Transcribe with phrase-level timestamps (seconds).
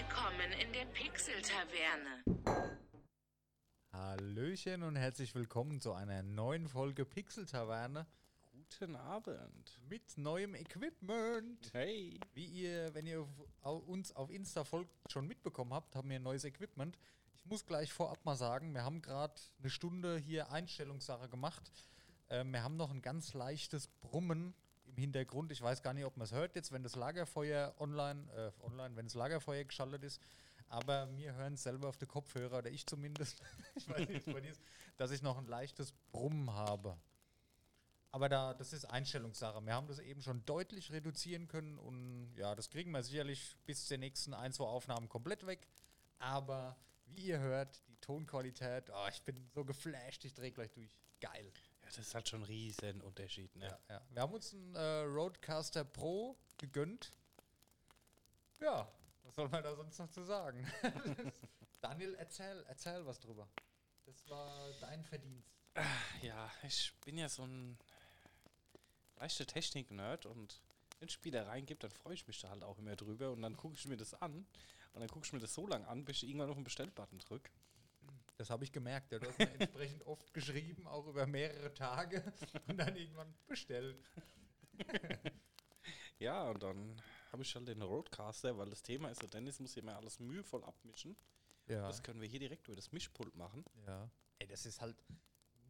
[0.00, 2.24] Willkommen in der Pixel-Taverne.
[3.92, 8.06] Hallöchen und herzlich willkommen zu einer neuen Folge Pixel Taverne
[8.50, 9.78] Guten Abend.
[9.90, 11.68] mit neuem Equipment.
[11.74, 12.18] Hey.
[12.32, 13.28] Wie ihr, wenn ihr
[13.60, 16.96] uns auf Insta folgt, schon mitbekommen habt, haben wir ein neues Equipment.
[17.34, 21.70] Ich muss gleich vorab mal sagen, wir haben gerade eine Stunde hier Einstellungssache gemacht.
[22.30, 24.54] Ähm, wir haben noch ein ganz leichtes Brummen
[24.90, 25.52] im Hintergrund.
[25.52, 28.96] Ich weiß gar nicht, ob man es hört jetzt, wenn das Lagerfeuer online, äh, online,
[28.96, 30.20] wenn das Lagerfeuer geschaltet ist.
[30.68, 33.42] Aber wir hören es selber auf den Kopfhörer, oder ich zumindest,
[33.74, 34.62] ich weiß nicht, bei dir ist,
[34.96, 36.96] dass ich noch ein leichtes Brummen habe.
[38.12, 39.64] Aber da, das ist Einstellungssache.
[39.64, 43.86] Wir haben das eben schon deutlich reduzieren können und ja, das kriegen wir sicherlich bis
[43.86, 45.66] zur nächsten ein, zwei Aufnahmen komplett weg.
[46.18, 50.90] Aber wie ihr hört, die Tonqualität, oh, ich bin so geflasht, ich drehe gleich durch.
[51.20, 51.52] Geil.
[51.96, 53.66] Das ist halt schon ein riesen Unterschied, ne?
[53.66, 54.02] Ja, ja.
[54.10, 57.10] Wir haben uns einen äh, Roadcaster Pro gegönnt.
[58.60, 58.88] Ja,
[59.24, 60.64] was soll man da sonst noch zu sagen?
[61.80, 63.48] Daniel, erzähl, erzähl was drüber.
[64.04, 65.50] Das war dein Verdienst.
[66.22, 67.76] Ja, ich bin ja so ein
[69.16, 70.62] leichter Technik-Nerd und
[70.98, 73.56] wenn es Spielereien gibt, dann freue ich mich da halt auch immer drüber und dann
[73.56, 74.46] gucke ich mir das an
[74.92, 77.18] und dann gucke ich mir das so lange an, bis ich irgendwann auf den Bestellbutton
[77.18, 77.50] drücke.
[78.40, 79.12] Das habe ich gemerkt.
[79.12, 79.18] Ja.
[79.18, 82.24] Du hast mir entsprechend oft geschrieben, auch über mehrere Tage
[82.68, 84.02] und dann irgendwann bestellt.
[86.18, 87.00] Ja, und dann
[87.32, 90.20] habe ich halt den Roadcaster, weil das Thema ist, der Dennis muss hier immer alles
[90.20, 91.16] mühevoll abmischen.
[91.66, 91.86] Ja.
[91.86, 93.64] Das können wir hier direkt über das Mischpult machen.
[93.86, 94.10] ja.
[94.38, 95.02] Ey, das ist halt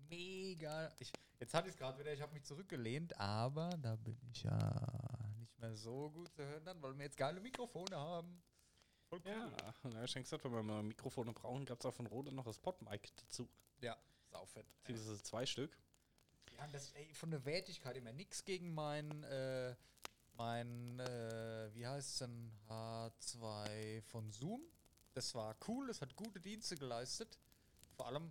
[0.08, 0.92] mega.
[0.98, 4.42] Ich, jetzt hatte ich es gerade wieder, ich habe mich zurückgelehnt, aber da bin ich
[4.42, 4.74] ja
[5.38, 8.42] nicht mehr so gut zu hören dann, weil wir jetzt geile Mikrofone haben.
[9.10, 9.32] Voll cool.
[9.32, 12.32] Ja, habe ich schon gesagt, wenn wir mal Mikrofone brauchen, gab es auch von Rode
[12.32, 13.48] noch das Podmic dazu.
[13.80, 13.96] Ja,
[14.30, 14.64] saufett.
[14.84, 15.76] Beziehungsweise zwei Stück.
[16.56, 19.74] Ja, das ey, von der Wertigkeit immer nichts gegen mein, äh,
[20.34, 24.62] mein, äh, wie heißt es denn, H2 von Zoom.
[25.14, 27.36] Das war cool, das hat gute Dienste geleistet.
[27.96, 28.30] Vor allem,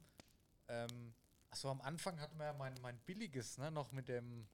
[0.69, 1.13] ähm,
[1.49, 4.47] achso, am Anfang hatten wir ja mein, mein billiges, ne, noch mit dem,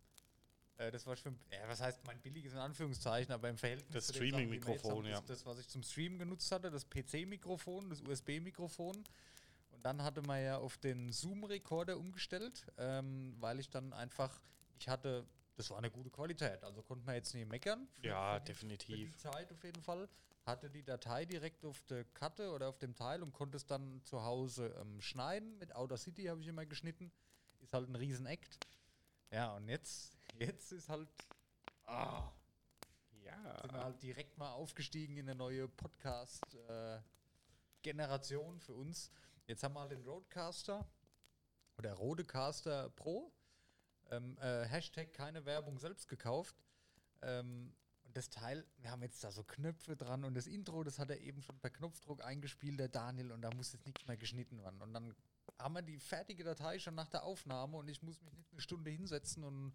[0.77, 5.05] das war schon, ja, was heißt mein billiges in Anführungszeichen, aber im Verhältnis Das Streaming-Mikrofon,
[5.05, 5.21] ja.
[5.21, 8.97] Das, was ich zum Stream genutzt hatte, das PC-Mikrofon, das USB-Mikrofon.
[9.71, 14.41] Und dann hatte man ja auf den Zoom-Rekorder umgestellt, ähm, weil ich dann einfach,
[14.77, 15.25] ich hatte,
[15.55, 17.87] das war eine gute Qualität, also konnte man jetzt nicht meckern.
[17.87, 18.97] Für, Ja, für die, definitiv.
[18.97, 20.09] Für die Zeit auf jeden Fall.
[20.45, 24.03] Hatte die Datei direkt auf der Karte oder auf dem Teil und konnte es dann
[24.03, 25.57] zu Hause ähm, schneiden.
[25.57, 27.11] Mit Audacity habe ich immer geschnitten.
[27.61, 28.59] Ist halt ein Riesen-Act.
[29.31, 31.09] Ja, und jetzt, jetzt ist halt,
[31.85, 32.31] ah,
[33.23, 33.59] Ja.
[33.61, 39.11] sind wir halt direkt mal aufgestiegen in eine neue Podcast-Generation für uns.
[39.47, 40.87] Jetzt haben wir halt den Roadcaster
[41.77, 43.31] oder Rodecaster Pro.
[44.11, 46.55] Ähm, äh, Hashtag keine Werbung selbst gekauft.
[47.21, 47.73] Ähm,
[48.03, 51.09] und das Teil, wir haben jetzt da so Knöpfe dran und das Intro, das hat
[51.09, 54.61] er eben schon per Knopfdruck eingespielt, der Daniel, und da muss jetzt nichts mehr geschnitten
[54.61, 54.79] werden.
[54.81, 55.15] Und dann
[55.57, 58.61] haben wir die fertige Datei schon nach der Aufnahme und ich muss mich nicht eine
[58.61, 59.73] Stunde hinsetzen und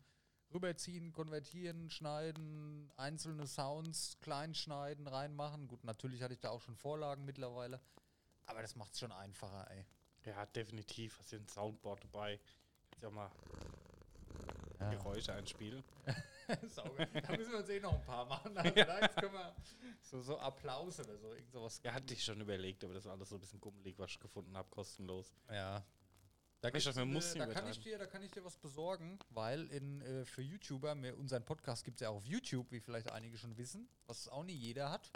[0.52, 5.68] rüberziehen, konvertieren, schneiden, einzelne Sounds klein schneiden, reinmachen.
[5.68, 7.80] Gut, natürlich hatte ich da auch schon Vorlagen mittlerweile,
[8.46, 9.84] aber das macht es schon einfacher, ey.
[10.24, 11.18] Ja, definitiv.
[11.18, 12.38] Hast du ein Soundboard dabei?
[12.90, 13.30] Kannst ja auch mal
[14.80, 14.90] Ja.
[14.90, 15.82] Geräusche einspielen.
[16.72, 18.56] Da müssen wir uns eh noch ein paar machen.
[18.58, 19.54] Also Vielleicht können wir
[20.02, 21.80] so, so Applaus oder so, irgend sowas.
[21.84, 24.18] Ja, hatte ich schon überlegt, aber das war alles so ein bisschen gummelig, was ich
[24.18, 25.32] gefunden habe, kostenlos.
[25.48, 25.84] Ja.
[26.60, 29.18] Da, dachte, man muss da, nicht kann ich dir, da kann ich dir was besorgen,
[29.30, 32.80] weil in, äh, für YouTuber, mir, unseren Podcast gibt es ja auch auf YouTube, wie
[32.80, 35.10] vielleicht einige schon wissen, was auch nie jeder hat.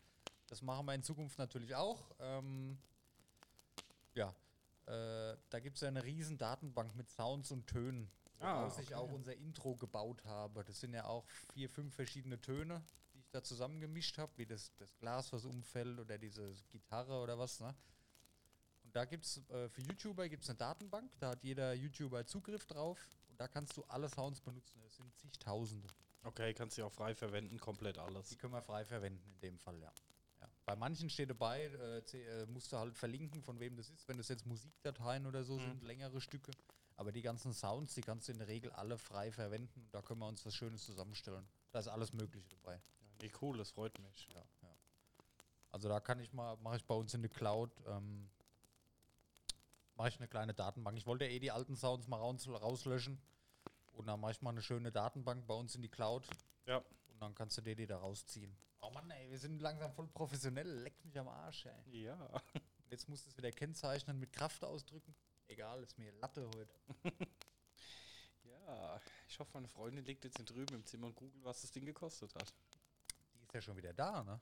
[0.46, 2.10] Das machen wir in Zukunft natürlich auch.
[2.18, 2.78] Ähm,
[4.14, 4.34] ja,
[4.86, 8.86] äh, da gibt es ja eine riesen Datenbank mit Sounds und Tönen, Ah, woraus ich
[8.88, 8.94] okay.
[8.94, 10.64] auch unser Intro gebaut habe.
[10.64, 12.82] Das sind ja auch vier, fünf verschiedene Töne,
[13.14, 17.38] die ich da zusammengemischt habe, wie das, das Glas, was umfällt oder diese Gitarre oder
[17.38, 17.60] was.
[17.60, 17.74] Ne?
[18.94, 22.96] Da gibt es äh, für YouTuber gibt's eine Datenbank, da hat jeder YouTuber Zugriff drauf
[23.28, 24.80] und da kannst du alle Sounds benutzen.
[24.82, 25.88] Das sind zigtausende.
[26.22, 28.28] Okay, kannst du auch frei verwenden, komplett alles.
[28.28, 29.92] Die können wir frei verwenden in dem Fall, ja.
[30.40, 30.48] ja.
[30.64, 34.16] Bei manchen steht dabei, äh, äh, musst du halt verlinken, von wem das ist, wenn
[34.16, 36.52] das jetzt Musikdateien oder so sind, längere Stücke.
[36.94, 39.88] Aber die ganzen Sounds, die kannst du in der Regel alle frei verwenden.
[39.90, 41.44] Da können wir uns was Schönes zusammenstellen.
[41.72, 42.74] Da ist alles Mögliche dabei.
[42.74, 44.28] Ja, nee, cool, das freut mich.
[44.32, 44.76] Ja, ja.
[45.72, 48.30] Also da kann ich mal, mache ich bei uns in der Cloud, ähm,
[49.96, 50.96] mache ich eine kleine Datenbank.
[50.98, 53.20] Ich wollte ja eh die alten Sounds mal raus, rauslöschen.
[53.92, 56.26] Und dann mache ich mal eine schöne Datenbank bei uns in die Cloud.
[56.66, 58.56] Ja, Und dann kannst du dir die da rausziehen.
[58.80, 60.68] Oh Mann, ey, wir sind langsam voll professionell.
[60.82, 62.02] Leck mich am Arsch, ey.
[62.04, 62.42] ja.
[62.90, 65.14] Jetzt musst du es wieder kennzeichnen mit Kraft ausdrücken.
[65.46, 66.74] Egal, ist mir Latte heute.
[68.66, 71.70] Ja, ich hoffe, meine Freundin liegt jetzt hier drüben im Zimmer und googelt, was das
[71.70, 72.54] Ding gekostet hat.
[73.34, 74.40] Die ist ja schon wieder da, ne?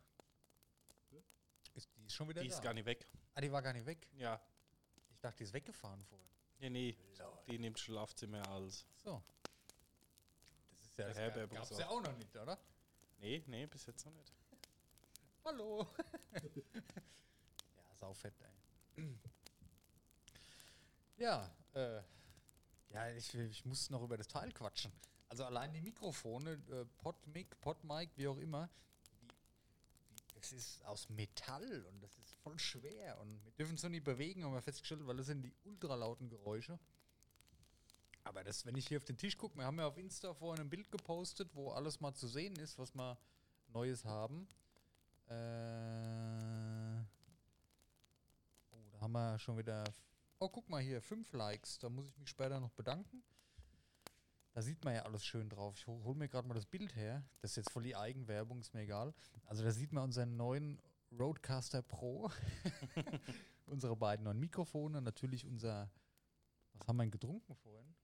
[1.75, 2.55] Ist, die ist schon wieder Die da.
[2.55, 3.09] ist gar nicht weg.
[3.35, 4.07] ah, die war gar nicht weg.
[4.13, 4.41] Ja.
[5.23, 6.27] Ich dachte, die ist weggefahren vorhin.
[6.59, 6.97] Ja, nee.
[7.47, 8.85] Die nimmt Schlafzimmer als.
[8.97, 9.23] So.
[10.81, 12.59] Das ist ja das Herberg gab ist es ja auch noch nicht, oder?
[13.21, 14.33] Nee, nee, bis jetzt noch nicht.
[15.45, 15.87] Hallo.
[16.33, 18.35] ja, saufett,
[18.97, 19.05] ey.
[21.19, 22.03] ja, äh,
[22.91, 24.93] ja, ich, ich muss noch über das Teil quatschen.
[25.29, 28.69] Also allein die Mikrofone, äh, Podmic, Podmic, wie auch immer,
[30.43, 34.05] das ist aus Metall und das ist voll schwer und wir dürfen es so nicht
[34.05, 36.79] bewegen, haben wir festgestellt, weil das sind die ultralauten Geräusche.
[38.25, 40.65] Aber das, wenn ich hier auf den Tisch gucke, wir haben ja auf Insta vorhin
[40.65, 43.19] ein Bild gepostet, wo alles mal zu sehen ist, was wir
[43.69, 44.49] Neues haben.
[45.29, 45.35] Äh,
[48.71, 49.85] oh, da haben wir schon wieder.
[50.39, 51.79] Oh, guck mal hier, fünf Likes.
[51.79, 53.23] Da muss ich mich später noch bedanken.
[54.53, 55.75] Da sieht man ja alles schön drauf.
[55.79, 57.25] Ich hol, hol mir gerade mal das Bild her.
[57.41, 59.15] Das ist jetzt voll die Eigenwerbung, ist mir egal.
[59.47, 60.81] Also da sieht man unseren neuen
[61.19, 62.31] Roadcaster Pro.
[63.67, 65.01] Unsere beiden neuen Mikrofone.
[65.01, 65.91] Natürlich unser.
[66.75, 67.95] Was haben wir denn getrunken vorhin?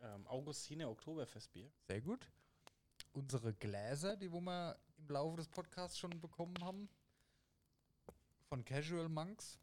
[0.00, 1.70] Ähm, Augustine Oktoberfestbier.
[1.86, 2.30] Sehr gut.
[3.12, 6.88] Unsere Gläser, die wo wir im Laufe des Podcasts schon bekommen haben.
[8.48, 9.58] Von Casual Monks.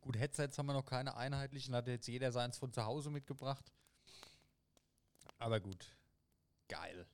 [0.00, 3.72] Gut, Headsets haben wir noch keine einheitlichen, hat jetzt jeder seins von zu Hause mitgebracht.
[5.40, 5.96] Aber gut.
[6.68, 7.06] Geil.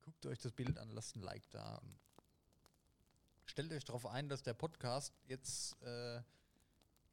[0.00, 1.78] Guckt euch das Bild an, lasst ein Like da.
[1.78, 1.98] Und
[3.46, 6.18] stellt euch darauf ein, dass der Podcast jetzt äh,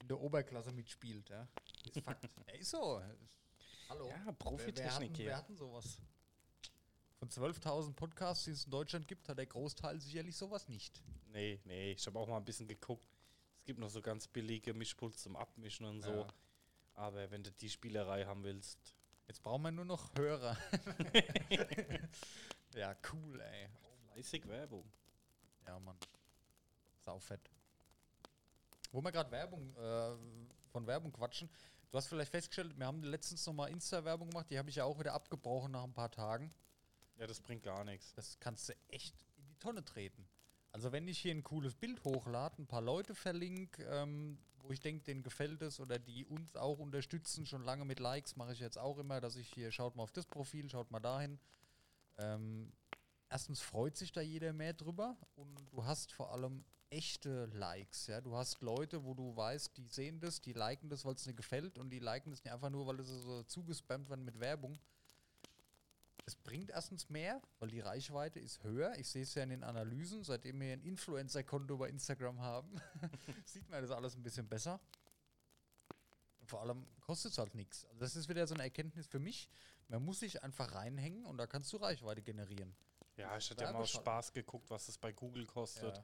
[0.02, 1.30] in der Oberklasse mitspielt.
[1.30, 1.48] Ja?
[1.84, 2.30] Ist Fakt.
[2.60, 3.02] ist so.
[3.90, 4.08] Hallo.
[4.08, 5.36] Ja, Profitechnik hier.
[5.36, 5.98] hatten sowas?
[7.18, 11.02] Von 12.000 Podcasts, die es in Deutschland gibt, hat der Großteil sicherlich sowas nicht.
[11.28, 13.06] Nee, nee, ich habe auch mal ein bisschen geguckt.
[13.58, 16.14] Es gibt noch so ganz billige Mischpuls zum Abmischen und so.
[16.14, 16.28] Ja.
[16.94, 18.96] Aber wenn du die Spielerei haben willst,
[19.32, 20.58] Jetzt brauchen wir nur noch Hörer.
[22.76, 23.70] ja, cool, ey.
[24.12, 24.84] fleißig Werbung.
[25.66, 25.96] Ja, Mann.
[26.98, 27.50] Saufett.
[28.92, 30.18] Wo wir gerade Werbung, äh,
[30.70, 31.50] von Werbung quatschen.
[31.90, 35.00] Du hast vielleicht festgestellt, wir haben letztens nochmal Insta-Werbung gemacht, die habe ich ja auch
[35.00, 36.54] wieder abgebrochen nach ein paar Tagen.
[37.16, 38.14] Ja, das bringt gar nichts.
[38.16, 40.28] Das kannst du echt in die Tonne treten.
[40.74, 44.38] Also wenn ich hier ein cooles Bild hochlade, ein paar Leute verlinke, ähm,
[44.72, 48.54] ich denke, denen gefällt es oder die uns auch unterstützen, schon lange mit Likes, mache
[48.54, 51.40] ich jetzt auch immer, dass ich hier, schaut mal auf das Profil, schaut mal dahin.
[52.18, 52.72] Ähm,
[53.30, 58.22] erstens freut sich da jeder mehr drüber und du hast vor allem echte Likes, ja.
[58.22, 61.38] Du hast Leute, wo du weißt, die sehen das, die liken das, weil es ihnen
[61.38, 64.78] gefällt und die liken das nicht einfach nur, weil es so zugespammt werden mit Werbung.
[66.26, 68.94] Es bringt erstens mehr, weil die Reichweite ist höher.
[68.98, 72.70] Ich sehe es ja in den Analysen, seitdem wir ein Influencer-Konto bei Instagram haben,
[73.72, 74.80] man das alles ein bisschen besser.
[76.40, 77.86] Und vor allem kostet es halt nichts.
[77.86, 79.50] Also das ist wieder so eine Erkenntnis für mich.
[79.88, 82.76] Man muss sich einfach reinhängen und da kannst du Reichweite generieren.
[83.18, 83.92] Ja, ich hatte ja mal aus.
[83.92, 86.02] Spaß geguckt, was das bei Google kostet.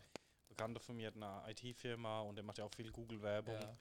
[0.49, 3.73] Bekannter von mir hat eine IT-Firma und der macht ja auch viel Google-Werbung Ja.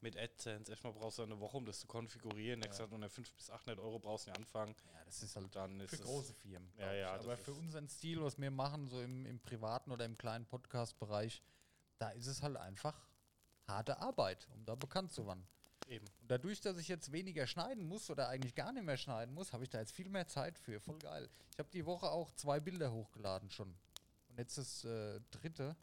[0.00, 0.70] mit AdSense.
[0.70, 2.60] Erstmal brauchst du eine Woche, um das zu konfigurieren.
[2.60, 4.74] Der hat gesagt, unter 500 bis 800 Euro brauchst du nicht anfangen.
[4.92, 6.72] Ja, das ist halt Dann für es große Firmen.
[6.76, 10.16] Ja, ja, Aber für unseren Stil, was wir machen, so im, im privaten oder im
[10.18, 11.42] kleinen Podcast-Bereich,
[11.98, 12.98] da ist es halt einfach
[13.72, 15.46] harte Arbeit, um da bekannt zu werden.
[15.88, 16.06] eben.
[16.20, 19.52] Und dadurch, dass ich jetzt weniger schneiden muss oder eigentlich gar nicht mehr schneiden muss,
[19.52, 20.80] habe ich da jetzt viel mehr Zeit für.
[20.80, 21.28] Voll geil.
[21.52, 23.74] Ich habe die Woche auch zwei Bilder hochgeladen schon.
[24.28, 25.76] Und jetzt das äh, dritte.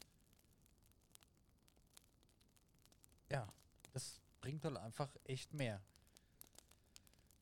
[3.30, 3.48] Ja,
[3.92, 5.80] das bringt halt einfach echt mehr.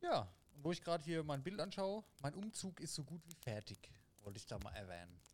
[0.01, 3.35] Ja, und wo ich gerade hier mein Bild anschaue, mein Umzug ist so gut wie
[3.35, 3.79] fertig.
[4.23, 5.19] Wollte ich da mal erwähnen.
[5.19, 5.33] Das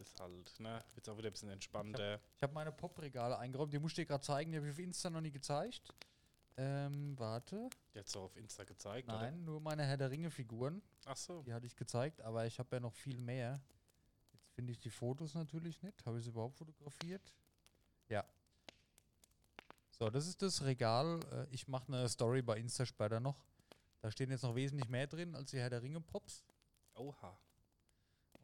[0.00, 0.82] ist halt, ne?
[0.94, 2.20] Wird auch wieder ein bisschen entspannter.
[2.36, 4.78] Ich habe meine Pop-Regale eingeräumt, die musste ich dir gerade zeigen, die habe ich auf
[4.78, 5.92] Insta noch nie gezeigt.
[6.56, 7.70] Ähm, warte.
[7.94, 10.76] Jetzt so auf Insta gezeigt, Nein, nur meine Herr der Ringe-Figuren.
[10.76, 10.84] oder?
[11.12, 11.42] Ach so.
[11.42, 13.60] Die hatte ich gezeigt, aber ich habe ja noch viel mehr.
[14.32, 16.04] Jetzt finde ich die Fotos natürlich nicht.
[16.04, 17.32] Habe ich sie überhaupt fotografiert?
[18.08, 18.24] Ja.
[19.90, 21.20] So, das ist das Regal.
[21.32, 23.44] Äh, Ich mache eine Story bei Insta später noch.
[24.00, 26.44] Da stehen jetzt noch wesentlich mehr drin als die Herr der Ringe-Pops.
[26.94, 27.38] Oha.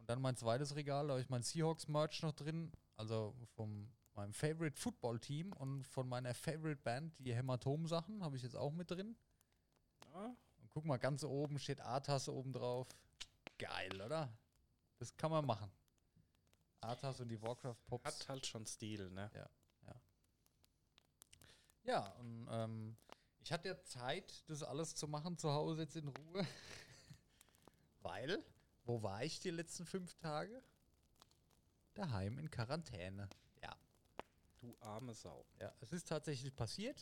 [0.06, 2.70] Und dann mein zweites Regal, da habe ich mein Seahawks-Merch noch drin.
[2.94, 8.54] Also von meinem Favorite Football-Team und von meiner Favorite Band, die Hämatom-Sachen, habe ich jetzt
[8.54, 9.16] auch mit drin.
[10.14, 10.26] Ja,
[10.58, 12.86] Und guck mal, ganz oben steht A-Tasse oben drauf.
[13.58, 14.32] Geil, oder?
[14.98, 15.72] Das kann man machen.
[16.82, 18.04] A-Tasse und die Warcraft-Pops.
[18.04, 19.28] hat halt schon Stil, ne?
[21.82, 22.96] Ja, und ähm,
[23.40, 26.46] ich hatte ja Zeit, das alles zu machen zu Hause jetzt in Ruhe.
[28.02, 28.44] Weil,
[28.86, 30.62] wo war ich die letzten fünf Tage?
[31.94, 33.28] Daheim in Quarantäne.
[33.62, 33.76] Ja,
[34.60, 35.44] Du arme Sau.
[35.60, 37.00] ja, es ist tatsächlich passiert.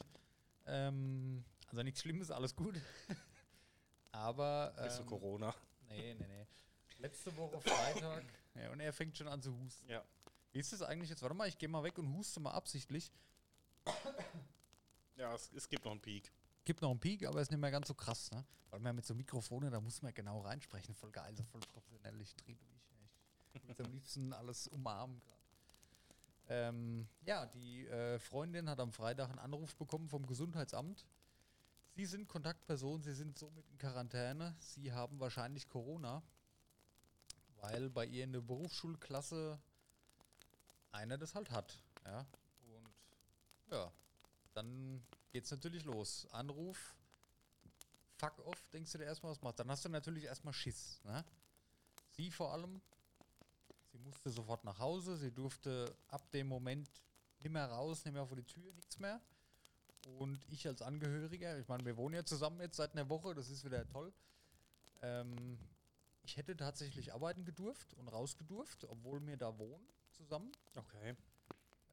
[0.67, 2.81] Ähm, also nichts Schlimmes, alles gut.
[4.13, 4.75] Aber.
[4.83, 5.55] Bist du ähm, Corona?
[5.89, 6.47] Nee, nee, nee.
[6.99, 8.25] Letzte Woche Freitag.
[8.55, 9.89] ja, und er fängt schon an zu husten.
[9.91, 10.03] Ja.
[10.53, 11.23] Wie ist das eigentlich jetzt?
[11.23, 13.13] Warte mal, ich gehe mal weg und huste mal absichtlich.
[15.17, 16.33] Ja, es, es gibt noch einen Peak.
[16.65, 18.45] Gibt noch einen Peak, aber ist nicht mehr ganz so krass, ne?
[18.71, 20.95] Weil man mit so Mikrofone, da muss man genau reinsprechen.
[20.95, 22.21] Voll geil, so voll professionell.
[22.21, 22.75] Ich drehe durch.
[23.53, 25.45] Ich würde am liebsten alles umarmen gerade.
[26.49, 31.07] Ähm, ja, die äh, Freundin hat am Freitag einen Anruf bekommen vom Gesundheitsamt.
[31.95, 34.57] Sie sind Kontaktperson, Sie sind somit in Quarantäne.
[34.59, 36.23] Sie haben wahrscheinlich Corona,
[37.61, 39.59] weil bei ihr in der Berufsschulklasse
[40.91, 41.81] einer das halt hat.
[42.05, 42.27] Ja,
[42.67, 42.91] und
[43.71, 43.93] ja,
[44.53, 45.03] dann
[45.35, 46.29] geht's natürlich los.
[46.31, 46.95] Anruf,
[48.17, 49.59] fuck off, denkst du dir erstmal, was macht.
[49.59, 51.01] Dann hast du natürlich erstmal Schiss.
[51.03, 51.25] Ne?
[52.13, 52.81] Sie vor allem,
[53.91, 56.89] sie musste sofort nach Hause, sie durfte ab dem Moment
[57.41, 59.21] nicht mehr raus, nicht mehr vor die Tür, nichts mehr.
[60.19, 63.51] Und ich als Angehöriger, ich meine, wir wohnen ja zusammen jetzt seit einer Woche, das
[63.51, 64.13] ist wieder toll.
[65.03, 65.59] Ähm,
[66.23, 70.53] ich hätte tatsächlich arbeiten gedurft und rausgedurft, obwohl wir da wohnen zusammen.
[70.77, 71.17] Okay.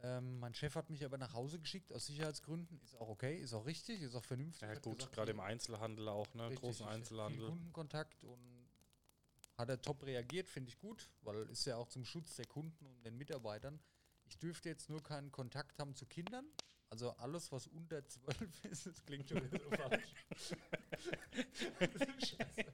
[0.03, 2.79] Ähm, mein Chef hat mich aber nach Hause geschickt aus Sicherheitsgründen.
[2.83, 4.67] Ist auch okay, ist auch richtig, ist auch vernünftig.
[4.67, 6.45] Ja gut, gesagt, gerade im Einzelhandel auch, ne?
[6.45, 7.49] Richtig, Großen Einzelhandel.
[7.49, 8.67] Kundenkontakt und
[9.57, 12.85] hat er top reagiert, finde ich gut, weil ist ja auch zum Schutz der Kunden
[12.87, 13.79] und den Mitarbeitern.
[14.25, 16.45] Ich dürfte jetzt nur keinen Kontakt haben zu Kindern.
[16.89, 20.13] Also alles, was unter zwölf ist, das klingt schon wieder so falsch.
[22.27, 22.65] Scheiße.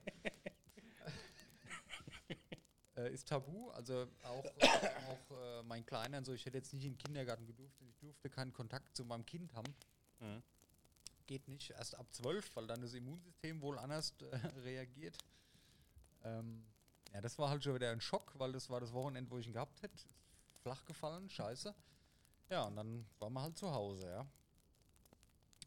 [2.98, 3.70] Äh, ist tabu.
[3.70, 7.46] Also auch, auch äh, mein Kleiner, und so, ich hätte jetzt nicht in den Kindergarten
[7.46, 7.80] gedurft.
[7.82, 9.74] Ich durfte keinen Kontakt zu meinem Kind haben
[10.20, 10.42] Mhm.
[11.28, 14.24] geht nicht erst ab 12, weil dann das Immunsystem wohl anders äh,
[14.64, 15.16] reagiert.
[16.24, 16.64] Ähm,
[17.14, 19.46] ja, das war halt schon wieder ein Schock, weil das war das Wochenende, wo ich
[19.46, 19.96] ihn gehabt hätte.
[20.62, 21.72] Flach gefallen, scheiße.
[22.50, 24.26] Ja, und dann waren wir halt zu Hause, ja.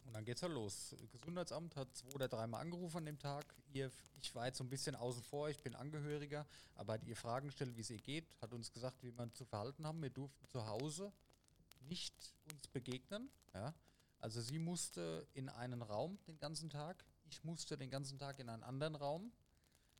[0.05, 0.95] Und dann geht's halt los.
[1.11, 3.55] Gesundheitsamt hat zwei oder dreimal angerufen an dem Tag.
[3.73, 3.91] Ihr,
[4.21, 7.47] ich war jetzt so ein bisschen außen vor, ich bin Angehöriger, aber hat ihr Fragen
[7.47, 10.01] gestellt, wie es ihr geht, hat uns gesagt, wie wir zu verhalten haben.
[10.01, 11.11] Wir durften zu Hause
[11.87, 12.13] nicht
[12.51, 13.73] uns begegnen, ja.
[14.19, 18.49] Also sie musste in einen Raum den ganzen Tag, ich musste den ganzen Tag in
[18.49, 19.31] einen anderen Raum.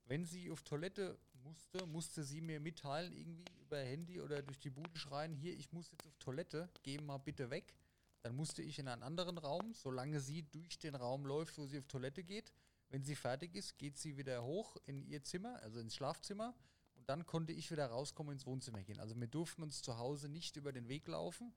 [0.06, 4.70] Wenn sie auf Toilette musste, musste sie mir mitteilen, irgendwie über Handy oder durch die
[4.70, 7.74] Bude schreien, hier, ich muss jetzt auf Toilette, geh mal bitte weg.
[8.22, 11.80] Dann musste ich in einen anderen Raum, solange sie durch den Raum läuft, wo sie
[11.80, 12.52] auf Toilette geht.
[12.90, 16.54] Wenn sie fertig ist, geht sie wieder hoch in ihr Zimmer, also ins Schlafzimmer.
[16.96, 19.00] Und dann konnte ich wieder rauskommen ins Wohnzimmer gehen.
[19.00, 21.54] Also wir durften uns zu Hause nicht über den Weg laufen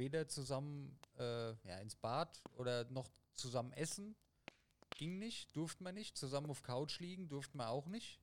[0.00, 4.16] weder zusammen äh, ja, ins Bad oder noch zusammen essen.
[4.96, 6.16] Ging nicht, durften wir nicht.
[6.16, 8.18] Zusammen auf Couch liegen, durften wir auch nicht.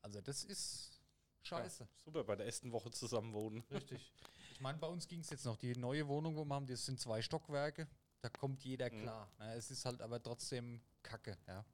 [0.00, 1.02] Also das ist
[1.42, 1.82] scheiße.
[1.84, 3.64] Ja, super, bei der ersten Woche zusammen wohnen.
[3.70, 4.12] Richtig.
[4.58, 5.56] Ich meine, bei uns ging es jetzt noch.
[5.56, 7.86] Die neue Wohnung, wo wir haben, das sind zwei Stockwerke.
[8.22, 9.02] Da kommt jeder Mhm.
[9.02, 9.30] klar.
[9.38, 9.54] Ne?
[9.54, 11.64] Es ist halt aber trotzdem Kacke, ja.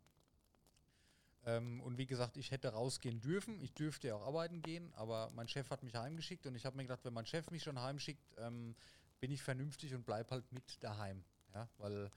[1.46, 3.58] Ähm, und wie gesagt, ich hätte rausgehen dürfen.
[3.62, 6.76] Ich dürfte ja auch arbeiten gehen, aber mein Chef hat mich heimgeschickt und ich habe
[6.76, 8.76] mir gedacht, wenn mein Chef mich schon heimschickt, ähm,
[9.18, 11.24] bin ich vernünftig und bleib halt mit daheim.
[11.54, 12.10] Ja, weil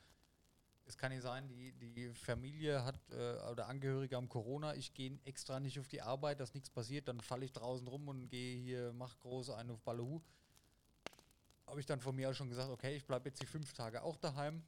[0.84, 5.18] es kann nicht sein, die, die Familie hat äh, oder Angehörige haben Corona, ich gehe
[5.24, 8.58] extra nicht auf die Arbeit, dass nichts passiert, dann falle ich draußen rum und gehe
[8.58, 10.20] hier, mach große einen auf Ballehu.
[11.68, 14.02] Habe ich dann von mir aus schon gesagt, okay, ich bleibe jetzt die fünf Tage
[14.02, 14.64] auch daheim.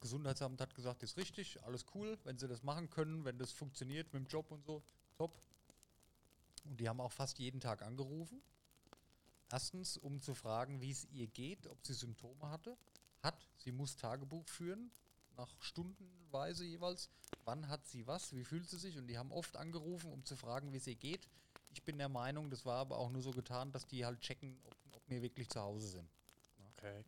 [0.00, 4.12] Gesundheitsamt hat gesagt, ist richtig, alles cool, wenn sie das machen können, wenn das funktioniert
[4.12, 4.82] mit dem Job und so,
[5.16, 5.40] top.
[6.64, 8.42] Und die haben auch fast jeden Tag angerufen.
[9.50, 12.76] Erstens, um zu fragen, wie es ihr geht, ob sie Symptome hatte.
[13.22, 14.90] Hat, sie muss Tagebuch führen,
[15.36, 17.08] nach Stundenweise jeweils.
[17.44, 18.98] Wann hat sie was, wie fühlt sie sich?
[18.98, 21.28] Und die haben oft angerufen, um zu fragen, wie es ihr geht.
[21.70, 24.58] Ich bin der Meinung, das war aber auch nur so getan, dass die halt checken,
[24.64, 24.75] ob,
[25.08, 26.08] wir wirklich zu Hause sind.
[26.72, 27.04] Okay.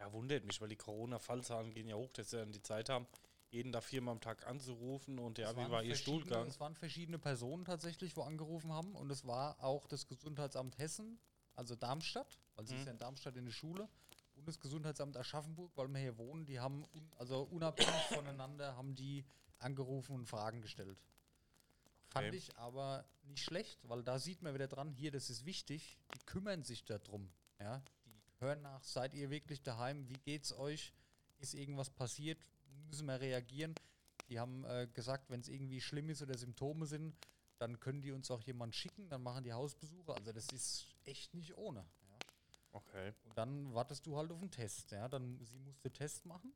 [0.00, 3.06] Ja, wundert mich, weil die Corona-Fallzahlen gehen ja hoch, dass sie dann die Zeit haben,
[3.50, 6.48] jeden da viermal am Tag anzurufen und ja, wie war ihr Stuhlgang?
[6.48, 8.94] Es waren verschiedene Personen tatsächlich, wo angerufen haben.
[8.96, 11.20] Und es war auch das Gesundheitsamt Hessen,
[11.54, 12.80] also Darmstadt, weil sie Mhm.
[12.80, 13.88] ist ja in Darmstadt in der Schule.
[14.34, 18.96] Und das Gesundheitsamt Aschaffenburg, weil wir hier wohnen, die haben, un, also unabhängig voneinander, haben
[18.96, 19.24] die
[19.60, 20.98] angerufen und Fragen gestellt.
[22.14, 22.36] Fand Okay.
[22.36, 26.24] ich aber nicht schlecht, weil da sieht man wieder dran, hier, das ist wichtig, die
[26.26, 27.28] kümmern sich darum.
[27.58, 27.82] Ja?
[28.06, 30.92] Die hören nach, seid ihr wirklich daheim, wie geht's euch?
[31.38, 32.38] Ist irgendwas passiert?
[32.86, 33.74] Müssen wir reagieren?
[34.28, 37.16] Die haben äh, gesagt, wenn es irgendwie schlimm ist oder Symptome sind,
[37.58, 40.14] dann können die uns auch jemand schicken, dann machen die Hausbesuche.
[40.14, 41.80] Also das ist echt nicht ohne.
[41.80, 42.18] Ja?
[42.72, 43.12] Okay.
[43.24, 44.92] Und dann wartest du halt auf einen Test.
[44.92, 45.08] Ja?
[45.08, 46.54] Dann, sie musste Test machen.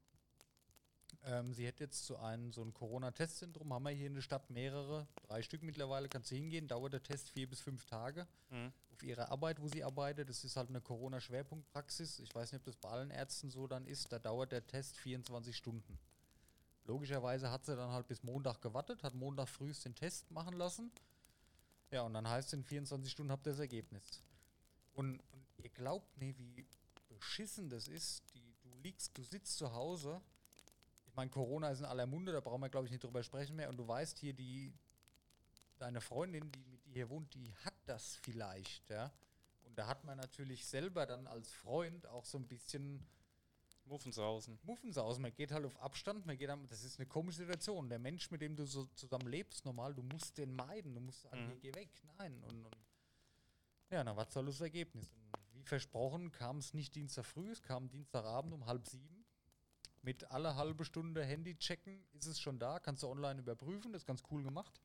[1.25, 4.49] Ähm, sie hätte jetzt so ein, so ein Corona-Testzentrum, haben wir hier in der Stadt
[4.51, 8.27] mehrere, drei Stück mittlerweile, kannst du hingehen, dauert der Test vier bis fünf Tage.
[8.51, 8.73] Mhm.
[8.93, 12.21] Auf ihrer Arbeit, wo sie arbeitet, das ist halt eine Corona-Schwerpunktpraxis.
[12.21, 14.97] Ich weiß nicht, ob das bei allen Ärzten so dann ist, da dauert der Test
[14.99, 15.99] 24 Stunden.
[16.85, 20.91] Logischerweise hat sie dann halt bis Montag gewartet, hat Montag frühst den Test machen lassen.
[21.91, 24.23] Ja, und dann heißt es, in 24 Stunden habt ihr das Ergebnis.
[24.95, 25.23] Und,
[25.75, 26.67] glaubt nie, wie
[27.09, 28.23] beschissen das ist.
[28.35, 30.21] Die, du liegst, du sitzt zu Hause.
[31.19, 33.57] Ich meine, Corona ist in aller Munde, da brauchen wir, glaube ich, nicht drüber sprechen
[33.57, 33.69] mehr.
[33.71, 34.73] Und du weißt hier, die,
[35.77, 39.11] deine Freundin, die mit dir hier wohnt, die hat das vielleicht, ja.
[39.65, 43.05] Und da hat man natürlich selber dann als Freund auch so ein bisschen
[43.87, 44.61] Muffensausen.
[44.63, 45.23] Muffensausen.
[45.23, 47.89] Man geht halt auf Abstand, man geht am, das ist eine komische Situation.
[47.89, 51.23] Der Mensch, mit dem du so zusammen lebst, normal, du musst den meiden, du musst
[51.23, 51.59] sagen, Mhm.
[51.61, 51.91] geh weg.
[52.17, 52.41] Nein.
[52.45, 52.77] Und, und
[53.91, 55.13] ja, na, was soll das Ergebnis?
[55.17, 59.18] Und wie versprochen kam es nicht Dienstag früh, es kam Dienstagabend um halb sieben.
[60.09, 64.01] Mit alle halbe Stunde Handy checken, ist es schon da, kannst du online überprüfen, das
[64.01, 64.81] ist ganz cool gemacht.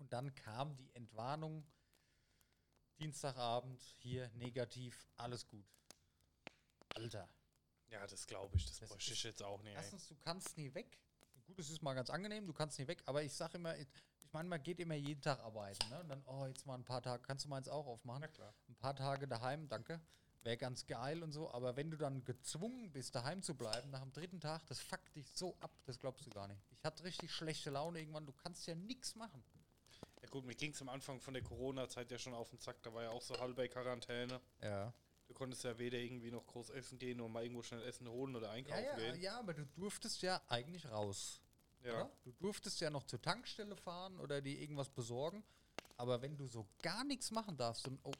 [0.00, 1.66] Und dann kam die Entwarnung,
[3.00, 5.64] Dienstagabend, hier negativ, alles gut.
[6.94, 7.26] Alter,
[7.88, 8.66] Ja, das glaube ich.
[8.66, 9.76] Das, Das bräuchte ich jetzt auch nicht.
[9.76, 10.98] Erstens, du kannst nie weg.
[11.46, 13.88] Gut, es ist mal ganz angenehm, du kannst nie weg, aber ich sage immer, ich
[14.18, 16.00] ich meine, man geht immer jeden Tag arbeiten, ne?
[16.00, 18.20] Und dann, oh, jetzt mal ein paar Tage, kannst du meins auch aufmachen?
[18.20, 18.54] Na klar.
[18.68, 20.02] Ein paar Tage daheim, danke.
[20.42, 24.00] Wäre ganz geil und so, aber wenn du dann gezwungen bist, daheim zu bleiben, nach
[24.02, 26.60] dem dritten Tag, das fuckt dich so ab, das glaubst du gar nicht.
[26.72, 29.44] Ich hatte richtig schlechte Laune irgendwann, du kannst ja nichts machen.
[30.20, 32.82] Ja gut, mir ging es am Anfang von der Corona-Zeit ja schon auf den Zack.
[32.82, 34.40] Da war ja auch so halbe Quarantäne.
[34.60, 34.92] Ja.
[35.26, 38.34] Du konntest ja weder irgendwie noch groß essen gehen oder mal irgendwo schnell Essen holen
[38.36, 39.20] oder Ja, einkaufen ja, gehen.
[39.20, 41.40] ja, aber du durftest ja eigentlich raus.
[41.84, 41.92] Ja.
[41.94, 42.10] Oder?
[42.24, 45.42] Du durftest ja noch zur Tankstelle fahren oder dir irgendwas besorgen.
[45.96, 48.12] Aber wenn du so gar nichts machen darfst und oh,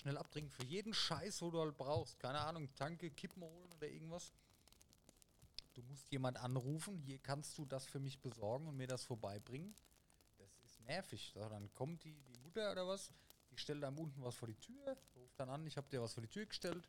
[0.00, 3.88] schnell abtrinken für jeden Scheiß, wo du halt brauchst, keine Ahnung, Tanke, Kippen holen oder
[3.88, 4.32] irgendwas.
[5.74, 9.74] Du musst jemand anrufen, hier kannst du das für mich besorgen und mir das vorbeibringen.
[10.38, 11.30] Das ist nervig.
[11.34, 13.12] So, dann kommt die, die Mutter oder was,
[13.50, 16.14] die stellt einem unten was vor die Tür, ruft dann an, ich habe dir was
[16.14, 16.88] vor die Tür gestellt.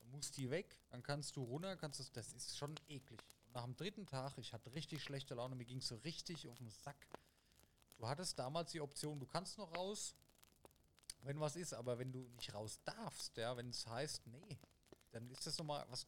[0.00, 3.20] Dann muss die weg, dann kannst du runter, kannst das, das ist schon eklig.
[3.46, 6.58] Und nach dem dritten Tag, ich hatte richtig schlechte Laune, mir ging so richtig auf
[6.58, 7.08] den Sack.
[7.98, 10.16] Du hattest damals die Option, du kannst noch raus,
[11.22, 14.58] wenn was ist, aber wenn du nicht raus darfst, ja, wenn es heißt, nee,
[15.10, 16.06] dann ist das nochmal was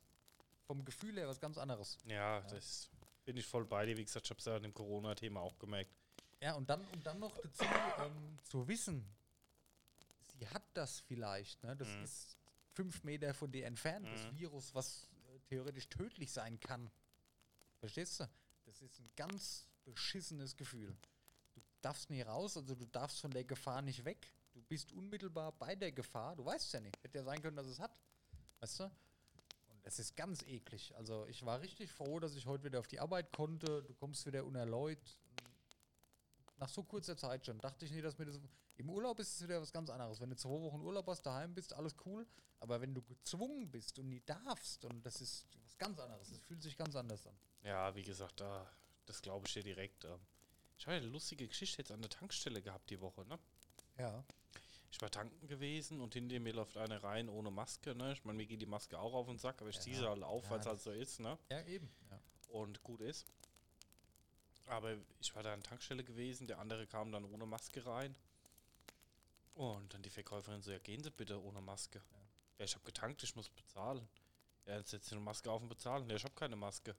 [0.66, 1.98] vom Gefühl her was ganz anderes.
[2.04, 2.90] Ja, das
[3.24, 3.96] bin ich voll bei dir.
[3.96, 5.94] Wie gesagt, ich habe es ja an dem Corona-Thema auch gemerkt.
[6.40, 7.64] Ja, und dann, und dann noch dazu
[7.98, 9.06] ähm, zu wissen,
[10.38, 11.76] sie hat das vielleicht, ne?
[11.76, 12.04] Das Mhm.
[12.04, 12.36] ist
[12.72, 14.38] fünf Meter von dir entfernt, das Mhm.
[14.38, 16.90] Virus, was äh, theoretisch tödlich sein kann.
[17.78, 18.28] Verstehst du?
[18.66, 20.96] Das ist ein ganz beschissenes Gefühl.
[21.54, 24.32] Du darfst nie raus, also du darfst von der Gefahr nicht weg.
[24.54, 26.36] Du bist unmittelbar bei der Gefahr.
[26.36, 26.96] Du weißt ja nicht.
[27.02, 27.90] Hätte ja sein können, dass es hat.
[28.60, 28.84] Weißt du?
[28.84, 30.94] Und das ist ganz eklig.
[30.96, 33.82] Also ich war richtig froh, dass ich heute wieder auf die Arbeit konnte.
[33.82, 35.18] Du kommst wieder unerläut.
[36.56, 37.58] Nach so kurzer Zeit schon.
[37.58, 38.40] Dachte ich nie, dass mir das.
[38.76, 40.20] Im Urlaub ist es wieder was ganz anderes.
[40.20, 42.26] Wenn du zwei Wochen Urlaub hast, daheim bist, alles cool.
[42.60, 46.30] Aber wenn du gezwungen bist und nie darfst, und das ist was ganz anderes.
[46.30, 47.36] Das fühlt sich ganz anders an.
[47.62, 48.70] Ja, wie gesagt, da,
[49.04, 50.04] das glaube ich dir direkt.
[50.04, 50.20] ähm.
[50.78, 53.38] Ich habe ja eine lustige Geschichte jetzt an der Tankstelle gehabt die Woche, ne?
[53.98, 54.24] Ja.
[54.90, 58.12] Ich war tanken gewesen und hinter mir läuft eine rein ohne Maske, ne?
[58.12, 60.22] Ich meine, mir geht die Maske auch auf den Sack, aber ich ziehe sie halt
[60.22, 61.36] auf, Ja, weil es halt so ist, ne?
[61.50, 61.90] Ja, eben.
[62.10, 62.20] Ja.
[62.48, 63.26] Und gut ist.
[64.66, 68.16] Aber ich war da an der Tankstelle gewesen, der andere kam dann ohne Maske rein.
[69.54, 72.00] Und dann die Verkäuferin so, ja, gehen Sie bitte ohne Maske.
[72.58, 74.06] Ja, ich habe getankt, ich muss bezahlen.
[74.66, 76.08] Ja, jetzt setzt Sie eine Maske auf und bezahlen.
[76.08, 76.94] Ja, ich habe keine Maske.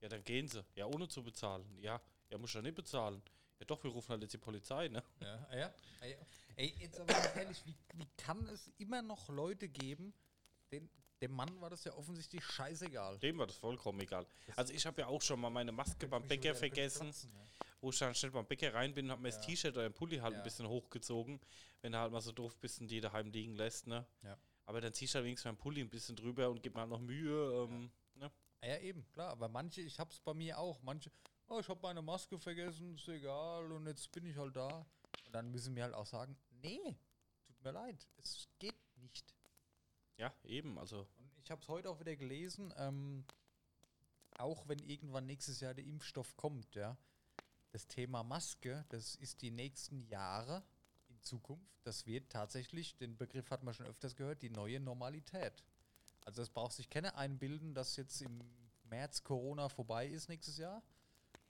[0.00, 0.64] Ja, dann gehen Sie.
[0.74, 1.64] Ja, ohne zu bezahlen.
[1.80, 3.22] Ja, ja, muss ich ja nicht bezahlen.
[3.58, 5.02] Ja, doch, wir rufen halt jetzt die Polizei, ne?
[5.20, 5.74] Ja, ah ja.
[6.00, 6.16] Ah ja.
[6.56, 10.12] Ey, jetzt aber mal ehrlich, wie, wie kann es immer noch Leute geben,
[10.72, 10.88] den,
[11.20, 13.18] dem Mann war das ja offensichtlich scheißegal.
[13.18, 14.26] Dem war das vollkommen egal.
[14.56, 17.44] Also ich habe ja auch schon mal meine Maske beim Bäcker vergessen, platzen, ja.
[17.80, 19.42] wo ich dann schnell beim Bäcker rein bin, habe mir das Ja.
[19.42, 20.38] T-Shirt oder den Pulli halt Ja.
[20.38, 21.40] ein bisschen hochgezogen,
[21.82, 24.06] wenn du halt mal so doof bist und die daheim liegen lässt, ne?
[24.22, 24.36] Ja.
[24.66, 26.90] Aber dann ziehst du halt wenigstens meinen Pulli ein bisschen drüber und gib mir halt
[26.90, 28.30] noch Mühe, ähm, ne?
[28.60, 29.30] Ah Ja, eben, klar.
[29.30, 30.82] Aber manche, ich hab's bei mir auch.
[30.82, 31.10] Manche,
[31.48, 34.86] oh, ich habe meine Maske vergessen, ist egal und jetzt bin ich halt da.
[35.26, 36.96] Und dann müssen wir halt auch sagen, nee,
[37.46, 39.34] tut mir leid, es geht nicht.
[40.16, 43.24] Ja, eben, also Und ich habe es heute auch wieder gelesen, ähm,
[44.38, 46.96] auch wenn irgendwann nächstes Jahr der Impfstoff kommt, ja,
[47.70, 50.62] das Thema Maske, das ist die nächsten Jahre
[51.08, 55.64] in Zukunft, das wird tatsächlich, den Begriff hat man schon öfters gehört, die neue Normalität.
[56.24, 58.40] Also es braucht sich keine einbilden, dass jetzt im
[58.84, 60.82] März Corona vorbei ist nächstes Jahr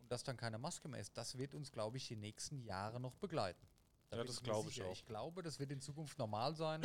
[0.08, 1.14] und dass dann keine Maske mehr ist.
[1.18, 3.66] Das wird uns, glaube ich, die nächsten Jahre noch begleiten.
[4.08, 4.92] Da Ja, das glaube ich auch.
[4.92, 6.80] Ich glaube, das wird in Zukunft normal sein,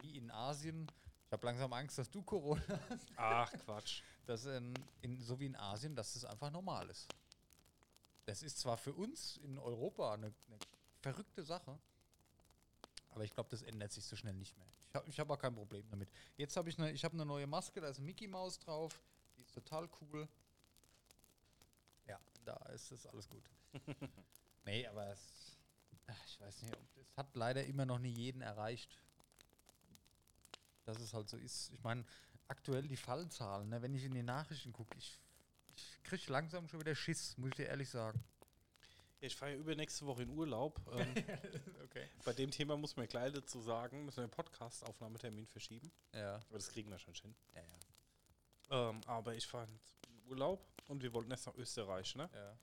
[0.00, 0.90] wie in Asien.
[1.26, 3.12] Ich habe langsam Angst, dass du Corona hast.
[3.16, 4.02] ach Quatsch.
[4.24, 7.06] Dass in, in, so wie in Asien, dass das einfach normal ist.
[8.24, 10.58] Das ist zwar für uns in Europa eine, eine
[11.02, 11.78] verrückte Sache,
[13.10, 14.68] aber ich glaube, das ändert sich so schnell nicht mehr.
[14.88, 16.08] Ich habe ich hab auch kein Problem damit.
[16.38, 19.02] Jetzt habe ich eine, ich habe eine neue Maske, da ist ein Mickey Maus drauf,
[19.36, 20.26] die ist total cool.
[22.44, 23.44] Da ist das alles gut.
[24.64, 25.56] nee, aber es,
[26.06, 28.98] ach, ich weiß nicht, das hat leider immer noch nie jeden erreicht.
[30.84, 31.70] Dass es halt so ist.
[31.72, 32.04] Ich meine,
[32.48, 35.20] aktuell die Fallzahlen, ne, wenn ich in die Nachrichten gucke, ich,
[35.76, 38.22] ich kriege langsam schon wieder Schiss, muss ich dir ehrlich sagen.
[39.20, 40.80] Ich fahre ja übernächste Woche in Urlaub.
[40.92, 41.14] Ähm,
[41.84, 42.08] Okay.
[42.24, 45.92] bei dem Thema muss man gleich dazu sagen, müssen wir den Podcast-Aufnahmetermin verschieben.
[46.14, 46.36] Ja.
[46.36, 47.34] Aber das kriegen wir schon hin.
[47.54, 47.60] Ja,
[48.70, 48.88] ja.
[48.90, 49.68] Ähm, aber ich fahre
[50.08, 52.28] in Urlaub und wir wollten erst nach Österreich, ne?
[52.32, 52.58] ja.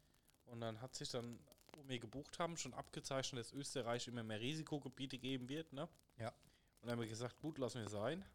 [0.46, 1.40] Und dann hat sich dann,
[1.74, 5.88] wo wir gebucht haben, schon abgezeichnet, dass Österreich immer mehr Risikogebiete geben wird, ne?
[6.18, 6.30] Ja.
[6.30, 8.26] Und dann haben wir gesagt, gut, lassen wir sein.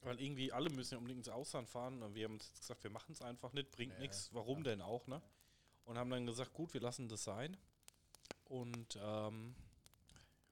[0.00, 2.82] Weil irgendwie alle müssen ja unbedingt ins Ausland fahren und wir haben uns jetzt gesagt,
[2.84, 4.32] wir machen es einfach nicht, bringt Ja, nichts.
[4.32, 5.20] Warum denn auch, ne?
[5.84, 7.56] Und haben dann gesagt, gut, wir lassen das sein.
[8.44, 9.54] Und ähm,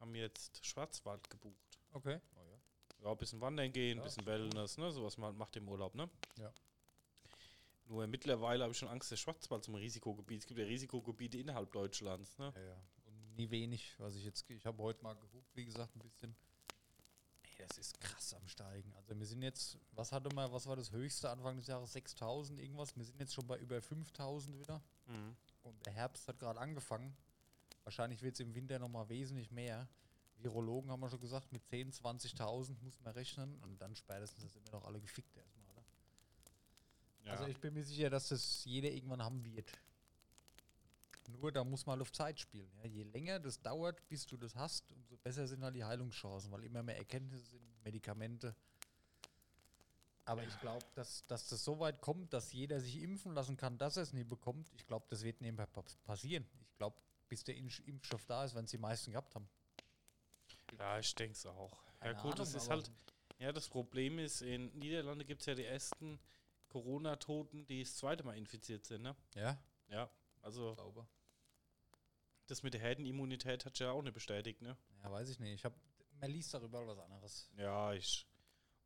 [0.01, 1.79] haben jetzt Schwarzwald gebucht.
[1.93, 2.21] Okay.
[2.35, 3.05] Oh, ja.
[3.05, 4.27] Ja, ein bisschen wandern gehen, ein Ja, bisschen.
[4.27, 4.91] Wellness, ne?
[4.93, 6.09] Sowas man macht im Urlaub, ne?
[6.39, 6.53] Ja.
[7.87, 10.41] Nur mittlerweile habe ich schon Angst, der Schwarzwald zum Risikogebiet.
[10.41, 12.53] Es gibt ja Risikogebiete innerhalb Deutschlands, ne?
[12.57, 12.77] Ja, ja.
[13.07, 16.35] Und nie wenig, was ich jetzt, ich habe heute mal geguckt, wie gesagt, ein bisschen.
[17.43, 18.95] Ey, das ist krass am Steigen.
[18.97, 21.93] Also wir sind jetzt, was hatte mal, was war das höchste Anfang des Jahres?
[21.93, 22.97] 6000 irgendwas.
[22.97, 24.83] Wir sind jetzt schon bei über 5000 wieder.
[25.07, 25.37] Mhm.
[25.63, 27.17] Und der Herbst hat gerade angefangen.
[27.85, 29.89] Wahrscheinlich wird es im Winter nochmal wesentlich mehr.
[30.39, 33.59] Virologen haben wir schon gesagt, mit 10.000, 20.000 muss man rechnen.
[33.63, 35.62] Und dann spätestens sind wir doch alle gefickt erstmal?
[37.25, 37.33] Ja.
[37.33, 39.71] Also ich bin mir sicher, dass das jeder irgendwann haben wird.
[41.29, 42.71] Nur da muss man halt auf Zeit spielen.
[42.83, 42.89] Ja.
[42.89, 46.65] Je länger das dauert, bis du das hast, umso besser sind halt die Heilungschancen, weil
[46.65, 48.55] immer mehr Erkenntnisse sind, Medikamente.
[50.25, 53.77] Aber ich glaube, dass, dass das so weit kommt, dass jeder sich impfen lassen kann,
[53.79, 54.69] dass er es nie bekommt.
[54.75, 56.47] Ich glaube, das wird nebenbei pa- passieren.
[56.71, 56.97] Ich glaube,
[57.29, 59.49] bis der Impf- Impfstoff da ist, wenn es die meisten gehabt haben.
[60.79, 61.77] ja, ich denke es auch.
[61.99, 62.91] Keine ja gut, das Ahnung, ist aber- halt,
[63.39, 66.19] ja, das Problem ist, in Niederlande gibt es ja die ersten
[66.73, 69.15] Corona-Toten, die das zweite Mal infiziert sind, ne?
[69.35, 71.07] Ja, Ja, also glaube.
[72.47, 74.77] das mit der Herdenimmunität hat ja auch nicht bestätigt, ne?
[75.03, 75.55] Ja, weiß ich nicht.
[75.55, 75.75] Ich hab,
[76.21, 77.51] man liest darüber was anderes.
[77.57, 78.27] Ja, ich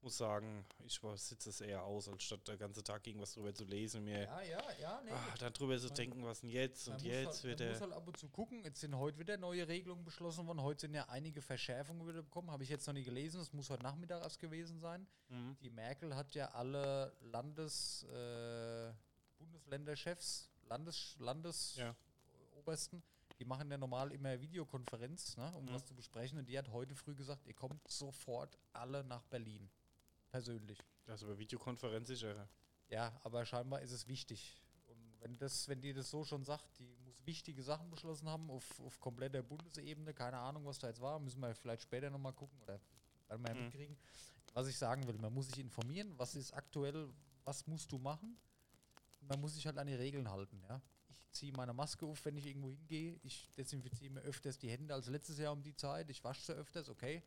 [0.07, 3.65] muss sagen, ich sitze es eher aus, als statt der ganze Tag irgendwas drüber zu
[3.65, 5.11] lesen, mir Ja, ja, ja, nee.
[5.11, 7.81] ah, dann drüber zu Man- denken, was denn jetzt und jetzt halt, wird man muss
[7.81, 8.63] halt ab und zu gucken.
[8.63, 10.63] Jetzt sind heute wieder neue Regelungen beschlossen worden.
[10.63, 12.53] Heute sind ja einige Verschärfungen wieder bekommen.
[12.53, 13.39] Habe ich jetzt noch nie gelesen.
[13.39, 15.09] Das muss heute Nachmittag erst gewesen sein.
[15.29, 15.57] Mhm.
[15.61, 18.93] Die Merkel hat ja alle Landes, äh,
[19.39, 21.97] Bundesländerchefs, Landes, Landes Ja.
[23.39, 25.73] Die machen ja normal immer Videokonferenz, ne, um Mhm.
[25.75, 26.39] was zu besprechen.
[26.39, 29.69] Und die hat heute früh gesagt, ihr kommt sofort alle nach Berlin.
[30.37, 30.79] Persönlich.
[31.07, 32.25] Also bei Videokonferenz ist
[32.91, 33.21] ja.
[33.25, 34.61] Aber scheinbar ist es wichtig.
[34.87, 38.51] Und wenn das, wenn die das so schon sagt, die muss wichtige Sachen beschlossen haben
[38.51, 42.35] auf, auf kompletter Bundesebene, keine Ahnung, was da jetzt war, müssen wir vielleicht später nochmal
[42.35, 42.79] gucken oder
[43.29, 43.63] werden wir ja Mhm.
[43.65, 43.97] mitkriegen.
[44.53, 47.09] Was ich sagen will, man muss sich informieren, was ist aktuell,
[47.45, 48.37] was musst du machen?
[49.21, 50.81] Man muss sich halt an die Regeln halten, ja.
[51.09, 53.19] Ich ziehe meine Maske auf, wenn ich irgendwo hingehe.
[53.23, 56.11] Ich desinfiziere mir öfters die Hände als letztes Jahr um die Zeit.
[56.11, 57.23] Ich wasche sie öfters, okay.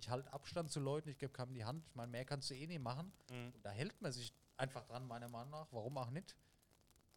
[0.00, 1.84] Ich halte Abstand zu Leuten, ich gebe keinem die Hand.
[1.88, 3.12] Ich meine, mehr kannst du eh nicht machen.
[3.30, 3.52] Mhm.
[3.62, 5.66] Da hält man sich einfach dran, meiner Meinung nach.
[5.72, 6.34] Warum auch nicht?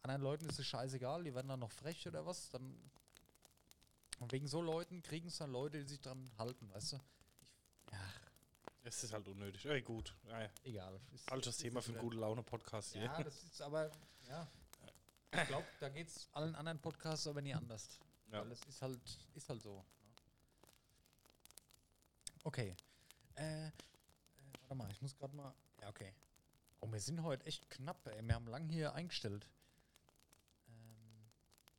[0.03, 2.49] Anderen Leuten ist es scheißegal, die werden dann noch frech oder was.
[2.49, 2.75] Dann
[4.19, 6.95] und wegen so Leuten kriegen es dann Leute, die sich dran halten, weißt du?
[7.87, 7.99] Ich, ja,
[8.83, 9.65] Es ist halt unnötig.
[9.65, 10.15] Ey, gut.
[10.27, 10.99] Ja, egal.
[11.11, 13.03] Ist- falsches ist Thema es für einen gute Laune-Podcast hier.
[13.03, 13.91] Ja, das ist aber,
[14.27, 14.47] ja.
[15.33, 17.99] Ich glaube, da geht es allen anderen Podcasts aber nie anders.
[18.31, 18.41] Ja.
[18.41, 18.99] Weil das ist halt,
[19.35, 19.83] ist halt so.
[22.43, 22.75] Okay.
[23.35, 23.71] Äh, äh,
[24.61, 25.53] warte mal, ich muss gerade mal.
[25.81, 26.13] Ja, okay.
[26.79, 28.21] Oh, wir sind heute echt knapp, ey.
[28.25, 29.47] Wir haben lang hier eingestellt.
[30.67, 31.29] Ähm,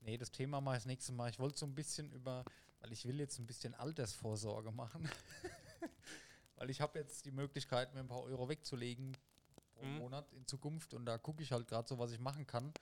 [0.01, 1.31] nee, das Thema mache ich das nächste Mal.
[1.31, 2.45] Ich wollte so ein bisschen über,
[2.81, 5.09] weil ich will jetzt ein bisschen Altersvorsorge machen.
[6.57, 9.17] weil ich habe jetzt die Möglichkeit, mir ein paar Euro wegzulegen
[9.75, 9.99] pro Mhm.
[9.99, 12.73] Monat in Zukunft und da gucke ich halt gerade so, was ich machen kann.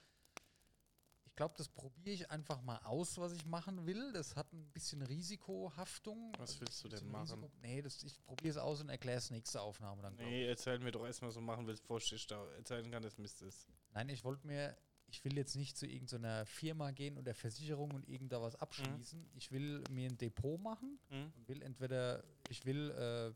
[1.41, 4.13] Ich glaube, das probiere ich einfach mal aus, was ich machen will.
[4.13, 6.33] Das hat ein bisschen Risikohaftung.
[6.37, 7.51] Was Also willst du denn machen?
[7.63, 10.15] nee, das, ich probiere es aus und erkläre es nächste Aufnahme dann.
[10.17, 13.41] Nee, erzähl mir doch erstmal so machen willst, bevor ich da erzählen kann, dass Mist
[13.41, 13.67] ist.
[13.95, 14.77] Nein, ich wollte mir,
[15.07, 19.31] ich will jetzt nicht zu irgendeiner Firma gehen oder Versicherung und irgendda was abschließen.
[19.35, 21.33] Ich will mir ein Depot machen Mhm.
[21.39, 23.33] und will entweder, ich will äh,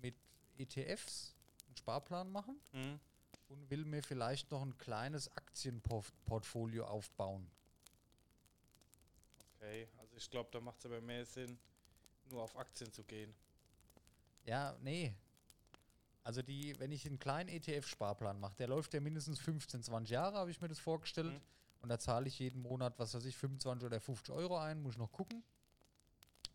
[0.00, 0.14] mit
[0.56, 1.34] ETFs
[1.66, 2.98] einen Sparplan machen Mhm.
[3.48, 7.50] Und will mir vielleicht noch ein kleines Aktienportfolio aufbauen.
[9.56, 11.58] Okay, also ich glaube, da macht es aber mehr Sinn,
[12.30, 13.34] nur auf Aktien zu gehen.
[14.44, 15.14] Ja, nee.
[16.22, 20.38] Also die, wenn ich einen kleinen ETF-Sparplan mache, der läuft ja mindestens 15, 20 Jahre,
[20.38, 21.32] habe ich mir das vorgestellt.
[21.32, 21.40] Mhm.
[21.82, 24.94] Und da zahle ich jeden Monat, was weiß ich, 25 oder 50 Euro ein, muss
[24.94, 25.42] ich noch gucken.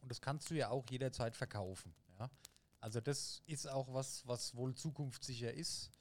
[0.02, 1.94] Und das kannst du ja auch jederzeit verkaufen.
[2.18, 2.32] Ja?
[2.80, 5.92] Also das ist auch was, was wohl zukunftssicher ist.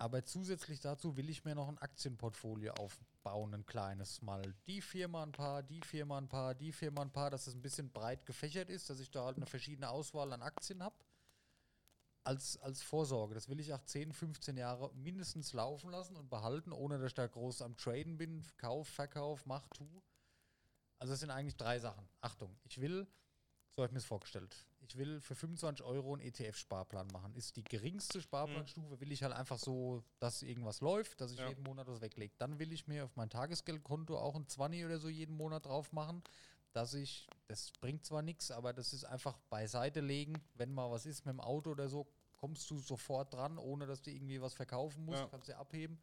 [0.00, 4.22] Aber zusätzlich dazu will ich mir noch ein Aktienportfolio auf, aufbauen, ein kleines.
[4.22, 7.54] Mal die Firma ein paar, die Firma ein paar, die Firma ein paar, dass es
[7.54, 10.96] ein bisschen breit gefächert ist, dass ich da halt eine verschiedene Auswahl an Aktien habe.
[12.24, 13.34] Als, als Vorsorge.
[13.34, 17.14] Das will ich auch 10, 15 Jahre mindestens laufen lassen und behalten, ohne dass ich
[17.14, 18.44] da groß am Traden bin.
[18.56, 20.02] Kauf, Verkauf, mach, tu.
[20.98, 22.06] Also es sind eigentlich drei Sachen.
[22.20, 23.06] Achtung, ich will,
[23.70, 24.54] so habe ich mir es vorgestellt,
[24.90, 27.32] ich will für 25 Euro einen ETF-Sparplan machen.
[27.36, 31.48] Ist die geringste Sparplanstufe, will ich halt einfach so, dass irgendwas läuft, dass ich Ja.
[31.48, 32.34] jeden Monat was weglege.
[32.38, 35.92] Dann will ich mir auf mein Tagesgeldkonto auch ein 20 oder so jeden Monat drauf
[35.92, 36.24] machen,
[36.72, 41.06] dass ich, das bringt zwar nichts, aber das ist einfach beiseite legen, wenn mal was
[41.06, 44.54] ist mit dem Auto oder so, kommst du sofort dran, ohne dass du irgendwie was
[44.54, 45.28] verkaufen musst, Ja.
[45.28, 46.00] kannst du abheben.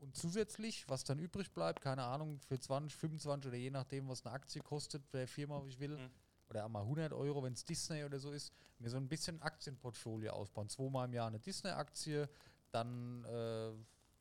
[0.00, 4.24] Und zusätzlich, was dann übrig bleibt, keine Ahnung, für 20, 25 oder je nachdem, was
[4.26, 6.10] eine Aktie kostet, der Firma, wie ich will, Mhm.
[6.48, 10.32] Oder einmal 100 Euro, wenn es Disney oder so ist, mir so ein bisschen Aktienportfolio
[10.32, 10.68] ausbauen.
[10.68, 12.28] Zweimal im Jahr eine Disney-Aktie,
[12.70, 13.72] dann äh,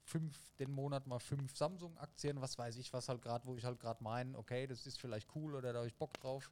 [0.03, 3.79] fünf, den Monat mal fünf Samsung-Aktien, was weiß ich, was halt gerade, wo ich halt
[3.79, 6.51] gerade meine, okay, das ist vielleicht cool oder da habe ich Bock drauf.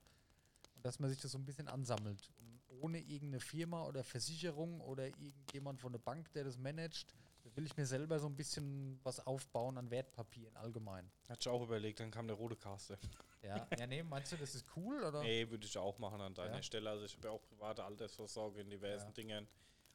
[0.76, 2.32] Und dass man sich das so ein bisschen ansammelt.
[2.38, 7.16] Und ohne irgendeine Firma oder Versicherung oder irgendjemand von der Bank, der das managt,
[7.56, 11.10] will ich mir selber so ein bisschen was aufbauen an Wertpapieren allgemein.
[11.30, 12.98] Hatte ich auch überlegt, dann kam der rote Kaste.
[13.46, 15.04] Ja, ja nee, meinst du, das ist cool?
[15.04, 15.22] Oder?
[15.22, 16.64] Nee, würde ich auch machen an deiner Ja.
[16.64, 16.90] Stelle.
[16.90, 19.12] Also ich habe ja auch private Altersvorsorge in diversen Ja.
[19.14, 19.48] Dingen.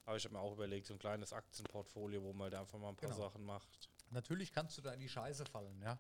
[0.06, 2.88] Aber ich habe mir auch überlegt, so ein kleines Aktienportfolio, wo man halt einfach mal
[2.90, 3.22] ein paar Genau.
[3.22, 3.88] Sachen macht.
[4.10, 5.98] Natürlich kannst du da in die Scheiße fallen, ja.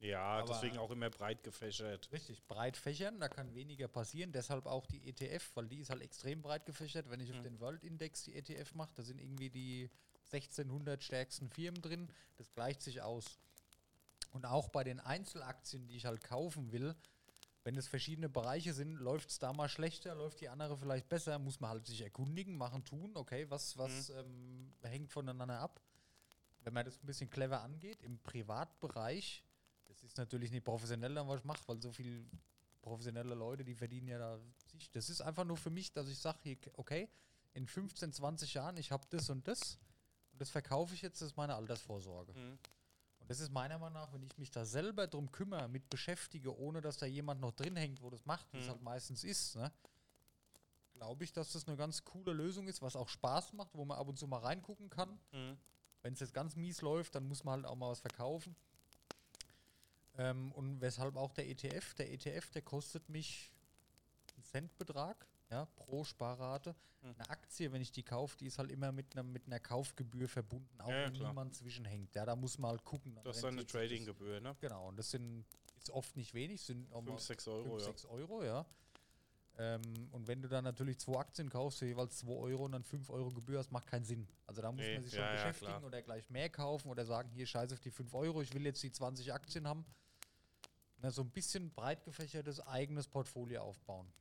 [0.00, 2.08] Ja, Aber- deswegen auch immer breit gefächert.
[2.12, 4.30] Richtig, breit fächern, da kann weniger passieren.
[4.30, 7.10] Deshalb auch die ETF, weil die ist halt extrem breit gefächert.
[7.10, 7.42] Wenn ich auf Mhm.
[7.44, 9.90] den World Index die ETF mache, da sind irgendwie die
[10.30, 12.08] 1600 stärksten Firmen drin.
[12.36, 13.38] Das gleicht sich aus.
[14.30, 16.94] Und auch bei den Einzelaktien, die ich halt kaufen will,
[17.64, 21.38] wenn es verschiedene Bereiche sind, läuft es da mal schlechter, läuft die andere vielleicht besser,
[21.38, 25.80] muss man halt sich erkundigen, machen, tun, okay, was, was ähm, hängt voneinander ab.
[26.64, 29.44] Wenn man das ein bisschen clever angeht, im Privatbereich,
[29.86, 32.26] das ist natürlich nicht professionell, dann, was ich mache, weil so viel
[32.80, 34.90] professionelle Leute, die verdienen ja da sich.
[34.90, 37.08] Das ist einfach nur für mich, dass ich sage, okay,
[37.52, 39.78] in 15, 20 Jahren, ich habe das und das
[40.32, 42.32] und das verkaufe ich jetzt, das ist meine Altersvorsorge.
[42.32, 42.58] Mhm.
[43.28, 46.80] Das ist meiner Meinung nach, wenn ich mich da selber drum kümmere, mit beschäftige, ohne
[46.80, 48.70] dass da jemand noch drin hängt, wo das macht, wie es Mhm.
[48.70, 49.70] halt meistens ist, ne?
[50.94, 53.96] glaube ich, dass das eine ganz coole Lösung ist, was auch Spaß macht, wo man
[53.98, 55.20] ab und zu mal reingucken kann.
[55.30, 55.56] Mhm.
[56.02, 58.56] Wenn es jetzt ganz mies läuft, dann muss man halt auch mal was verkaufen.
[60.16, 63.52] Ähm, und weshalb auch der ETF, der ETF, der kostet mich
[64.34, 66.74] einen Centbetrag ja, pro Sparrate.
[67.00, 67.14] Hm.
[67.14, 70.28] Eine Aktie, wenn ich die kaufe, die ist halt immer mit einer, mit einer Kaufgebühr
[70.28, 71.28] verbunden, auch Ja, wenn klar.
[71.30, 72.14] niemand zwischenhängt.
[72.14, 73.18] Ja, da muss man halt gucken.
[73.22, 73.64] Das ist eine.
[73.64, 74.56] Tradinggebühr, ne?
[74.60, 75.44] Genau, und das sind
[75.78, 77.86] ist oft nicht wenig, sind auch mal 5, 6 Euro, 5, ja.
[77.86, 78.66] 6 Euro, ja.
[79.60, 79.82] Ähm,
[80.12, 83.10] und wenn du dann natürlich zwei Aktien kaufst für jeweils 2 Euro und dann 5
[83.10, 84.28] Euro Gebühr hast, macht keinen Sinn.
[84.46, 87.30] Also da muss Nee, man sich schon ja, beschäftigen oder gleich mehr kaufen oder sagen,
[87.30, 89.84] hier scheiße auf die 5 Euro, ich will jetzt die 20 Aktien haben.
[90.98, 94.12] Na, so ein bisschen breit gefächertes eigenes Portfolio aufbauen.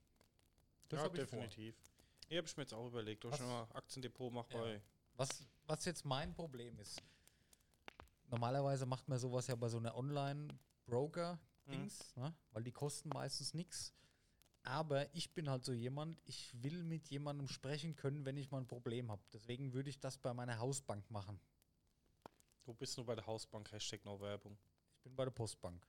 [0.89, 1.76] Das ja, hab ich definitiv.
[2.28, 4.60] Hier habe ich mir jetzt auch überlegt, ich Was- schon mal Aktiendepot mache Ja.
[4.62, 4.82] bei.
[5.15, 7.02] Was, was jetzt mein Problem ist,
[8.28, 12.34] normalerweise macht man sowas ja bei so einer Online-Broker-Dings, ne?
[12.52, 13.93] weil die kosten meistens nichts.
[14.63, 18.60] Aber ich bin halt so jemand, ich will mit jemandem sprechen können, wenn ich mal
[18.60, 19.21] ein Problem habe.
[19.34, 21.39] Deswegen würde ich das bei meiner Hausbank machen.
[22.65, 24.58] Du bist nur bei der Hausbank, Hashtag No Werbung.
[24.97, 25.88] Ich bin bei der Postbank.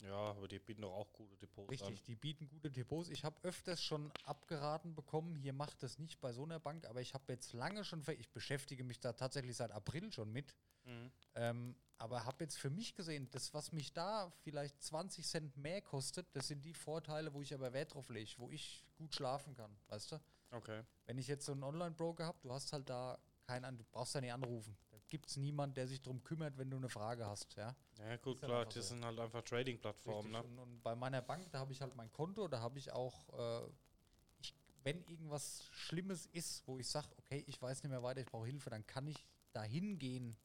[0.00, 3.08] Ja, aber die bieten doch auch gute Depots Richtig, die bieten gute Depots.
[3.08, 7.00] Ich habe öfters schon abgeraten bekommen, hier macht das nicht bei so einer Bank, aber
[7.00, 10.54] ich habe jetzt lange schon, ich beschäftige mich da tatsächlich seit April schon mit.
[10.84, 11.04] an.
[11.04, 11.12] Mhm.
[11.34, 15.82] Ähm, aber habe jetzt für mich gesehen, das, was mich da vielleicht 20 Cent mehr
[15.82, 19.54] kostet, das sind die Vorteile, wo ich aber Wert drauf lege, wo ich gut schlafen
[19.56, 20.20] kann, weißt du?
[20.52, 20.84] Okay.
[21.06, 24.14] Wenn ich jetzt so einen Online-Broker habe, du hast halt da keinen, an- du brauchst
[24.14, 24.78] da nicht anrufen.
[25.08, 27.74] Gibt es niemanden, der sich darum kümmert, wenn du eine Frage hast, ja?
[27.98, 28.82] Ja, gut, klar, das so.
[28.82, 30.42] sind halt einfach Trading-Plattformen, ne?
[30.42, 33.28] Und, und bei meiner Bank, da habe ich halt mein Konto, da habe ich auch,
[33.38, 33.70] äh,
[34.40, 38.26] ich, wenn irgendwas Schlimmes ist, wo ich sage, okay, ich weiß nicht mehr weiter, ich
[38.26, 39.16] brauche Hilfe, dann kann ich
[39.52, 40.36] da hingehen,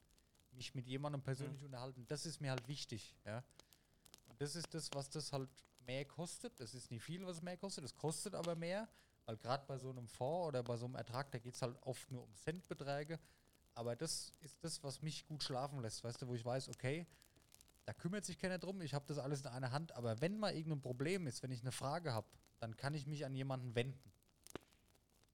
[0.51, 1.67] mich mit jemandem persönlich Mhm.
[1.67, 2.05] unterhalten.
[2.07, 3.43] Das ist mir halt wichtig, ja.
[4.29, 5.49] Und das ist das, was das halt
[5.85, 6.59] mehr kostet.
[6.59, 8.87] Das ist nicht viel, was es mehr kostet, es kostet aber mehr,
[9.25, 11.75] weil gerade bei so einem Fonds oder bei so einem Ertrag, da geht es halt
[11.81, 13.19] oft nur um Centbeträge.
[13.75, 17.07] Aber das ist das, was mich gut schlafen lässt, weißt du, wo ich weiß, okay,
[17.85, 20.53] da kümmert sich keiner drum, ich habe das alles in einer Hand, aber wenn mal
[20.55, 22.27] irgendein Problem ist, wenn ich eine Frage habe,
[22.59, 24.11] dann kann ich mich an jemanden wenden.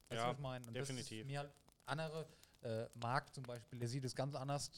[0.10, 0.66] Weißt Ja, ich meine?
[0.68, 1.20] Und Das definitiv.
[1.22, 1.54] ist mir halt
[1.86, 2.28] andere,
[2.62, 4.72] äh, Marc zum Beispiel, der sieht es ganz anders,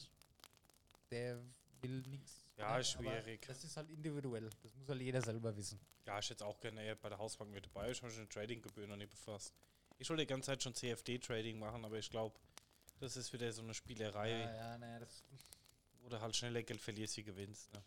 [1.10, 1.42] der
[1.80, 2.44] will nichts.
[2.58, 3.46] Ja, ist schwierig.
[3.46, 5.80] Das ist halt individuell, das muss halt jeder selber wissen.
[6.04, 7.90] Ja, ich hätte auch gerne bei der Hausbank mit dabei.
[7.90, 9.54] Ich habe schon Trading-Gebühren noch nicht befasst.
[9.98, 12.38] Ich wollte die ganze Zeit schon CFD-Trading machen, aber ich glaube,
[13.02, 15.24] das ist wieder so eine Spielerei, Ja, ja, naja, das
[16.08, 17.72] du halt schneller Geld verlierst, wie gewinnst.
[17.72, 17.82] Ne?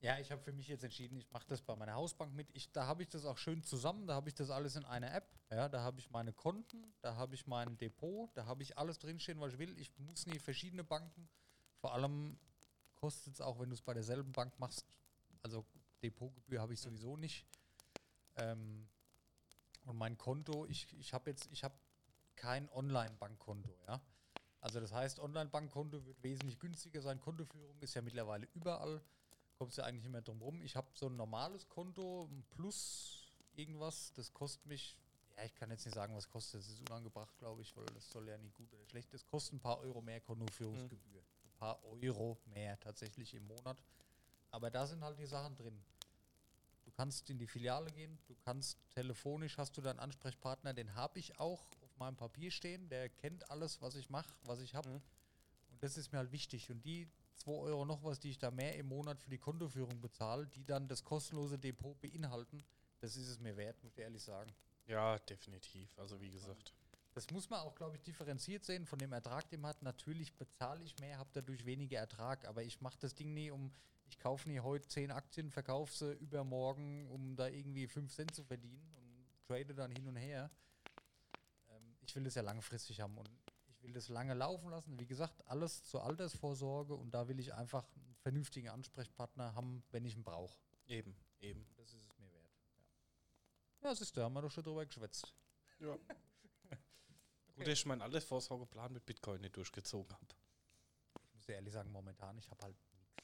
[0.00, 2.48] Ja, ich habe für mich jetzt entschieden, ich mache das bei meiner Hausbank mit.
[2.54, 5.12] Ich, da habe ich das auch schön zusammen, da habe ich das alles in einer
[5.12, 5.28] App.
[5.50, 8.98] Ja, da habe ich meine Konten, da habe ich mein Depot, da habe ich alles
[8.98, 9.76] drinstehen, was ich will.
[9.78, 11.28] Ich muss nie verschiedene Banken.
[11.80, 12.38] Vor allem
[12.94, 14.86] kostet es auch, wenn du es bei derselben Bank machst.
[15.42, 15.66] Also
[16.02, 17.44] Depotgebühr habe ich sowieso nicht.
[18.36, 18.86] Ähm,
[19.86, 21.74] und mein Konto, ich, ich habe jetzt, ich habe
[22.38, 24.00] kein Online-Bankkonto, ja.
[24.60, 27.20] Also das heißt, Online-Bankkonto wird wesentlich günstiger sein.
[27.20, 29.00] Kontoführung ist ja mittlerweile überall
[29.58, 30.62] kommst du ja eigentlich nicht mehr drum rum.
[30.62, 34.96] Ich habe so ein normales Konto, Plus irgendwas, das kostet mich,
[35.36, 38.08] ja, ich kann jetzt nicht sagen, was kostet, das ist unangebracht, glaube ich, weil das
[38.08, 41.20] soll ja nie gut oder schlecht, das kostet ein paar Euro mehr Kontoführungsgebühr.
[41.20, 41.26] Mhm.
[41.44, 43.82] Ein paar Euro mehr tatsächlich im Monat.
[44.52, 45.84] Aber da sind halt die Sachen drin.
[46.84, 51.18] Du kannst in die Filiale gehen, du kannst telefonisch, hast du deinen Ansprechpartner, den habe
[51.18, 51.68] ich auch
[51.98, 54.88] meinem Papier stehen, der kennt alles, was ich mache, was ich habe.
[54.88, 55.02] Mhm.
[55.70, 56.70] Und das ist mir halt wichtig.
[56.70, 60.00] Und die 2 Euro noch was, die ich da mehr im Monat für die Kontoführung
[60.00, 62.64] bezahle, die dann das kostenlose Depot beinhalten,
[63.00, 64.52] das ist es mir wert, muss ich ehrlich sagen.
[64.86, 65.96] Ja, definitiv.
[65.98, 66.74] Also wie gesagt.
[67.14, 69.82] Das muss man auch, glaube ich, differenziert sehen von dem Ertrag, den man hat.
[69.82, 73.72] Natürlich bezahle ich mehr, habe dadurch weniger Ertrag, aber ich mache das Ding nie um,
[74.08, 78.44] ich kaufe nie heute 10 Aktien, verkaufe sie übermorgen, um da irgendwie 5 Cent zu
[78.44, 80.50] verdienen und trade dann hin und her.
[82.08, 83.30] Ich will das ja langfristig haben und
[83.80, 84.98] will das lange laufen lassen.
[84.98, 90.06] Wie gesagt, alles zur Altersvorsorge und da will ich einfach einen vernünftigen Ansprechpartner haben, wenn
[90.06, 90.56] ich ihn brauche.
[90.86, 91.66] Eben, eben.
[91.76, 92.50] Das ist es mir wert.
[93.82, 95.34] Ja, ja siehst du, haben wir doch schon drüber geschwätzt.
[95.80, 95.92] Ja.
[95.92, 96.16] okay.
[97.56, 100.26] Gut, dass ich meinen Altersvorsorgeplan mit Bitcoin nicht durchgezogen habe.
[101.24, 103.16] Ich muss dir ehrlich sagen, momentan, ich habe halt nichts.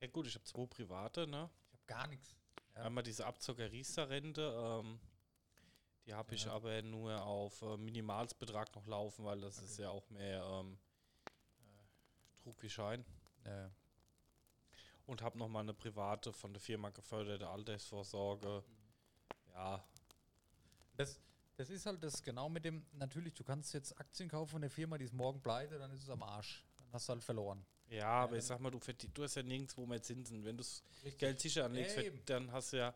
[0.00, 1.48] Ja gut, ich habe zwei private, ne?
[1.66, 2.36] Ich habe gar nichts.
[2.74, 2.82] Ja.
[2.82, 5.00] Einmal diese Abzocker Riester-Rente, ähm,
[6.08, 9.66] die habe ich aber nur auf äh, Minimalsbetrag noch laufen, weil das okay.
[9.66, 10.78] ist ja auch mehr ähm,
[11.26, 13.04] äh, Trug wie Schein.
[13.44, 13.70] Ja.
[15.04, 18.64] Und habe nochmal eine private von der Firma geförderte Altersvorsorge.
[18.66, 19.52] Mhm.
[19.52, 19.84] Ja.
[20.96, 21.20] Das,
[21.56, 24.70] das ist halt das genau mit dem, natürlich, du kannst jetzt Aktien kaufen von der
[24.70, 26.64] Firma, die ist morgen pleite, dann ist es am Arsch.
[26.78, 27.66] Dann hast du halt verloren.
[27.90, 28.80] Ja, aber ja, ich sag mal, du,
[29.12, 30.42] du hast ja nirgendwo mehr Zinsen.
[30.42, 30.82] Wenn du das
[31.18, 32.94] Geld sicher anlegst, dann hast du ja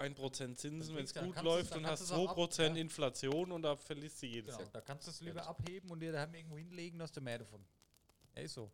[0.00, 4.26] 1% Zinsen, wenn es gut läuft, und hast 2% ab, Inflation und da verlierst du
[4.26, 4.70] jedes genau, Jahr.
[4.72, 7.64] Da kannst du es lieber abheben und dir daheim irgendwo hinlegen, hast du mehr davon.
[8.34, 8.70] Ja, ist so.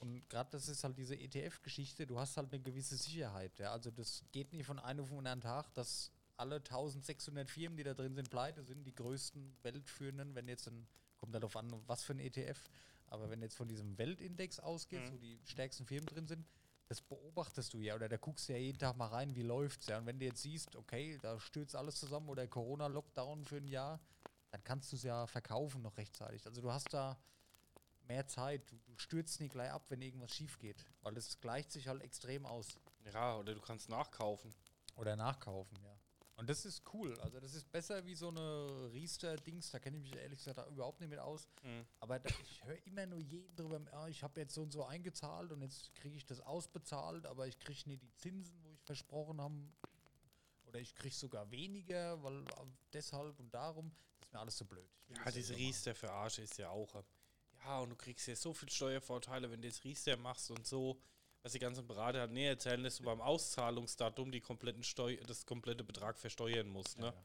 [0.00, 3.58] Und gerade das ist halt diese ETF-Geschichte, du hast halt eine gewisse Sicherheit.
[3.58, 3.72] Ja?
[3.72, 7.82] Also das geht nicht von einem auf den anderen Tag, dass alle 1600 Firmen, die
[7.82, 10.86] da drin sind, pleite sind, die größten weltführenden, wenn jetzt ein,
[11.16, 12.70] kommt darauf an, was für ein ETF,
[13.08, 15.14] aber wenn jetzt von diesem Weltindex ausgeht, mhm.
[15.14, 16.46] wo die stärksten Firmen drin sind,
[16.88, 19.86] das beobachtest du ja oder da guckst du ja jeden Tag mal rein, wie läuft's
[19.88, 19.98] ja.
[19.98, 24.00] Und wenn du jetzt siehst, okay, da stürzt alles zusammen oder Corona-Lockdown für ein Jahr,
[24.50, 26.46] dann kannst du es ja verkaufen noch rechtzeitig.
[26.46, 27.18] Also du hast da
[28.08, 28.70] mehr Zeit.
[28.70, 32.02] Du, du stürzt nicht gleich ab, wenn irgendwas schief geht, weil es gleicht sich halt
[32.02, 32.78] extrem aus.
[33.12, 34.54] Ja, oder du kannst nachkaufen.
[34.96, 35.87] Oder nachkaufen, ja.
[36.38, 37.18] Und das ist cool.
[37.18, 39.72] Also das ist besser wie so eine Riester-Dings.
[39.72, 41.48] Da kenne ich mich ehrlich gesagt überhaupt nicht mit aus.
[41.64, 41.84] Mhm.
[41.98, 44.84] Aber da, ich höre immer nur jeden drüber, ja, ich habe jetzt so und so
[44.84, 48.80] eingezahlt und jetzt kriege ich das ausbezahlt, aber ich kriege nicht die Zinsen, wo ich
[48.82, 49.56] versprochen habe.
[50.66, 52.44] Oder ich kriege sogar weniger, weil
[52.92, 53.90] deshalb und darum.
[54.20, 54.88] Das ist mir alles so blöd.
[55.08, 57.02] Ja, diese Riester-Verarsche ist ja auch.
[57.64, 61.00] Ja, und du kriegst ja so viel Steuervorteile, wenn du jetzt Riester machst und so
[61.48, 65.46] was die ganzen Berater halt näher erzählen, dass du beim Auszahlungsdatum die kompletten Steu das
[65.46, 66.98] komplette Betrag versteuern musst.
[66.98, 67.06] Ne?
[67.06, 67.24] Ja, ja.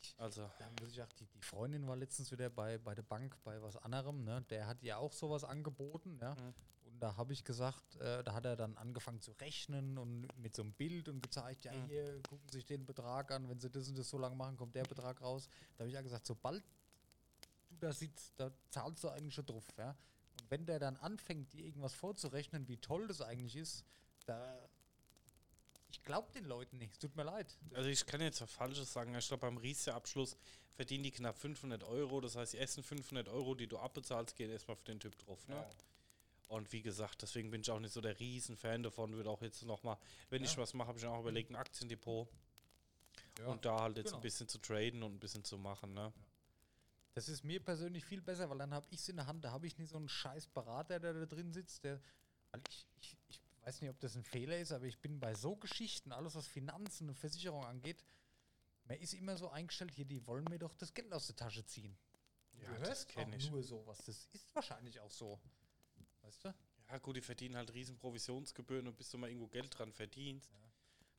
[0.00, 0.50] Ich, also.
[0.58, 3.60] Da muss ich auch, die, die Freundin war letztens wieder bei, bei der Bank bei
[3.60, 4.42] was anderem, ne?
[4.48, 6.34] Der hat ja auch sowas angeboten, ja.
[6.34, 6.54] Mhm.
[6.86, 10.56] Und da habe ich gesagt, äh, da hat er dann angefangen zu rechnen und mit
[10.56, 11.88] so einem Bild und gezeigt, ja, mhm.
[11.88, 14.74] hier gucken sich den Betrag an, wenn sie das und das so lange machen, kommt
[14.76, 15.46] der Betrag raus.
[15.76, 16.64] Da habe ich ja gesagt, sobald
[17.68, 19.94] du da sitzt, da zahlst du eigentlich schon drauf, ja
[20.48, 23.84] wenn der dann anfängt, dir irgendwas vorzurechnen, wie toll das eigentlich ist,
[24.26, 24.58] da.
[25.90, 26.92] Ich glaube den Leuten nicht.
[26.92, 27.56] Es tut mir leid.
[27.72, 29.14] Also ich kann jetzt was Falsches sagen.
[29.14, 30.36] Ich glaube, beim Riester-Abschluss
[30.74, 32.20] verdienen die knapp 500 Euro.
[32.20, 35.48] Das heißt, die ersten 500 Euro, die du abbezahlst, gehen erstmal für den Typ drauf.
[35.48, 35.54] Ne?
[35.54, 35.68] Ja.
[36.48, 39.14] Und wie gesagt, deswegen bin ich auch nicht so der Riesenfan davon.
[39.14, 39.96] Würde auch jetzt nochmal,
[40.30, 40.48] wenn ja.
[40.48, 42.28] ich was mache, habe ich auch überlegt, ein Aktiendepot.
[43.40, 43.46] Ja.
[43.46, 44.18] Und da halt jetzt genau.
[44.18, 45.94] ein bisschen zu traden und ein bisschen zu machen.
[45.94, 46.12] Ne?
[47.18, 49.50] Das ist mir persönlich viel besser, weil dann habe ich es in der Hand, da
[49.50, 52.00] habe ich nicht so einen scheiß Berater, der da drin sitzt, der,
[52.52, 55.34] weil ich, ich, ich weiß nicht, ob das ein Fehler ist, aber ich bin bei
[55.34, 58.04] so Geschichten, alles was Finanzen und Versicherung angeht,
[58.84, 61.64] man ist immer so eingestellt, hier, die wollen mir doch das Geld aus der Tasche
[61.64, 61.98] ziehen.
[62.52, 63.50] Ja, du hörst auch ich.
[63.50, 65.40] nur sowas, das ist wahrscheinlich auch so.
[66.22, 66.54] Weißt du?
[66.88, 70.52] Ja, gut, die verdienen halt riesen Provisionsgebühren und bis du mal irgendwo Geld dran verdienst.
[70.52, 70.67] Ja.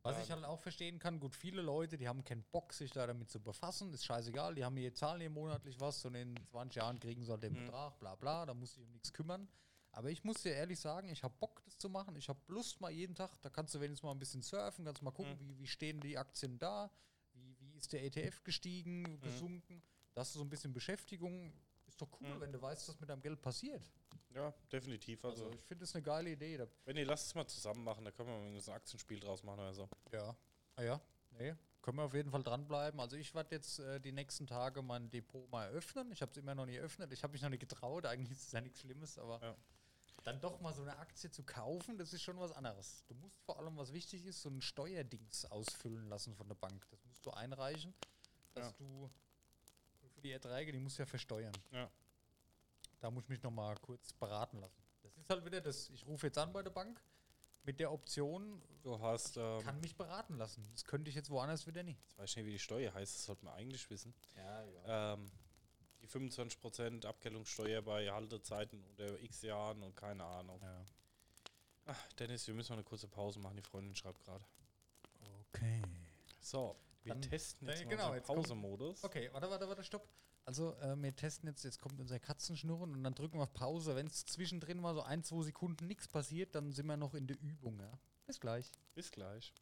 [0.01, 3.05] Was ich halt auch verstehen kann, gut, viele Leute, die haben keinen Bock, sich da
[3.05, 6.77] damit zu befassen, ist scheißegal, die haben hier, zahlen hier monatlich was und in 20
[6.77, 7.65] Jahren kriegen sie halt den mhm.
[7.65, 9.47] Betrag, bla bla, da muss ich um nichts kümmern.
[9.91, 12.15] Aber ich muss dir ehrlich sagen, ich habe Bock, das zu machen.
[12.15, 13.41] Ich habe Lust mal jeden Tag.
[13.41, 15.39] Da kannst du wenigstens mal ein bisschen surfen, kannst mal gucken, Mhm.
[15.49, 16.91] wie, wie stehen die Aktien da,
[17.33, 19.81] wie, wie ist der ETF gestiegen, gesunken.
[20.13, 21.51] Da hast du so ein bisschen Beschäftigung.
[21.99, 22.39] Ist doch cool, Mhm.
[22.39, 23.83] wenn du weißt, was mit deinem Geld passiert.
[24.33, 25.25] Ja, definitiv.
[25.25, 26.65] Also, Also ich finde das eine geile Idee.
[26.85, 29.43] Wenn ihr lasst es mal zusammen machen, da können wir mal so ein Aktienspiel draus
[29.43, 29.89] machen oder so.
[30.13, 30.33] ja.
[30.77, 31.53] Ah ja, nee.
[31.81, 33.01] Können wir auf jeden Fall dranbleiben.
[33.01, 36.09] Also ich werde jetzt äh, die nächsten Tage mein Depot mal öffnen.
[36.13, 37.11] Ich habe es immer noch nie eröffnet.
[37.11, 38.05] Ich habe mich noch nicht getraut.
[38.05, 39.55] Eigentlich ist es ja nichts Schlimmes, aber Ja.
[40.23, 43.03] dann doch mal so eine Aktie zu kaufen, das ist schon was anderes.
[43.07, 46.87] Du musst vor allem, was wichtig ist, so ein Steuerdings ausfüllen lassen von der Bank.
[46.91, 47.93] Das musst du einreichen,
[48.53, 48.73] dass Ja.
[48.77, 49.09] du
[50.23, 51.53] die Erträge, die musst du ja versteuern.
[51.71, 51.89] Ja.
[52.99, 54.81] Da muss ich mich noch mal kurz beraten lassen.
[55.03, 57.01] Das ist halt wieder das, ich rufe jetzt an bei der Bank
[57.63, 60.67] mit der Option, Du hast, ähm, kann mich beraten lassen.
[60.71, 61.99] Das könnte ich jetzt woanders wieder nicht.
[62.01, 64.13] jetzt weiß ich nicht, wie die Steuer heißt, das sollte man eigentlich wissen.
[64.35, 65.13] Ja, ja.
[65.13, 65.29] Ähm,
[66.01, 70.59] die 25% Abgeltungssteuer bei Haltezeiten unter x Jahren und keine Ahnung.
[70.61, 70.85] ja.
[71.85, 73.57] Ach, Dennis, wir müssen mal eine kurze Pause machen.
[73.57, 74.45] Die Freundin schreibt gerade.
[75.49, 75.81] Okay.
[76.39, 79.03] So, wir Dann- testen jetzt mal genau, Pausemodus.
[79.03, 80.07] Okay, warte, warte, warte, stopp.
[80.45, 83.95] Also, äh, wir testen jetzt, jetzt kommt unser Katzenschnurren und dann drücken wir auf Pause.
[83.95, 87.27] Wenn es zwischendrin mal so ein, zwei Sekunden nichts passiert, dann sind wir noch in
[87.27, 87.91] der Übung, ja.
[88.25, 88.71] Bis gleich.
[88.95, 89.53] Bis gleich.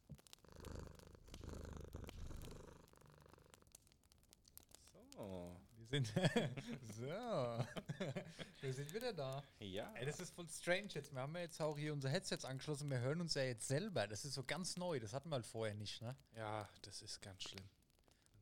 [5.14, 5.56] So,
[5.90, 6.08] Wir sind.
[6.98, 7.06] so.
[8.62, 9.44] wir sind wieder da.
[9.60, 9.92] ja.
[9.96, 11.14] Ey, das ist voll strange jetzt.
[11.14, 12.90] Wir haben ja jetzt auch hier unser Headsets angeschlossen.
[12.90, 14.08] Wir hören uns ja jetzt selber.
[14.08, 15.00] Das ist so ganz neu.
[15.00, 16.16] Das hatten wir halt vorher nicht, ne?
[16.36, 17.64] Ja, das ist ganz schlimm.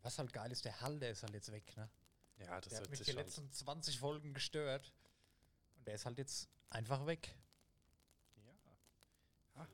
[0.02, 1.89] Was halt geil ist, der Hall, der ist halt jetzt weg, ne?
[2.38, 3.18] Ja, das Der hat mich die halt.
[3.18, 4.91] letzten 20 Folgen gestört.
[5.78, 7.34] Und der ist halt jetzt einfach weg.
[9.56, 9.68] Ja.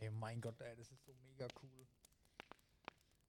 [0.00, 1.86] Ey, mein Gott, ey, das ist so mega cool.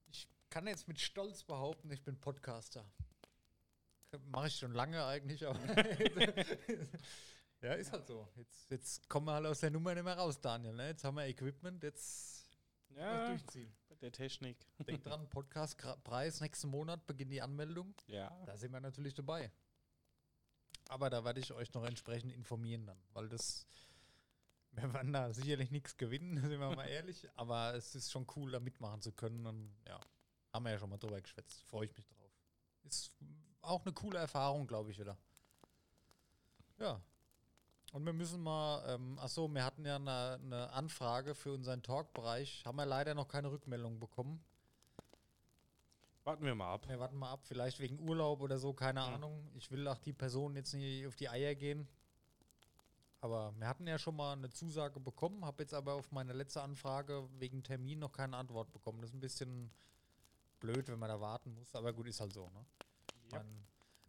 [0.07, 2.85] Ich kann jetzt mit Stolz behaupten, ich bin Podcaster.
[4.31, 5.59] Mache ich schon lange eigentlich, aber.
[7.61, 8.27] ja, ist halt so.
[8.35, 10.73] Jetzt, jetzt kommen wir halt aus der Nummer nicht mehr raus, Daniel.
[10.73, 10.89] Ne?
[10.89, 12.47] Jetzt haben wir Equipment, jetzt
[12.95, 13.73] Ja, durchziehen.
[13.89, 14.65] bei der Technik.
[14.87, 17.93] Denk dran, Podcastpreis nächsten Monat beginnt die Anmeldung.
[18.07, 18.29] Ja.
[18.45, 19.51] Da sind wir natürlich dabei.
[20.89, 23.65] Aber da werde ich euch noch entsprechend informieren dann, weil das,
[24.71, 28.51] wir werden da sicherlich nichts gewinnen, sind wir mal ehrlich, aber es ist schon cool,
[28.51, 29.99] da mitmachen zu können und ja,
[30.51, 32.31] haben wir ja schon mal drüber geschwätzt, freue ich mich drauf.
[32.83, 33.11] Ist
[33.63, 35.17] auch eine coole Erfahrung, glaube ich wieder.
[36.79, 37.01] Ja.
[37.93, 42.63] Und wir müssen mal, ähm, achso, wir hatten ja eine, eine Anfrage für unseren Talk-Bereich,
[42.65, 44.43] haben wir leider noch keine Rückmeldung bekommen.
[46.23, 46.87] Warten wir mal ab.
[46.87, 49.13] Wir warten mal ab, vielleicht wegen Urlaub oder so, keine Ja.
[49.13, 49.47] Ahnung.
[49.55, 51.87] Ich will auch die Person jetzt nicht auf die Eier gehen.
[53.19, 56.61] Aber wir hatten ja schon mal eine Zusage bekommen, habe jetzt aber auf meine letzte
[56.61, 59.01] Anfrage wegen Termin noch keine Antwort bekommen.
[59.01, 59.69] Das ist ein bisschen
[60.59, 62.49] blöd, wenn man da warten muss, aber gut, ist halt so.
[62.49, 62.65] Ne?
[63.31, 63.43] Ja.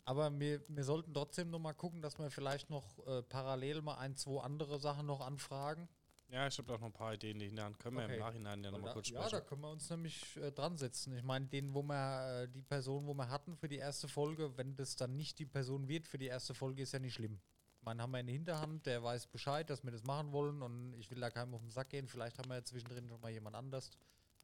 [0.07, 3.97] Aber wir, wir sollten trotzdem noch mal gucken, dass wir vielleicht noch äh, parallel mal
[3.97, 5.89] ein, zwei andere Sachen noch anfragen.
[6.29, 8.15] Ja, ich habe auch noch ein paar Ideen, die hinterhand können wir Okay.
[8.15, 9.47] im Nachhinein ja nochmal kurz ja, da sprechen.
[9.47, 11.15] können wir uns nämlich äh, dran setzen.
[11.17, 14.57] Ich meine, den, wo wir, äh, die Person, wo wir hatten für die erste Folge,
[14.57, 17.41] wenn das dann nicht die Person wird für die erste Folge, ist ja nicht schlimm.
[17.79, 20.63] Ich meine, haben wir in der Hinterhand, der weiß Bescheid, dass wir das machen wollen
[20.63, 22.09] und ich will da keinem auf den Sack gehen.
[22.09, 23.91] Vielleicht haben wir ja zwischendrin schon mal jemand anders.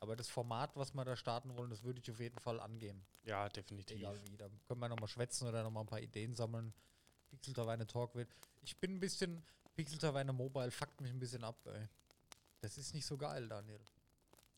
[0.01, 3.05] Aber das Format, was wir da starten wollen, das würde ich auf jeden Fall angehen.
[3.25, 3.99] Ja, definitiv.
[3.99, 4.37] Egal wie.
[4.37, 6.73] Da können wir nochmal schwätzen oder nochmal ein paar Ideen sammeln.
[7.29, 8.29] Pixel Taverne Talk wird.
[8.63, 9.45] Ich bin ein bisschen,
[9.77, 11.87] Pixel Taverne Mobile fuckt mich ein bisschen ab, ey.
[12.61, 13.81] Das ist nicht so geil, Daniel.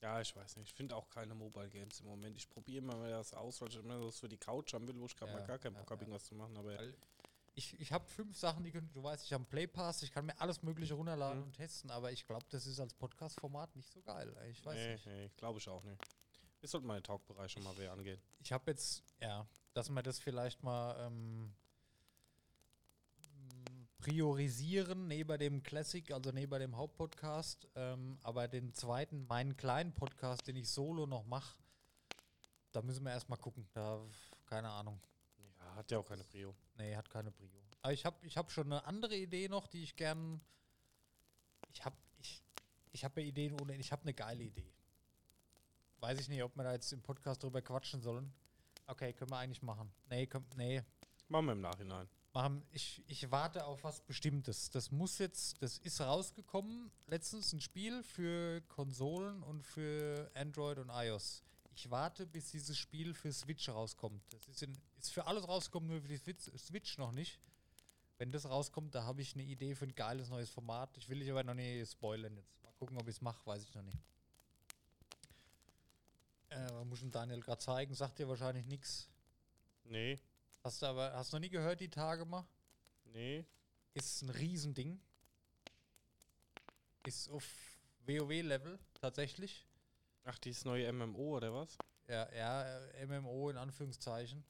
[0.01, 0.68] Ja, ich weiß nicht.
[0.68, 2.36] Ich finde auch keine Mobile Games im Moment.
[2.36, 4.99] Ich probiere immer mal das aus, weil ich immer was für die Couch haben will,
[4.99, 6.07] wo ich gerade Ja, mal gar keinen ja, Bock habe, ja.
[6.09, 6.57] irgendwas zu machen.
[6.57, 6.76] Aber
[7.55, 10.11] ich, ich habe fünf Sachen, die können, du weißt, ich habe einen Play Pass, ich
[10.12, 11.44] kann mir alles Mögliche runterladen Mhm.
[11.46, 14.34] und testen, aber ich glaube, das ist als Podcast-Format nicht so geil.
[14.50, 15.07] Ich weiß nee, nicht.
[15.07, 16.00] nee, glaube ich auch nicht.
[16.61, 18.20] Wir sollten mal den Talkbereich schon mal wieder angehen.
[18.42, 21.53] Ich habe jetzt, ja, dass wir das vielleicht mal ähm,
[23.18, 29.92] m, priorisieren neben dem Classic, also neben dem Hauptpodcast, ähm, aber den zweiten, meinen kleinen
[29.92, 31.57] Podcast, den ich solo noch mache,
[32.72, 33.68] da müssen wir erstmal gucken.
[33.74, 34.00] Da,
[34.46, 35.00] keine Ahnung.
[35.62, 36.54] Ja, hat ja auch keine Prio.
[36.76, 37.48] Nee, hat keine Prio.
[37.82, 40.40] Aber ich habe ich hab schon eine andere Idee noch, die ich gern.
[41.72, 42.42] Ich habe ich,
[42.92, 43.76] ich hab ja Ideen ohne.
[43.76, 44.72] Ich habe eine geile Idee.
[46.00, 48.32] Weiß ich nicht, ob wir da jetzt im Podcast drüber quatschen sollen.
[48.86, 49.92] Okay, können wir eigentlich machen.
[50.08, 50.82] Nee, komm, nee.
[51.28, 52.08] Machen wir im Nachhinein.
[52.34, 54.70] Machen, ich, ich warte auf was Bestimmtes.
[54.70, 56.90] Das muss jetzt, das ist rausgekommen.
[57.06, 61.42] Letztens ein Spiel für Konsolen und für Android und iOS.
[61.75, 64.23] Ich warte, bis dieses Spiel für Switch rauskommt.
[64.33, 67.41] Das ist, in, ist für alles rausgekommen, nur für die Switch, noch nicht.
[68.18, 70.97] Wenn das rauskommt, da habe ich eine Idee für ein geiles neues Format.
[70.99, 72.62] Ich will dich aber noch nicht spoilern jetzt.
[72.62, 73.99] Mal gucken, ob ich es mache, weiß ich noch nicht.
[76.51, 77.95] Äh, muss ich dem Daniel gerade zeigen?
[77.95, 79.09] Sagt dir wahrscheinlich nichts.
[79.85, 80.20] Nee,
[80.62, 82.47] Hast du aber, hast du noch nie gehört die Tage mal?
[83.07, 83.45] nee.
[83.95, 85.01] ist ein Riesending.
[87.05, 87.45] Ist auf
[88.07, 89.66] WoW-Level tatsächlich.
[90.25, 91.77] Ach, dieses neue MMO oder was?
[92.09, 94.45] Ja, ja, äh, MMO in Anführungszeichen.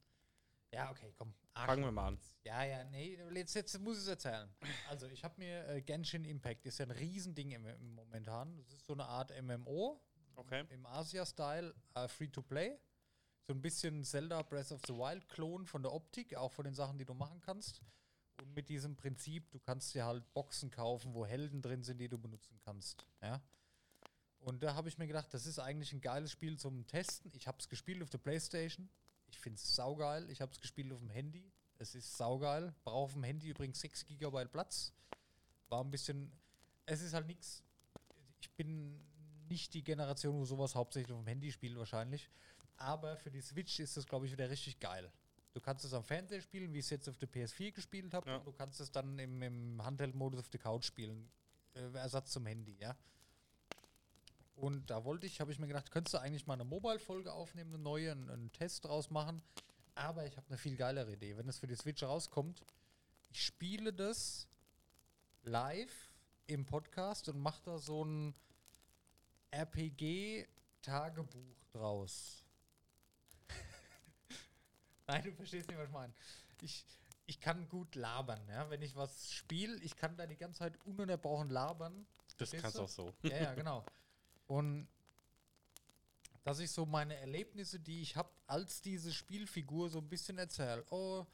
[0.71, 1.33] Ja, okay, komm.
[1.53, 2.19] Fangen wir mal an.
[2.43, 4.49] Ja, ja, nee, jetzt, jetzt muss ich es erzählen.
[4.89, 8.57] Also, ich habe mir äh, Genshin Impact, ist ja ein Riesending im, im momentan.
[8.57, 10.01] Das ist so eine Art MMO
[10.35, 10.65] Okay.
[10.69, 12.79] im Asia-Style, äh, Free-to-Play.
[13.45, 16.97] So ein bisschen Zelda Breath of the Wild-Klon von der Optik, auch von den Sachen,
[16.97, 17.81] die du machen kannst.
[18.41, 22.09] Und mit diesem Prinzip, du kannst dir halt Boxen kaufen, wo Helden drin sind, die
[22.09, 23.05] du benutzen kannst.
[23.21, 23.41] Ja.
[24.43, 27.31] Und da habe ich mir gedacht, das ist eigentlich ein geiles Spiel zum Testen.
[27.33, 28.89] Ich habe es gespielt auf der Playstation.
[29.27, 30.29] Ich finde es saugeil.
[30.29, 31.49] Ich habe es gespielt auf dem Handy.
[31.77, 32.73] Es ist saugeil.
[32.83, 34.91] Brauche auf dem Handy übrigens 6 GB Platz.
[35.69, 36.29] War ein bisschen.
[36.85, 37.63] Es ist halt nichts.
[38.41, 38.99] Ich bin
[39.47, 42.29] nicht die Generation, wo sowas hauptsächlich auf dem Handy spielt, wahrscheinlich.
[42.75, 45.09] Aber für die Switch ist das, glaube ich, wieder richtig geil.
[45.53, 48.29] Du kannst es am Fernseher spielen, wie ich es jetzt auf der PS4 gespielt habe.
[48.29, 48.37] Ja.
[48.37, 51.29] Und du kannst es dann im, im Handheld-Modus auf der Couch spielen.
[51.75, 52.97] Äh, Ersatz zum Handy, ja.
[54.55, 57.73] Und da wollte ich, habe ich mir gedacht, könntest du eigentlich mal eine Mobile-Folge aufnehmen,
[57.73, 59.41] eine neue, einen, einen Test draus machen.
[59.95, 61.37] Aber ich habe eine viel geilere Idee.
[61.37, 62.63] Wenn das für die Switch rauskommt,
[63.29, 64.47] ich spiele das
[65.43, 66.11] live
[66.47, 68.35] im Podcast und mache da so ein
[69.51, 72.43] RPG-Tagebuch draus.
[75.07, 76.13] Nein, du verstehst nicht, was ich meine.
[76.61, 76.85] Ich,
[77.25, 78.69] ich kann gut labern, ja.
[78.69, 82.05] Wenn ich was spiele, ich kann da die ganze Zeit ununterbrochen labern.
[82.37, 83.13] Das kannst du auch so.
[83.23, 83.85] Ja, ja, genau.
[84.47, 84.87] Und
[86.43, 90.83] dass ich so meine Erlebnisse, die ich habe, als diese Spielfigur so ein bisschen erzähle.
[90.89, 91.25] Oh,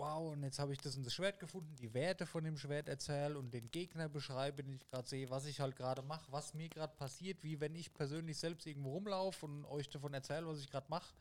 [0.00, 2.88] wow, und jetzt habe ich das und das Schwert gefunden, die Werte von dem Schwert
[2.88, 6.54] erzähle und den Gegner beschreibe, den ich gerade sehe, was ich halt gerade mache, was
[6.54, 10.60] mir gerade passiert, wie wenn ich persönlich selbst irgendwo rumlaufe und euch davon erzähle, was
[10.60, 11.14] ich gerade mache,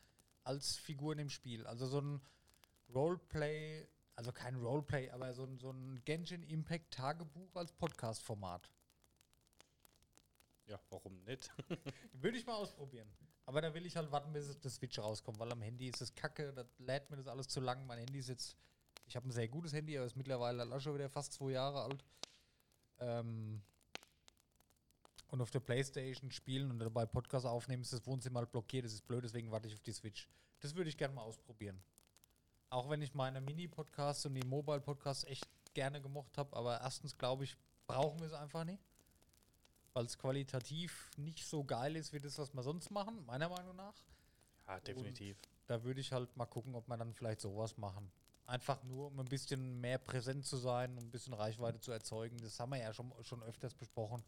[0.44, 1.68] als Figur in dem Spiel.
[1.68, 2.22] Also so ein
[2.94, 8.70] Roleplay, also kein Roleplay, aber so ein, so ein Genshin Impact Tagebuch als Podcast-Format.
[10.70, 11.52] Ja, warum nicht?
[12.14, 13.10] Würde ich mal ausprobieren.
[13.48, 16.14] Aber da will ich halt warten, bis das Switch rauskommt, weil am Handy ist es
[16.14, 17.88] kacke, da lädt mir das alles zu lang.
[17.88, 18.56] Mein Handy ist jetzt,
[19.08, 22.06] ich habe ein sehr gutes Handy, aber ist mittlerweile schon wieder fast zwei Jahre alt.
[23.00, 23.64] Ähm
[25.30, 28.94] und auf der Playstation spielen und dabei Podcast aufnehmen, ist das Wohnzimmer halt blockiert, das
[28.94, 30.30] ist blöd, deswegen warte ich auf die Switch.
[30.60, 31.82] Das würde ich gerne mal ausprobieren.
[32.70, 37.44] Auch wenn ich meine Mini-Podcasts und die Mobile-Podcasts echt gerne gemocht habe, aber erstens glaube
[37.44, 37.58] ich,
[37.88, 38.89] brauchen wir es einfach nicht
[39.94, 43.76] weil es qualitativ nicht so geil ist wie das, was wir sonst machen, meiner Meinung
[43.76, 43.96] nach.
[44.68, 45.38] Ja, definitiv.
[45.68, 48.12] Da würde ich halt mal gucken, ob wir dann vielleicht sowas machen.
[48.46, 52.38] Einfach nur, um ein bisschen mehr präsent zu sein, um ein bisschen Reichweite zu erzeugen.
[52.40, 54.24] Das haben wir ja schon, schon öfters besprochen.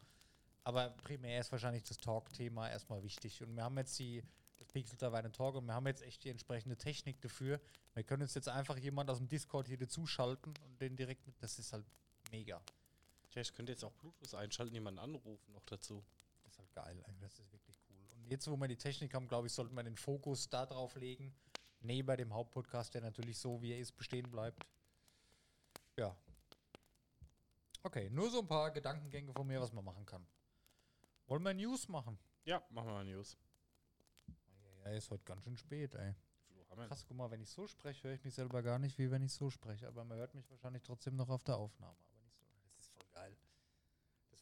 [0.64, 3.41] Aber primär ist wahrscheinlich das Talk-Thema erstmal wichtig.
[3.41, 4.24] Und wir haben jetzt die
[4.59, 7.59] das Pixel Taverne Talk und wir haben jetzt echt die entsprechende Technik dafür.
[7.95, 11.41] Wir können uns jetzt einfach jemand aus dem Discord hier dazuschalten und den direkt mit.
[11.41, 11.86] Das ist halt
[12.32, 12.62] mega.
[13.34, 16.04] Ja, ich könnte jetzt auch Bluetooth einschalten, jemanden anrufen noch dazu.
[16.44, 17.98] Das ist halt geil, das ist wirklich cool.
[18.16, 20.96] Und jetzt, wo wir die Technik haben, glaube ich, sollten wir den Fokus da drauf
[20.96, 21.34] legen.
[21.80, 24.64] Neben dem Hauptpodcast, der natürlich so, wie er ist, bestehen bleibt.
[25.98, 26.16] Ja.
[27.84, 30.26] Okay, nur so ein paar Gedankengänge von mir, was man machen kann.
[31.26, 32.20] Wollen wir News machen?
[32.44, 33.38] Ja, machen wir mal News.
[34.84, 36.14] Ja, ist heute ganz schön spät, ey.
[36.88, 39.22] Krass, guck mal, wenn ich so spreche, höre ich mich selber gar nicht, wie wenn
[39.22, 39.88] ich so spreche.
[39.88, 41.98] Aber man hört mich wahrscheinlich trotzdem noch auf der Aufnahme.
[42.10, 42.52] Aber nicht so.
[42.74, 43.38] Das ist voll geil.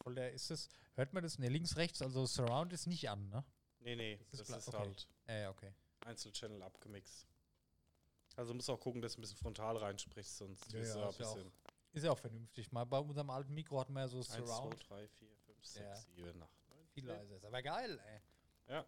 [0.10, 1.40] Ist voll der, ist das, hört man das?
[1.40, 3.44] Ne, links, rechts, also Surround ist nicht an, ne?
[3.80, 4.78] Nee, nee, Das das ist ist, okay.
[4.78, 5.74] halt Äh, okay.
[6.02, 7.28] Einzelchannel abgemixt.
[8.36, 11.10] Also musst auch gucken, dass du ein bisschen frontal reinsprichst, sonst Ja, du ja, ein
[11.10, 11.38] ist ja auch.
[11.92, 12.72] Ist ja auch vernünftig.
[12.72, 14.90] Mal bei unserem alten Mikro hatten wir ja so 1, 2, Surround.
[14.90, 15.96] 3, 4, 5, 6, Ja.
[15.96, 16.88] 7, 8, 9.
[16.90, 17.46] Viel leiser ist.
[17.46, 18.22] Aber geil, ey.
[18.74, 18.86] Ja,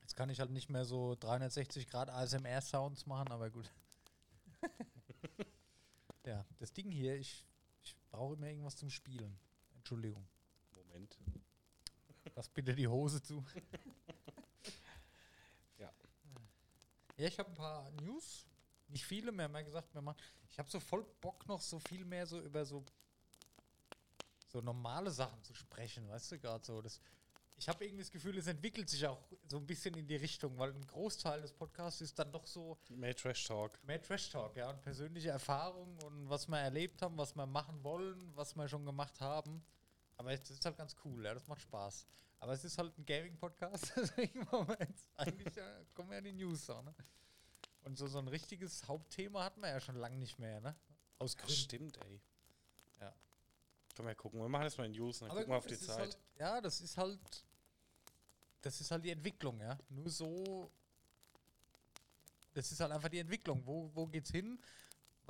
[0.00, 3.70] Jetzt kann ich halt nicht mehr so 360 Grad ASMR-Sounds machen, aber gut.
[6.26, 7.46] ja, das Ding hier, ich,
[7.82, 9.38] ich brauche immer irgendwas zum Spielen.
[9.76, 10.26] Entschuldigung.
[10.90, 11.16] Moment.
[12.34, 13.44] Lass bitte die Hose zu.
[15.78, 15.90] Ja.
[17.16, 18.46] Ja, ich habe ein paar News.
[18.88, 20.18] Nicht viele, haben ja gesagt, wir machen.
[20.50, 22.84] Ich habe so voll Bock noch so viel mehr so über so
[24.50, 26.82] so normale Sachen zu sprechen, weißt du, gerade so.
[26.82, 27.00] Das,
[27.56, 30.58] ich habe irgendwie das Gefühl, es entwickelt sich auch so ein bisschen in die Richtung,
[30.58, 33.78] weil ein Großteil des Podcasts ist dann doch so Mehr Trash Talk.
[33.84, 37.82] mehr Trash Talk, ja, und persönliche Erfahrungen und was wir erlebt haben, was wir machen
[37.84, 39.62] wollen, was wir schon gemacht haben.
[40.20, 42.06] Aber das ist halt ganz cool, ja, das macht Spaß.
[42.40, 45.64] Aber es ist halt ein Gaming-Podcast, deswegen machen wir jetzt eigentlich ja,
[45.94, 46.94] kommen wir an die News auch, ne?
[47.84, 50.76] Und so, so ein richtiges Hauptthema hatten wir ja schon lange nicht mehr, ne?
[51.18, 51.54] Aus Gründen.
[51.54, 52.20] stimmt, ey.
[53.00, 53.14] Ja.
[53.96, 54.40] Können wir gucken.
[54.42, 55.98] Wir machen jetzt mal in News und dann Aber gucken wir auf die ist Zeit.
[55.98, 57.46] Halt, ja, das ist halt.
[58.60, 59.78] Das ist halt die Entwicklung, ja.
[59.88, 60.70] Nur so.
[62.52, 63.62] Das ist halt einfach die Entwicklung.
[63.64, 64.60] Wo, wo geht's hin?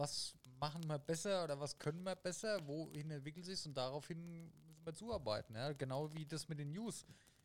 [0.01, 4.51] was machen wir besser oder was können wir besser, wohin entwickelt sich und daraufhin
[4.87, 5.55] wir zuarbeiten.
[5.55, 5.73] Ja?
[5.73, 7.05] Genau wie das mit den News.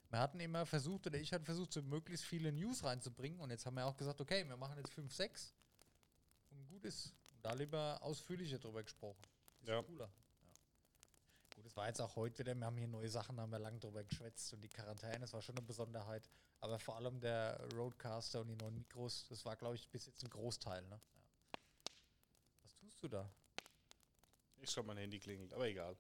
[0.10, 3.66] Wir hatten immer versucht, oder ich hatte versucht, so möglichst viele News reinzubringen und jetzt
[3.66, 5.54] haben wir auch gesagt, okay, wir machen jetzt 5, 6
[6.52, 7.14] und gut ist.
[7.32, 9.22] Und da lieber ausführlicher drüber gesprochen.
[9.62, 9.82] Ist Ja.
[9.82, 10.06] cooler.
[10.06, 11.56] Ja.
[11.56, 13.60] Gut, es war jetzt auch heute wieder, wir haben hier neue Sachen, da haben wir
[13.60, 16.30] lang drüber geschwätzt und die Quarantäne, das war schon eine Besonderheit.
[16.62, 20.24] Aber vor allem der Roadcaster und die neuen Mikros, das war, glaube ich, bis jetzt
[20.24, 20.84] ein Großteil.
[20.84, 21.00] Ne?
[21.16, 21.60] Ja.
[22.62, 23.30] Was tust du da?
[24.58, 25.98] Ich schon mein Handy klingelt, aber egal.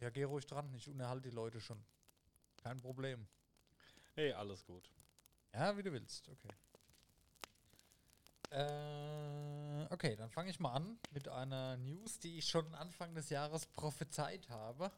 [0.00, 1.82] Ja, geh ruhig dran, ich unterhalte die Leute schon.
[2.62, 3.26] Kein Problem.
[4.14, 4.90] Hey, alles gut.
[5.52, 6.48] Ja, wie du willst, okay.
[8.50, 13.30] Äh, okay, dann fange ich mal an mit einer News, die ich schon Anfang des
[13.30, 14.90] Jahres prophezeit habe.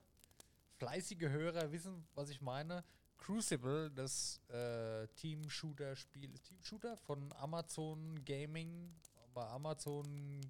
[0.77, 2.85] Fleißige Hörer wissen, was ich meine.
[3.17, 8.95] Crucible, das äh, Team-Shooter-Spiel, Team-Shooter von Amazon Gaming,
[9.33, 10.41] bei Amazon,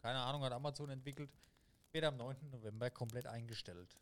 [0.00, 1.30] keine Ahnung, hat Amazon entwickelt,
[1.92, 2.50] wird am 9.
[2.50, 3.96] November komplett eingestellt.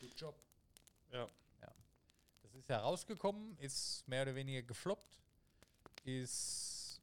[0.00, 0.34] Good job.
[1.12, 1.28] Ja.
[2.42, 5.18] Das ist ja rausgekommen, ist mehr oder weniger gefloppt,
[6.04, 7.00] ist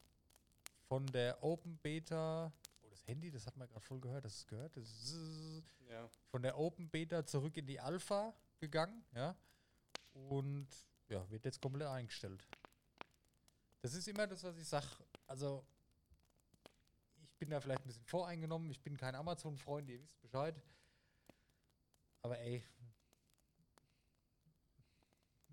[0.88, 2.52] von der Open Beta,
[2.82, 6.08] oh das Handy, das hat man gerade voll gehört, das ist gehört, das ist Ja.
[6.30, 9.36] von der Open Beta zurück in die Alpha gegangen, ja,
[10.14, 10.66] und
[11.08, 12.44] ja, wird jetzt komplett eingestellt.
[13.80, 14.86] Das ist immer das, was ich sage,
[15.26, 15.64] also
[17.44, 20.54] bin da vielleicht ein bisschen voreingenommen, ich bin kein Amazon-Freund, ihr wisst Bescheid,
[22.22, 22.64] aber ey,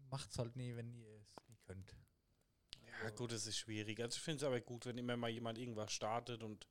[0.10, 1.98] macht's halt nie, wenn ihr es nie könnt.
[3.04, 4.00] Ja, gut, es ist schwierig.
[4.00, 6.66] Also ich finde es aber gut, wenn immer mal jemand irgendwas startet und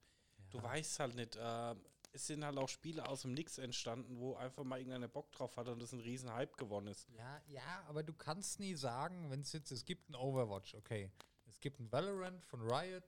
[0.48, 1.74] du weißt halt nicht, äh,
[2.12, 5.54] es sind halt auch Spiele aus dem Nix entstanden, wo einfach mal irgendeiner Bock drauf
[5.58, 7.10] hat und das ein riesen Hype gewonnen ist.
[7.10, 11.12] Ja, ja, aber du kannst nie sagen, wenn es jetzt, es gibt ein Overwatch, okay.
[11.46, 13.04] Es gibt ein Valorant von Riot,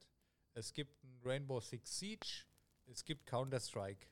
[0.55, 2.45] es gibt ein Rainbow Six Siege,
[2.87, 4.07] es gibt Counter-Strike.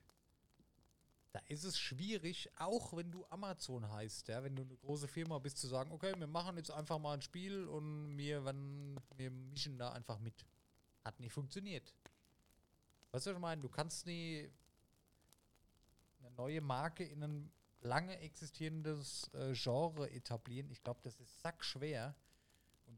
[1.33, 5.39] Da ist es schwierig, auch wenn du Amazon heißt, ja, wenn du eine große Firma
[5.39, 9.31] bist, zu sagen, okay, wir machen jetzt einfach mal ein Spiel und wir, wenn, wir
[9.31, 10.45] mischen da einfach mit.
[11.05, 11.95] Hat nie funktioniert.
[13.13, 13.63] Weißt du, was ich meine?
[13.63, 14.51] Du kannst nie
[16.19, 20.71] eine neue Marke in ein lange existierendes äh, Genre etablieren.
[20.71, 22.09] Ich glaube, das ist sackschwer.
[22.09, 22.15] Und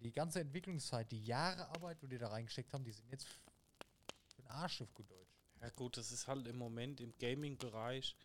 [0.02, 4.42] die ganze Entwicklungszeit, die Jahre Arbeit, die die da reingesteckt haben, die sind jetzt für
[4.42, 5.38] den Arsch auf gut Deutsch.
[5.60, 8.16] Ja gut, das ist halt im Moment im Gaming-Bereich,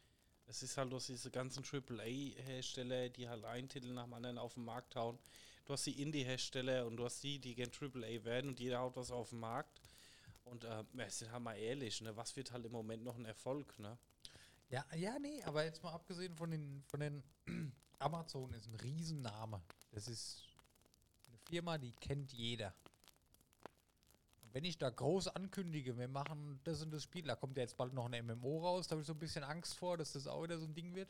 [0.48, 4.38] es ist halt, du hast diese ganzen AAA-Hersteller, die halt einen Titel nach dem anderen
[4.38, 5.20] auf den Markt hauen.
[5.66, 8.96] Du hast die Indie-Hersteller und du hast die, die gern AAA werden und jeder haut
[8.96, 9.82] was auf den Markt.
[10.46, 13.26] Und äh, wir sind halt mal ehrlich, ne, was wird halt im Moment noch ein
[13.26, 13.98] Erfolg, ne?
[14.70, 17.24] Ja, ja, nee, aber jetzt mal abgesehen von den, von den
[18.00, 19.62] Amazon ist ein Riesenname.
[19.92, 20.47] Das ist
[21.48, 22.74] Firma, die kennt jeder.
[24.54, 27.78] Wenn ich da groß ankündige, wir machen das und das Spiel, da kommt ja jetzt
[27.78, 30.28] bald noch ein MMO raus, da habe ich so ein bisschen Angst vor, dass das
[30.28, 31.10] auch wieder so ein Ding wird.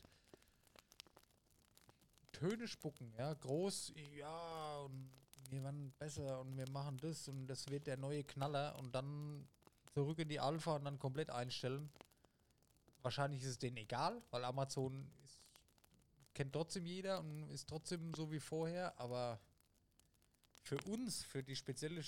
[2.31, 5.09] Töne spucken, ja, groß, ja, und
[5.49, 9.47] wir werden besser und wir machen das und das wird der neue Knaller und dann
[9.93, 11.89] zurück in die Alpha und dann komplett einstellen
[13.07, 15.39] wahrscheinlich ist es denen egal, weil Amazon ist,
[16.33, 19.39] kennt trotzdem jeder und ist trotzdem so wie vorher, aber
[20.67, 22.01] für uns, für die spezielle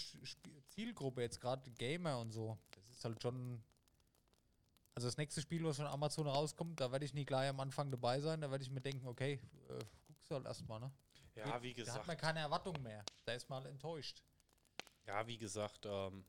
[0.67, 3.63] Zielgruppe, jetzt gerade Gamer und so, das ist halt schon.
[4.95, 7.89] Also das nächste Spiel, was von Amazon rauskommt, da werde ich nie gleich am Anfang
[7.89, 9.39] dabei sein, da werde ich mir denken, okay,
[9.69, 10.91] äh, guck's halt erstmal, ne?
[11.35, 13.05] Ja, wie Da hat gesagt, man keine Erwartung mehr.
[13.23, 14.21] Da ist man enttäuscht.
[15.07, 16.25] ja, wie gesagt, ähm,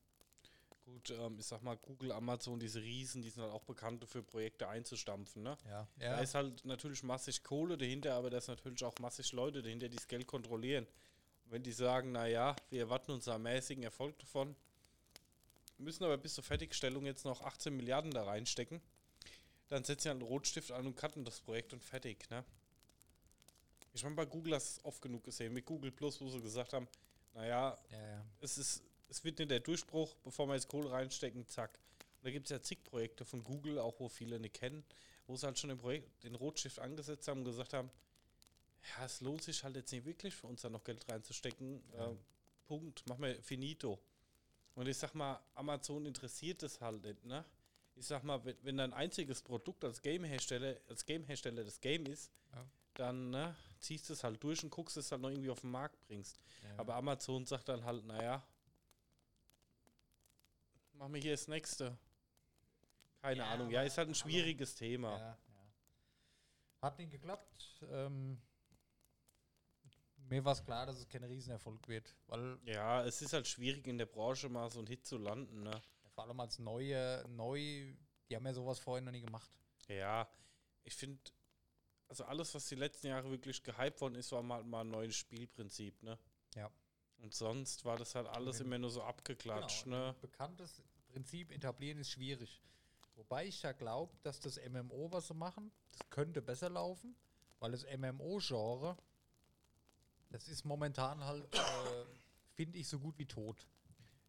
[0.85, 4.23] gut, ähm, ich sag mal, Google, Amazon, diese Riesen, die sind halt auch bekannt dafür,
[4.23, 5.59] Projekte einzustampfen, ne?
[5.69, 9.63] Ja, Da ist halt natürlich massig Kohle dahinter, aber da ist natürlich auch massig Leute
[9.63, 10.87] dahinter, die das Geld kontrollieren.
[11.51, 14.55] Wenn die sagen, naja, wir erwarten uns einen mäßigen Erfolg davon,
[15.79, 18.81] müssen aber bis zur Fertigstellung jetzt noch 18 Milliarden da reinstecken,
[19.69, 22.45] dann setzen sie halt einen Rotstift an und cutten das Projekt und fertig, ne?
[23.93, 26.41] Ich meine, bei Google hast du es oft genug gesehen, mit Google Plus, wo sie
[26.41, 26.87] gesagt haben,
[27.35, 28.25] naja, ja, ja.
[28.41, 31.81] es ist, es wird nicht der Durchbruch, bevor wir jetzt Kohle reinstecken, zack.
[31.99, 34.85] Und da gibt es ja zig Projekte von Google, auch wo viele nicht kennen,
[35.27, 37.91] wo sie halt schon den, Projekt, den Rotstift angesetzt haben und gesagt haben,
[38.83, 41.83] ja, es lohnt sich halt jetzt nicht wirklich für uns da noch Geld reinzustecken.
[41.95, 42.11] Ja.
[42.11, 42.17] Äh,
[42.67, 43.99] Punkt, machen wir finito.
[44.75, 47.45] Und ich sag mal, Amazon interessiert das halt nicht, ne?
[47.97, 52.31] Ich sag mal, wenn, wenn dein einziges Produkt als Game-Hersteller, als Game-Hersteller das Game ist,
[52.55, 52.65] Ja.
[52.95, 55.61] dann ne, ziehst du es halt durch und guckst, dass es halt noch irgendwie auf
[55.61, 56.39] den Markt bringst.
[56.63, 56.79] ja.
[56.79, 58.43] Aber Amazon sagt dann halt, naja,
[60.93, 61.99] machen wir hier das nächste.
[63.21, 63.71] Keine Ahnung.
[63.71, 65.37] Ja, ist halt ein schwieriges Thema.
[66.81, 67.83] Hat nicht geklappt.
[67.91, 68.41] Ähm,
[70.31, 72.15] mir war es klar, dass es kein Riesenerfolg wird.
[72.27, 75.63] Weil Ja, es ist halt schwierig in der Branche mal so einen Hit zu landen.
[75.63, 75.83] Ne?
[76.13, 77.95] vor allem als neue, neu,
[78.29, 79.51] die haben ja sowas vorher noch nie gemacht.
[79.89, 80.29] Ja,
[80.83, 81.19] ich finde,
[82.09, 85.15] also alles, was die letzten Jahre wirklich gehypt worden ist, war mal, mal ein neues
[85.17, 86.19] Spielprinzip, ne?
[86.57, 86.71] Ja.
[87.19, 90.09] Und sonst war das halt alles immer nur so abgeklatscht, Genau, ne?
[90.15, 92.61] ein bekanntes Prinzip etablieren ist schwierig.
[93.15, 97.15] Wobei ich ja glaube, dass das MMO, was sie machen, das könnte besser laufen,
[97.61, 98.97] weil das MMO-Genre,
[100.31, 102.05] das ist momentan halt, äh,
[102.55, 103.67] finde ich, so gut wie tot.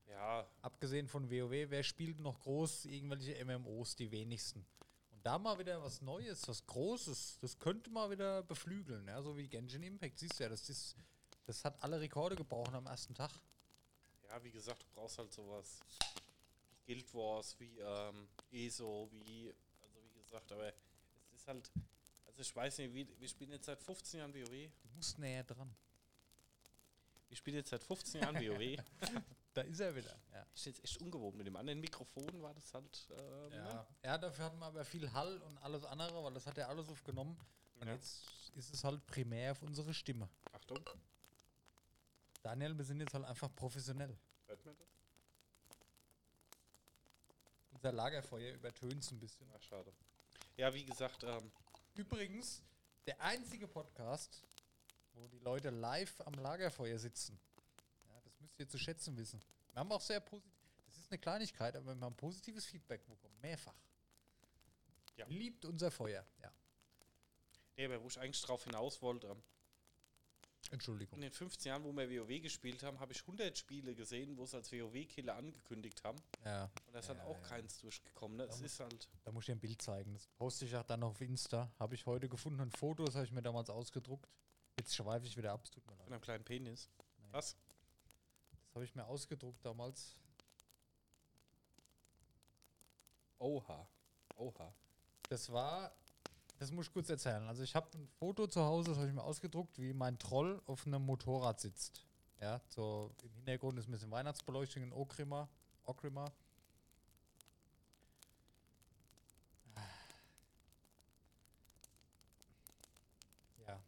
[0.07, 3.95] Ja, Abgesehen von WoW, wer spielt noch groß irgendwelche MMOs?
[3.95, 4.65] Die wenigsten.
[5.11, 9.37] Und da mal wieder was Neues, was Großes, das könnte mal wieder beflügeln, ja, so
[9.37, 10.19] wie Genshin Impact.
[10.19, 10.95] Siehst du ja, das ist,
[11.45, 13.31] das hat alle Rekorde gebrochen am ersten Tag.
[14.27, 15.79] ja, wie gesagt, du brauchst halt sowas
[16.69, 21.71] wie Guild Wars, wie ähm, ESO, wie, also wie gesagt, aber es ist halt,
[22.27, 24.69] also ich weiß nicht, wie, wir spielen jetzt seit 15 Jahren WoW.
[24.81, 25.73] Du musst näher dran.
[27.31, 28.77] Wir spielen jetzt seit 15 Jahren WoW.
[29.53, 30.13] Da ist er wieder.
[30.33, 30.45] Ja.
[30.53, 31.37] Ich jetzt echt ungewohnt.
[31.37, 33.07] Mit dem anderen Mikrofon war das halt.
[33.09, 33.73] Ähm, Ja.
[33.73, 33.87] ne?
[34.03, 36.89] ja, dafür hatten wir aber viel Hall und alles andere, weil das hat ja alles
[36.89, 37.37] aufgenommen.
[37.79, 37.93] Und Ja.
[37.93, 38.25] jetzt
[38.55, 40.27] ist es halt primär auf unsere Stimme.
[40.51, 40.81] Achtung,
[42.43, 44.17] Daniel, wir sind jetzt halt einfach professionell.
[44.47, 44.87] hört man das?
[47.71, 49.47] Unser Lagerfeuer übertönt es ein bisschen.
[49.55, 49.93] Ach, schade.
[50.57, 51.49] Ja, wie gesagt, ähm,
[51.95, 52.61] Übrigens,
[53.07, 54.43] der einzige Podcast,
[55.13, 57.39] wo die Leute live am Lagerfeuer sitzen.
[58.07, 59.41] Ja, das müsst ihr zu schätzen wissen.
[59.73, 60.51] Wir haben auch sehr positiv.
[60.85, 63.35] Das ist eine Kleinigkeit, aber wir haben positives Feedback bekommen.
[63.41, 63.75] Mehrfach.
[65.17, 65.25] Ja.
[65.27, 66.25] Liebt unser Feuer.
[66.41, 66.51] Ja.
[67.77, 69.43] nee, aber wo ich eigentlich drauf hinaus wollte, ähm,
[70.71, 71.15] Entschuldigung.
[71.17, 74.43] in den 15 Jahren, wo wir WoW gespielt haben, habe ich 100 Spiele gesehen, wo
[74.45, 76.17] es als WoW-Killer angekündigt haben.
[76.45, 76.69] Ja.
[76.87, 77.47] Und da ist Ja, halt auch ja.
[77.47, 78.37] keins durchgekommen.
[78.37, 78.43] Ne?
[78.45, 79.09] Es Da ist halt.
[79.23, 80.13] Da muss ich dir ein Bild zeigen.
[80.13, 81.69] Das poste ich auch dann auf Insta.
[81.77, 82.61] Habe ich heute gefunden.
[82.61, 84.29] Ein Foto, das habe ich mir damals ausgedruckt.
[84.81, 85.61] Jetzt schweife ich wieder ab.
[85.63, 86.11] Es tut mir Von leid.
[86.11, 86.89] einem kleinen Penis.
[87.19, 87.27] Nee.
[87.33, 87.55] Was?
[88.49, 90.15] Das habe ich mir ausgedruckt damals.
[93.37, 93.87] Oha.
[94.37, 94.73] Oha.
[95.29, 95.91] Das war,
[96.57, 97.47] das muss ich kurz erzählen.
[97.47, 100.59] Also ich habe ein Foto zu Hause, das habe ich mir ausgedruckt, wie mein Troll
[100.65, 102.03] auf einem Motorrad sitzt.
[102.39, 105.47] Ja, so im Hintergrund ist ein bisschen Weihnachtsbeleuchtung in Okrima.
[105.85, 106.31] Okrima.
[113.67, 113.79] Ja.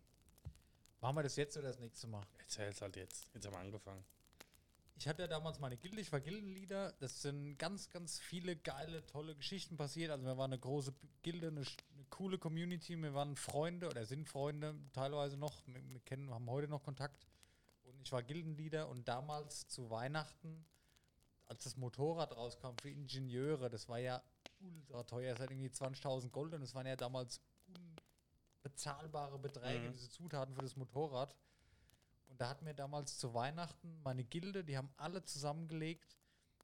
[1.03, 2.25] Machen wir das jetzt oder das nächste Mal?
[2.39, 3.27] Erzähl's halt jetzt.
[3.33, 4.05] Jetzt haben wir angefangen.
[4.95, 6.93] Ich hatte ja damals meine Gilde, ich war Gildenleader.
[6.93, 10.11] Das sind ganz, ganz viele geile, tolle Geschichten passiert.
[10.11, 12.95] Also wir waren eine große Gilde, eine, eine coole Community.
[12.95, 15.67] Wir waren Freunde oder sind Freunde teilweise noch.
[15.67, 17.27] Wir, wir kennen, haben heute noch Kontakt.
[17.83, 20.65] Und ich war Gildenleader und damals zu Weihnachten,
[21.47, 24.23] als das Motorrad rauskam für Ingenieure, das war ja
[24.61, 25.33] ultra teuer.
[25.33, 27.41] Es hat irgendwie 20.000 Gold und es waren ja damals
[28.63, 29.93] unbezahlbare Beträge, Mhm.
[29.93, 31.35] diese Zutaten für das Motorrad.
[32.27, 36.17] Und da hat mir damals zu Weihnachten meine Gilde, die haben alle zusammengelegt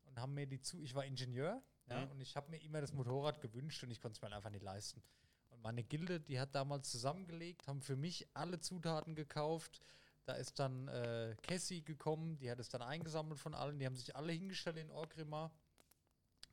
[0.05, 0.81] und haben mir die zu.
[0.81, 2.11] Ich war Ingenieur ja, Mhm.
[2.11, 4.49] und ich habe mir immer das Motorrad gewünscht und ich konnte es mir halt einfach
[4.49, 5.03] nicht leisten.
[5.49, 9.81] Und meine Gilde, die hat damals zusammengelegt, haben für mich alle Zutaten gekauft.
[10.25, 13.79] Da ist dann äh, Cassie gekommen, die hat es dann eingesammelt von allen.
[13.79, 15.51] Die haben sich alle hingestellt in Orgrimmar,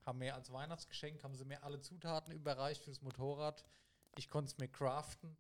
[0.05, 3.65] haben mir als Weihnachtsgeschenk, haben sie mir alle Zutaten überreicht fürs Motorrad.
[4.19, 5.37] Ich konnte es mir craften.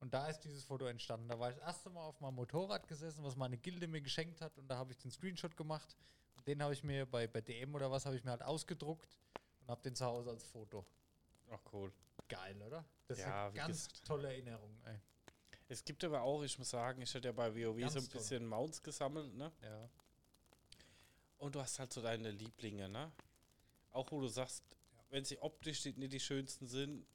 [0.00, 1.28] Und da ist dieses Foto entstanden.
[1.28, 4.40] Da war ich das erste Mal auf meinem Motorrad gesessen, was meine Gilde mir geschenkt
[4.40, 4.56] hat.
[4.58, 5.96] Und da habe ich den Screenshot gemacht.
[6.36, 9.16] Und den habe ich mir bei, bei DM oder was, habe ich mir halt ausgedruckt
[9.60, 10.86] und habe den zu Hause als Foto.
[11.50, 11.92] Ach, cool.
[12.28, 12.84] Geil, oder?
[13.08, 14.06] Das Ja, ist eine ganz gesagt.
[14.06, 15.00] tolle Erinnerung, ey.
[15.66, 18.04] Es gibt aber auch, ich muss sagen, ich hatte ja bei WoW Ganz so ein
[18.08, 18.20] toll.
[18.20, 19.52] bisschen Mounts gesammelt, ne?
[19.62, 19.90] Ja.
[21.38, 23.10] Und du hast halt so deine Lieblinge, ne?
[23.90, 24.62] Auch wo du sagst,
[25.10, 27.06] wenn sie optisch nicht die schönsten sind,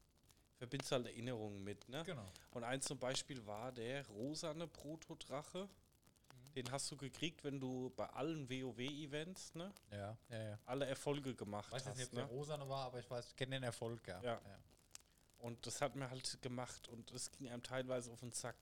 [0.63, 2.03] verbindest du halt Erinnerungen mit, ne?
[2.05, 2.25] Genau.
[2.51, 5.65] Und eins zum Beispiel war der rosane Protodrache.
[5.65, 6.53] Mhm.
[6.55, 9.73] Den hast du gekriegt, wenn du bei allen WoW-Events, ne?
[9.91, 10.59] Ja, ja, ja.
[10.65, 12.19] Alle Erfolge gemacht Ich weiß hast, nicht, ob ne?
[12.21, 14.21] der Rosane war, aber ich weiß, ich kenne den Erfolg, ja.
[14.23, 14.41] Ja.
[15.39, 18.55] Und das hat mir halt gemacht und es ging einem teilweise auf den Zack.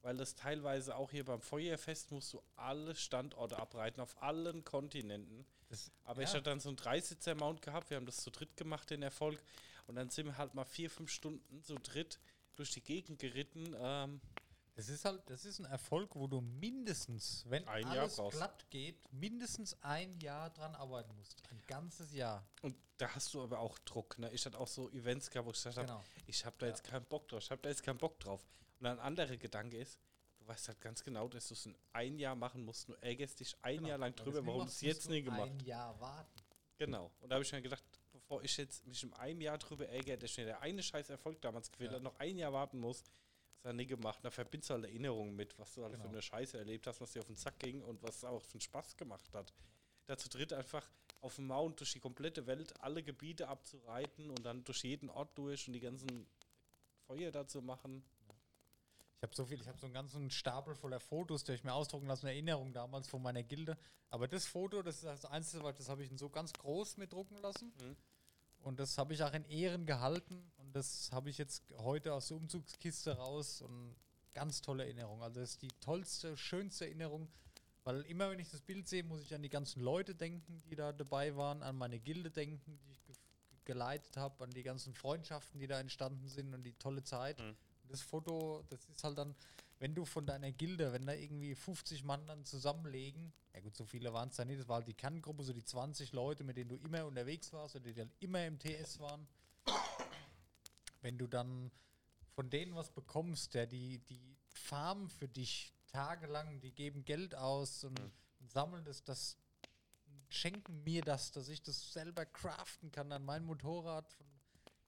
[0.00, 5.46] Weil das teilweise auch hier beim Feuerfest musst du alle Standorte abreiten, auf allen Kontinenten.
[5.68, 6.28] Das, Aber ja.
[6.28, 9.38] ich hatte dann so einen Dreisitzer-Mount gehabt, wir haben das zu dritt gemacht, den Erfolg.
[9.86, 12.18] Und dann sind wir halt mal vier, fünf Stunden zu dritt
[12.56, 13.74] durch die Gegend geritten.
[13.78, 14.20] Ähm,
[14.76, 18.66] Das ist halt, das ist ein Erfolg, wo du mindestens, wenn Ein Jahr alles glatt
[18.70, 21.42] geht, mindestens ein Jahr dran arbeiten musst.
[21.50, 22.44] Ein ganzes Jahr.
[22.62, 24.18] und da hast du aber auch Druck.
[24.18, 24.30] Ne?
[24.32, 26.04] Ich hatte auch so Events gehabt, wo ich gesagt habe, Genau.
[26.26, 28.44] ich habe da jetzt keinen Bock drauf, ich habe da jetzt keinen Bock drauf.
[28.80, 29.98] Und ein anderer Gedanke ist,
[30.38, 32.88] du weißt halt ganz genau, dass du es in ein Jahr machen musst.
[32.88, 33.88] Du ärgerst dich ein Genau.
[33.88, 36.40] Jahr lang drüber, warum du es jetzt nie gemacht Ein Jahr warten.
[36.78, 37.10] Genau.
[37.20, 37.84] Und da habe ich mir gedacht,
[38.34, 41.40] bevor ich jetzt mich in einem Jahr drüber ärgere, dass mir der eine scheiß Erfolg
[41.40, 41.96] damals gefehlt Ja.
[41.96, 43.12] hat, noch ein Jahr warten muss, das
[43.60, 44.18] hat er nie gemacht.
[44.22, 46.04] Da verbindest du halt Erinnerungen mit, was du halt Genau.
[46.04, 48.54] für eine Scheiße erlebt hast, was dir auf den Sack ging und was auch für
[48.54, 49.52] einen Spaß gemacht hat.
[50.06, 50.84] Da zu dritt einfach
[51.20, 55.36] auf dem Mount durch die komplette Welt alle Gebiete abzureiten und dann durch jeden Ort
[55.38, 56.26] durch und die ganzen
[57.06, 58.04] Feuer da zu machen.
[59.18, 61.72] Ich habe so viel, ich habe so einen ganzen Stapel voller Fotos, die ich mir
[61.72, 63.78] ausdrucken lassen, Erinnerung damals von meiner Gilde.
[64.10, 67.10] Aber das Foto, das ist das Einzige, weil das habe ich so ganz groß mit
[67.14, 67.72] drucken lassen.
[67.80, 67.96] Mhm.
[68.64, 70.50] Und das habe ich auch in Ehren gehalten.
[70.56, 73.60] Und das habe ich jetzt heute aus der Umzugskiste raus.
[73.60, 73.94] Und
[74.32, 75.22] ganz tolle Erinnerung.
[75.22, 77.28] Also das ist die tollste, schönste Erinnerung.
[77.84, 80.74] Weil immer, wenn ich das Bild sehe, muss ich an die ganzen Leute denken, die
[80.74, 83.14] da dabei waren, an meine Gilde denken, die ich ge
[83.66, 87.38] geleitet habe, an die ganzen Freundschaften, die da entstanden sind und die tolle Zeit.
[87.38, 87.56] Mhm.
[87.88, 89.34] Das Foto, das ist halt dann,
[89.78, 93.84] wenn du von deiner Gilde, wenn da irgendwie 50 Mann dann zusammenlegen, ja gut, so
[93.84, 96.56] viele waren es da nicht, das war halt die Kerngruppe, so die 20 Leute, mit
[96.56, 99.26] denen du immer unterwegs warst oder die dann immer im TS waren.
[101.02, 101.70] Wenn du dann
[102.34, 107.84] von denen was bekommst, der die, die farmen für dich tagelang, die geben Geld aus
[107.84, 108.12] und, Mhm.
[108.40, 109.36] und sammeln das, das
[110.28, 114.16] schenken mir das, dass ich das selber craften kann an mein Motorrad.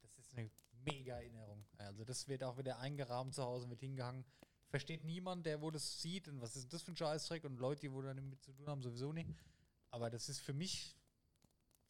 [0.03, 0.51] Das ist eine
[0.85, 1.65] mega Erinnerung.
[1.79, 4.25] Also das wird auch wieder eingerahmt zu Hause, wird hingehangen.
[4.69, 7.83] Versteht niemand, der wo das sieht und was ist das für ein Scheißdreck und Leute,
[7.83, 9.31] die wo damit mit zu tun haben, sowieso nicht.
[9.91, 10.97] Aber das ist für mich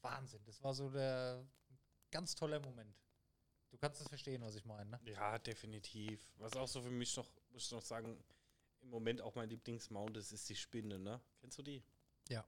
[0.02, 0.44] Wahnsinn.
[0.44, 1.44] Das war so der
[2.10, 2.94] ganz toller Moment.
[3.70, 5.00] Du kannst das verstehen, was ich meine, ne?
[5.04, 6.24] Ja, definitiv.
[6.38, 8.22] Was auch so für mich noch, muss ich noch sagen,
[8.82, 11.20] im Moment auch mein Lieblingsmount ist, ist die Spinne, ne?
[11.40, 11.82] Kennst du die?
[12.28, 12.44] Ja.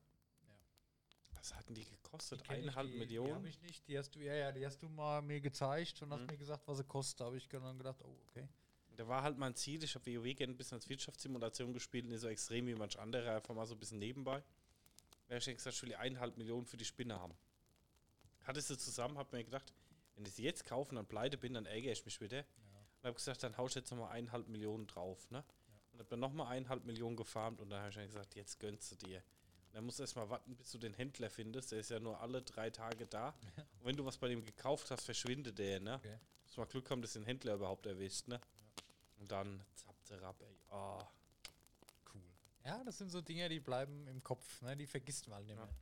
[1.35, 2.45] Was hatten die gekostet?
[2.45, 3.35] Die Eineinhalb die, Die Millionen?
[3.35, 3.87] habe ich nicht.
[3.89, 6.27] Die hast du, ja, ja, die hast du mal mir gezeigt und hast Mhm.
[6.27, 7.21] mir gesagt, was sie kostet.
[7.21, 8.49] Da habe ich dann gedacht, oh, okay.
[8.99, 12.19] Da war halt mein Ziel, ich habe WoW gerne ein bisschen als Wirtschaftssimulation gespielt, nicht
[12.19, 14.43] so extrem wie manch andere, einfach mal so ein bisschen nebenbei.
[15.29, 17.33] Da hab ich gesagt, ich will eineinhalb Millionen für die Spinne haben.
[18.43, 19.73] Hatte sie zusammen, hab mir gedacht,
[20.17, 22.41] wenn ich sie jetzt kaufe und dann pleite bin, dann ärgere ich mich wieder.
[22.41, 25.45] Und habe gesagt, dann hau ich jetzt nochmal eineinhalb Millionen drauf, ne?
[25.93, 28.91] Und hab dann nochmal eineinhalb Millionen gefarmt und dann habe ich dann gesagt, jetzt gönnst
[28.91, 29.19] du dir.
[29.19, 31.71] Und dann musst du erstmal warten, bis du den Händler findest.
[31.71, 33.29] Der ist ja nur alle drei Tage da.
[33.79, 35.95] Und wenn du was bei dem gekauft hast, verschwindet der, ne?
[35.95, 36.19] Okay.
[36.43, 38.41] Muss mal Glück haben, dass den Händler überhaupt erwischt, ne?
[39.19, 39.65] Und dann
[40.11, 40.59] er ab, ey.
[40.71, 41.03] Oh.
[42.15, 42.23] Cool.
[42.65, 44.77] Ja, das sind so Dinge, die bleiben im Kopf, ne?
[44.77, 45.65] Die vergisst man halt nicht Ja.
[45.65, 45.75] mehr.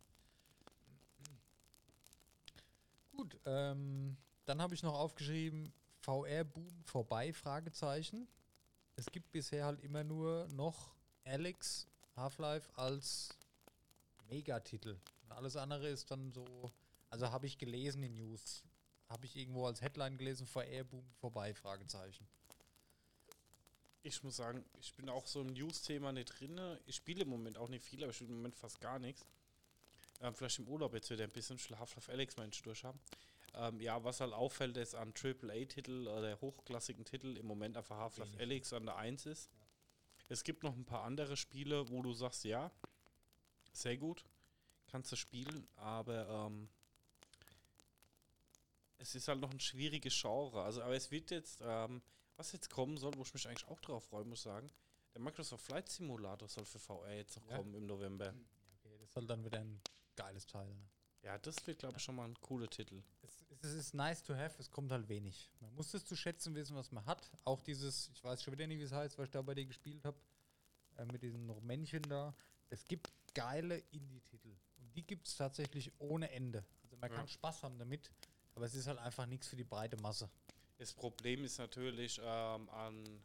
[3.13, 5.73] Gut, ähm, dann habe ich noch aufgeschrieben,
[6.03, 8.29] VR-Boom vorbei, Fragezeichen.
[8.97, 13.31] Es gibt bisher halt immer nur noch Alex Half-Life als
[14.29, 15.01] Megatitel.
[15.23, 16.71] Und alles andere ist dann so,
[17.11, 18.65] also habe ich gelesen in News,
[19.09, 22.27] habe ich irgendwo als Headline gelesen, VR-Boom vorbei, Fragezeichen.
[24.07, 26.61] Ich muss sagen, ich bin auch so im News-Thema nicht drin.
[26.87, 29.27] Ich spiele im Moment auch nicht viel, aber ich spiele im Moment fast gar nichts.
[30.21, 33.01] Ähm, vielleicht im Urlaub jetzt wieder ein bisschen Schlaf auf Alex Mensch durchhaben.
[33.55, 38.39] Ähm, ja, was halt auffällt, ist an AAA-Titel oder hochklassigen Titel im Moment einfach Half-Life.
[38.39, 39.51] Alex an der 1 ist.
[40.29, 42.71] Es gibt noch ein paar andere Spiele, wo du sagst, ja,
[43.73, 44.25] sehr gut,
[44.87, 46.69] kannst du spielen, aber ähm,
[48.99, 50.63] es ist halt noch ein schwieriges Genre.
[50.63, 52.03] Also, aber es wird jetzt, ähm,
[52.37, 54.71] was jetzt kommen soll, wo ich mich eigentlich auch drauf freue, muss sagen,
[55.15, 57.57] der Microsoft Flight Simulator soll für VR jetzt noch Ja.
[57.59, 58.35] kommen im November.
[58.79, 59.81] Okay, das soll dann wieder ein
[60.15, 60.69] geiles Teil.
[60.69, 60.89] Ne?
[61.23, 63.03] Ja, das wird, glaube ich, schon mal ein cooler Titel.
[63.23, 65.51] Es, es, es ist nice to have, es kommt halt wenig.
[65.61, 67.31] Man muss es zu schätzen wissen, was man hat.
[67.45, 69.65] Auch dieses, ich weiß schon wieder nicht, wie es heißt, was ich da bei dir
[69.67, 70.19] gespielt habe,
[70.99, 72.35] äh, mit diesen Männchen da.
[72.69, 74.55] Es gibt geile Indie-Titel.
[74.79, 76.65] Und die gibt es tatsächlich ohne Ende.
[76.85, 77.17] Also man Ja.
[77.17, 78.11] kann Spaß haben damit,
[78.55, 80.29] aber es ist halt einfach nichts für die breite Masse.
[80.79, 83.23] Das Problem ist natürlich ähm, an.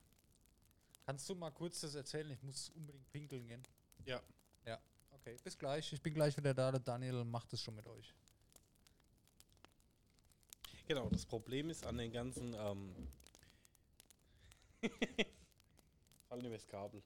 [1.06, 2.32] Kannst du mal kurz das erzählen?
[2.32, 3.64] Ich muss unbedingt pinkeln gehen.
[4.06, 4.22] Ja,
[4.66, 4.80] Ja,
[5.12, 5.38] okay.
[5.44, 5.92] Bis gleich.
[5.92, 6.72] Ich bin gleich wieder da.
[6.72, 8.14] Der Daniel macht es schon mit euch.
[10.88, 11.10] genau.
[11.10, 12.54] Das Problem ist an den ganzen.
[12.54, 12.96] Ähm
[16.30, 17.04] Fallen übers Kabel.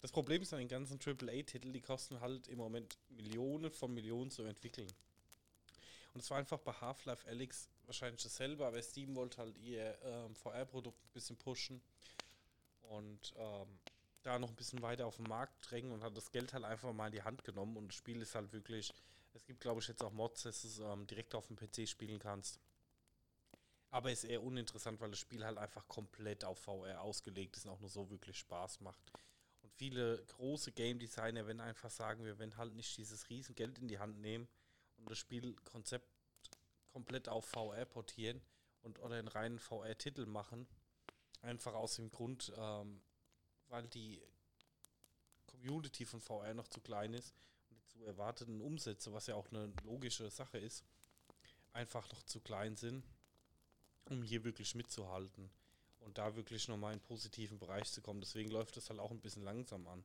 [0.00, 4.30] Das Problem ist an den ganzen AAA-Titeln, die kosten halt im Moment Millionen von Millionen
[4.30, 4.90] zu entwickeln.
[6.14, 10.36] Und es war einfach bei Half-Life Alyx wahrscheinlich dasselbe, aber Steam wollte halt ihr ähm,
[10.36, 11.82] VR-Produkt ein bisschen pushen
[12.82, 13.66] und ähm,
[14.22, 16.92] da noch ein bisschen weiter auf den Markt drängen und hat das Geld halt einfach
[16.92, 18.94] mal in die Hand genommen und das Spiel ist halt wirklich,
[19.34, 21.88] es gibt glaube ich jetzt auch Mods, dass du es ähm, direkt auf dem PC
[21.88, 22.60] spielen kannst.
[23.90, 27.72] Aber ist eher uninteressant, weil das Spiel halt einfach komplett auf VR ausgelegt ist und
[27.72, 29.02] auch nur so wirklich Spaß macht.
[29.62, 33.80] Und viele große Game Designer werden einfach sagen, wir werden halt nicht dieses riesen Geld
[33.80, 34.46] in die Hand nehmen
[34.98, 36.06] und das Spielkonzept
[36.92, 38.40] komplett auf VR portieren
[38.82, 40.66] und oder einen reinen VR-Titel machen.
[41.42, 43.00] Einfach aus dem Grund, ähm,
[43.68, 44.20] weil die
[45.46, 47.34] Community von VR noch zu klein ist
[47.70, 50.84] und die zu erwarteten Umsätze, was ja auch eine logische Sache ist,
[51.72, 53.04] einfach noch zu klein sind,
[54.06, 55.50] um hier wirklich mitzuhalten
[56.00, 58.20] und da wirklich nochmal in einen positiven Bereich zu kommen.
[58.20, 60.04] Deswegen läuft das halt auch ein bisschen langsam an,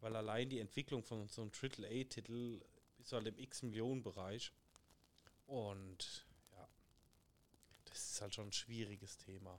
[0.00, 2.60] weil allein die Entwicklung von so einem AAA-Titel,
[2.98, 4.52] du halt im X-Millionen-Bereich.
[5.46, 6.25] Und
[7.96, 9.58] das ist halt schon ein schwieriges Thema.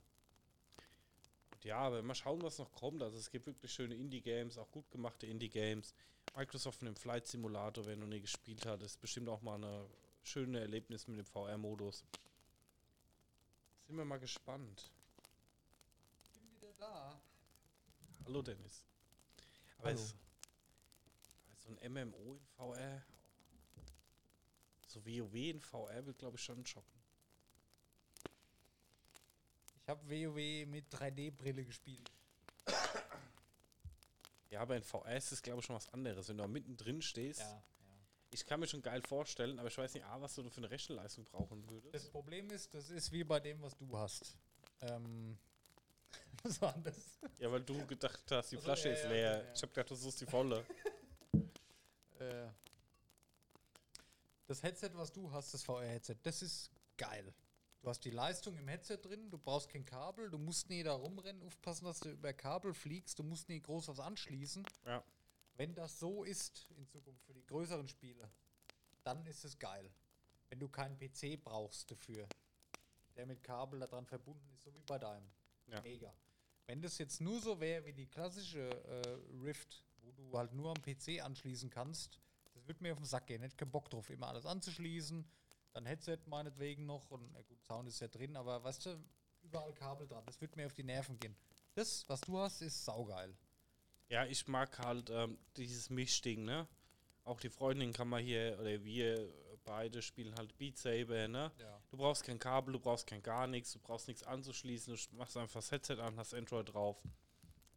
[1.51, 3.01] Und ja, aber mal schauen, was noch kommt.
[3.01, 5.93] Also es gibt wirklich schöne Indie-Games, auch gut gemachte Indie-Games.
[6.35, 9.89] Microsoft mit dem Flight Simulator, wenn du nie gespielt hast, ist bestimmt auch mal eine
[10.21, 12.03] schöne Erlebnis mit dem VR-Modus.
[13.87, 14.91] Sind wir mal gespannt.
[16.33, 17.19] bin wieder da.
[18.25, 18.83] Hallo Dennis.
[19.79, 19.99] Aber Hallo.
[19.99, 20.15] es,
[21.57, 23.01] so ein MMO in VR,
[24.85, 26.96] so WoW in VR wird glaube ich schon schocken.
[29.87, 32.11] Ich habe WoW mit 3D-Brille gespielt.
[34.49, 37.41] Ja, aber in VR ist glaube ich schon was anderes, wenn du da mittendrin stehst.
[37.41, 37.63] ja.
[38.31, 40.69] Ich kann mir schon geil vorstellen, aber ich weiß nicht, A, was du für eine
[40.69, 41.93] Rechenleistung brauchen würdest.
[41.93, 44.37] Das Problem ist, das ist wie bei dem, was du hast.
[44.81, 45.37] Ähm,
[46.43, 47.19] was war das?
[47.39, 49.43] Ja, weil du gedacht hast, die Ach so, Flasche ja, ist ja, leer.
[49.45, 49.53] ja.
[49.53, 50.65] Ich habe gedacht, du suchst die volle.
[52.19, 52.47] Äh,
[54.47, 57.31] das Headset, was du hast, das VR-Headset, das ist geil.
[57.87, 60.91] Du hast die Leistung im Headset drin, du brauchst kein Kabel, du musst nie da
[60.91, 64.65] rumrennen, aufpassen, dass du über Kabel fliegst, du musst nie groß was anschließen.
[64.85, 65.01] Ja.
[65.55, 68.29] Wenn das so ist in Zukunft für die größeren Spiele,
[69.05, 69.89] dann ist es geil.
[70.49, 72.27] Wenn du keinen PC brauchst dafür,
[73.15, 75.31] der mit Kabel daran verbunden ist, so wie bei deinem.
[75.67, 75.81] Ja.
[75.81, 76.13] Mega.
[76.65, 80.71] Wenn das jetzt nur so wäre wie die klassische äh, Rift, wo du halt nur
[80.71, 82.19] am PC anschließen kannst,
[82.53, 83.39] das wird mir auf den Sack gehen.
[83.39, 85.25] Hätte ich keinen Bock drauf, immer alles anzuschließen.
[85.77, 88.99] Dann Headset meinetwegen noch und na gut, Sound ist ja drin, aber weißt du,
[89.43, 90.23] überall Kabel dran.
[90.25, 91.35] Das wird mir auf die Nerven gehen.
[91.75, 93.37] Das, was du hast, ist saugeil.
[94.09, 96.67] Ja, ich mag halt ähm, dieses Mischding, ne?
[97.25, 99.31] Auch die Freundin kann man hier, oder wir
[99.65, 101.51] beide spielen halt Beat Saber, ne?
[101.59, 101.79] Ja.
[101.91, 105.37] Du brauchst kein Kabel, du brauchst kein gar nichts, du brauchst nichts anzuschließen, du machst
[105.37, 106.97] einfach das Headset an, hast Android drauf,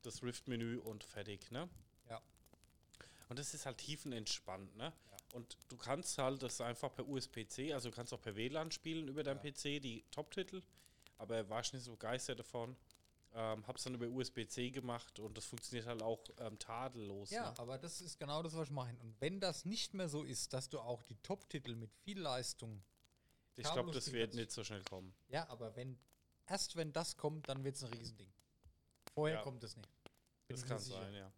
[0.01, 1.69] das Rift-Menü und fertig, ne?
[3.31, 4.93] Und das ist halt tiefenentspannt, ne?
[5.11, 5.17] Ja.
[5.35, 9.07] Und du kannst halt das einfach per USB-C, also du kannst auch per WLAN spielen
[9.07, 9.53] über deinem Ja.
[9.53, 10.63] PC, die Top-Titel,
[11.17, 12.77] aber war ich nicht so begeistert davon.
[13.33, 17.31] Ähm, hab's dann über USB-C gemacht und das funktioniert halt auch ähm, tadellos.
[17.31, 17.59] Ja, ne?
[17.61, 18.99] aber das ist genau das, was ich meine.
[18.99, 22.83] Und wenn das nicht mehr so ist, dass du auch die Top-Titel mit viel Leistung.
[23.55, 25.15] Ich glaube, das wird nicht so schnell kommen.
[25.29, 25.97] Ja, aber wenn
[26.49, 28.33] erst wenn das kommt, dann wird es ein Riesending.
[29.15, 29.43] Vorher Ja.
[29.45, 29.89] kommt es nicht.
[30.49, 31.33] Bin Das kann sein, ja.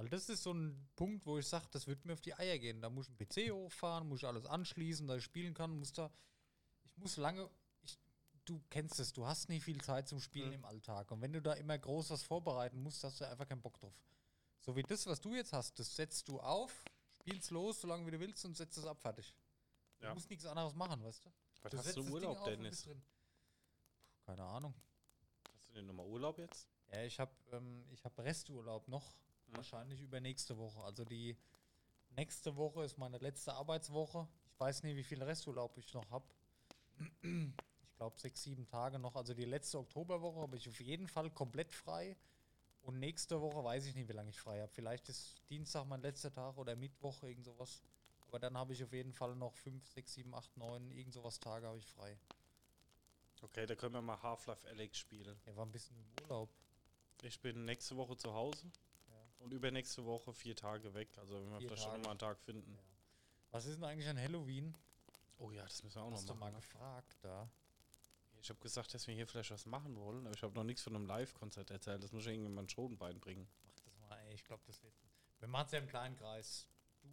[0.00, 2.58] Weil das ist so ein Punkt, wo ich sage, das wird mir auf die Eier
[2.58, 2.80] gehen.
[2.80, 5.92] Da muss ich einen PC hochfahren, muss ich alles anschließen, dass ich spielen kann, muss
[5.92, 6.10] da.
[6.84, 7.50] Ich muss lange.
[7.82, 7.98] Ich,
[8.46, 10.54] du kennst es, du hast nie viel Zeit zum Spielen Mhm.
[10.54, 11.10] im Alltag.
[11.10, 13.92] Und wenn du da immer groß was vorbereiten musst, hast du einfach keinen Bock drauf.
[14.60, 16.84] So wie das, was du jetzt hast, das setzt du auf,
[17.20, 19.34] spielst los, solange wie du willst und setzt es ab, fertig.
[19.98, 20.14] Du Ja.
[20.14, 21.30] musst nichts anderes machen, weißt du?
[21.62, 22.84] Was du hast du Urlaub, auf Dennis?
[22.84, 23.02] drin.
[23.02, 24.74] Puh, Keine Ahnung.
[25.54, 26.66] Hast du denn nochmal Urlaub jetzt?
[26.90, 29.12] Ja, ich habe ähm, ich hab Resturlaub noch.
[29.50, 29.56] Mhm.
[29.56, 30.82] Wahrscheinlich über nächste Woche.
[30.82, 31.36] Also die
[32.16, 34.28] nächste Woche ist meine letzte Arbeitswoche.
[34.52, 36.26] Ich weiß nicht, wie viel Resturlaub ich noch habe.
[37.22, 39.16] Ich glaube sechs, sieben Tage noch.
[39.16, 42.16] Also die letzte Oktoberwoche habe ich auf jeden Fall komplett frei.
[42.82, 44.72] Und nächste Woche weiß ich nicht, wie lange ich frei habe.
[44.72, 47.82] Vielleicht ist Dienstag mein letzter Tag oder Mittwoch, irgend sowas.
[48.26, 51.40] Aber dann habe ich auf jeden Fall noch fünf, sechs, sieben, acht, neun, irgend sowas
[51.40, 52.18] Tage habe ich frei.
[53.42, 55.40] Okay, da können wir mal Half-Life Alex spielen.
[55.46, 56.50] Ja, war ein bisschen im Urlaub.
[57.22, 58.70] Ich bin nächste Woche zu Hause.
[59.40, 61.16] Und übernächste Woche vier Tage weg.
[61.18, 62.72] Also wenn wir Vier vielleicht schon mal einen Tag finden.
[62.74, 62.82] Ja.
[63.50, 64.76] Was ist denn eigentlich an Halloween?
[65.38, 66.54] Oh ja, das müssen wir auch Hast noch du mal machen.
[66.54, 66.60] ne?
[66.60, 67.50] gefragt da?
[68.42, 70.82] Ich habe gesagt, dass wir hier vielleicht was machen wollen, aber ich habe noch nichts
[70.82, 72.02] von einem Live-Konzert erzählt.
[72.02, 73.46] Das muss ich irgendjemand schon beibringen.
[73.66, 74.34] Mach das mal, ey.
[74.34, 74.94] Ich glaube, das wird.
[75.40, 76.66] Wir machen es ja im kleinen Kreis.
[77.02, 77.08] Du,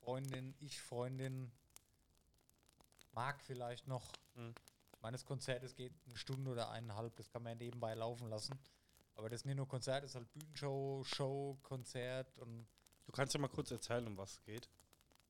[0.00, 1.52] Freundin, ich, Freundin.
[3.12, 4.12] Marc vielleicht noch.
[4.34, 4.54] Hm.
[4.94, 7.14] Ich meine, das Konzert, es geht eine Stunde oder eineinhalb.
[7.16, 8.58] Das kann man ja nebenbei laufen lassen.
[9.18, 12.68] Aber das ist nicht nur Konzert, das ist halt Bühnenshow, Show, Konzert und.
[13.04, 14.68] Du kannst ja mal kurz erzählen, um was es geht.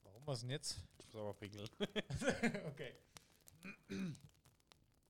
[0.03, 0.78] Warum was denn jetzt?
[0.99, 1.66] Ich muss aber pinkeln.
[2.66, 2.95] okay.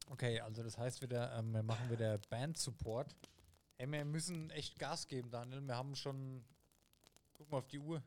[0.06, 3.16] Okay, also das heißt wieder, ähm, wir machen wieder Band-Support.
[3.78, 5.60] Ey, wir müssen echt Gas geben, Daniel.
[5.62, 6.44] Wir haben schon.
[7.32, 8.00] Guck mal auf die Uhr.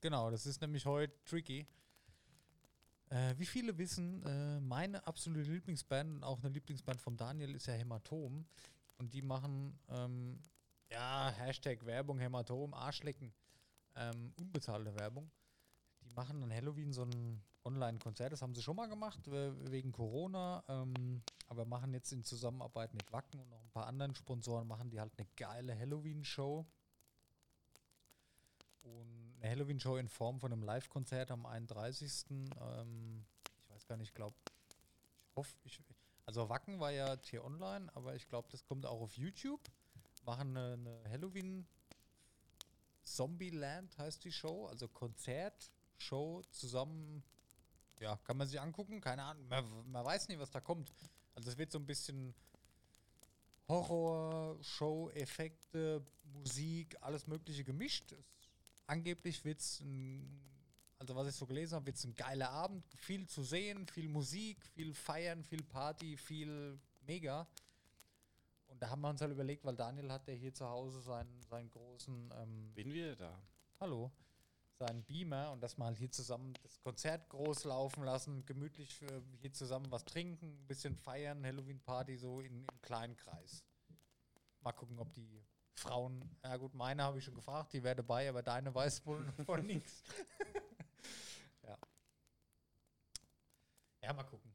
[0.00, 1.66] Genau, das ist nämlich heute tricky.
[3.08, 7.66] Äh, wie viele wissen, äh, meine absolute Lieblingsband und auch eine Lieblingsband von Daniel ist
[7.66, 8.46] ja Hämatom.
[8.98, 10.42] Und die machen, ähm,
[10.90, 13.32] ja, Hashtag Werbung, Hämatom, Arschlecken.
[13.96, 15.30] Ähm, unbezahlte Werbung.
[16.02, 18.32] Die machen an Halloween so ein Online-Konzert.
[18.32, 20.62] Das haben sie schon mal gemacht, we- wegen Corona.
[20.68, 24.90] Ähm, aber machen jetzt in Zusammenarbeit mit Wacken und noch ein paar anderen Sponsoren, machen
[24.90, 26.66] die halt eine geile Halloween-Show.
[28.82, 32.26] Und eine Halloween-Show in Form von einem Live-Konzert am 31.
[32.30, 33.24] Ähm,
[33.64, 34.36] ich weiß gar nicht, ich glaube,
[35.30, 35.80] ich hoffe, ich,
[36.26, 39.60] also Wacken war ja T-Online, aber ich glaube, das kommt auch auf YouTube.
[40.24, 41.66] Machen eine, eine Halloween
[43.04, 47.22] Zombieland heißt die Show, also Konzert, Show zusammen.
[48.00, 50.92] Ja, kann man sich angucken, keine Ahnung, man, man weiß nicht, was da kommt.
[51.34, 52.34] Also es wird so ein bisschen
[53.68, 58.12] Horror, Show, Effekte, Musik, alles mögliche gemischt.
[58.12, 58.26] Es,
[58.86, 59.80] angeblich wird es
[60.98, 64.08] also was ich so gelesen habe, wird es ein geiler Abend, viel zu sehen, viel
[64.08, 67.46] Musik, viel Feiern, viel Party, viel Mega.
[68.68, 71.42] Und da haben wir uns halt überlegt, weil Daniel hat ja hier zu Hause seinen,
[71.42, 72.32] seinen großen.
[72.36, 73.40] Ähm, Bin wieder da.
[73.80, 74.10] Hallo.
[74.76, 79.20] Seinen Beamer und dass wir halt hier zusammen das Konzert groß laufen lassen, gemütlich äh,
[79.40, 83.62] hier zusammen was trinken, ein bisschen feiern, Halloween-Party so in, im kleinen Kreis.
[84.62, 88.28] Mal gucken, ob die Frauen, ja gut, meine habe ich schon gefragt, die wäre dabei,
[88.28, 90.02] aber deine weiß wohl von nichts.
[91.62, 91.78] ja.
[94.04, 94.54] Ja, mal gucken.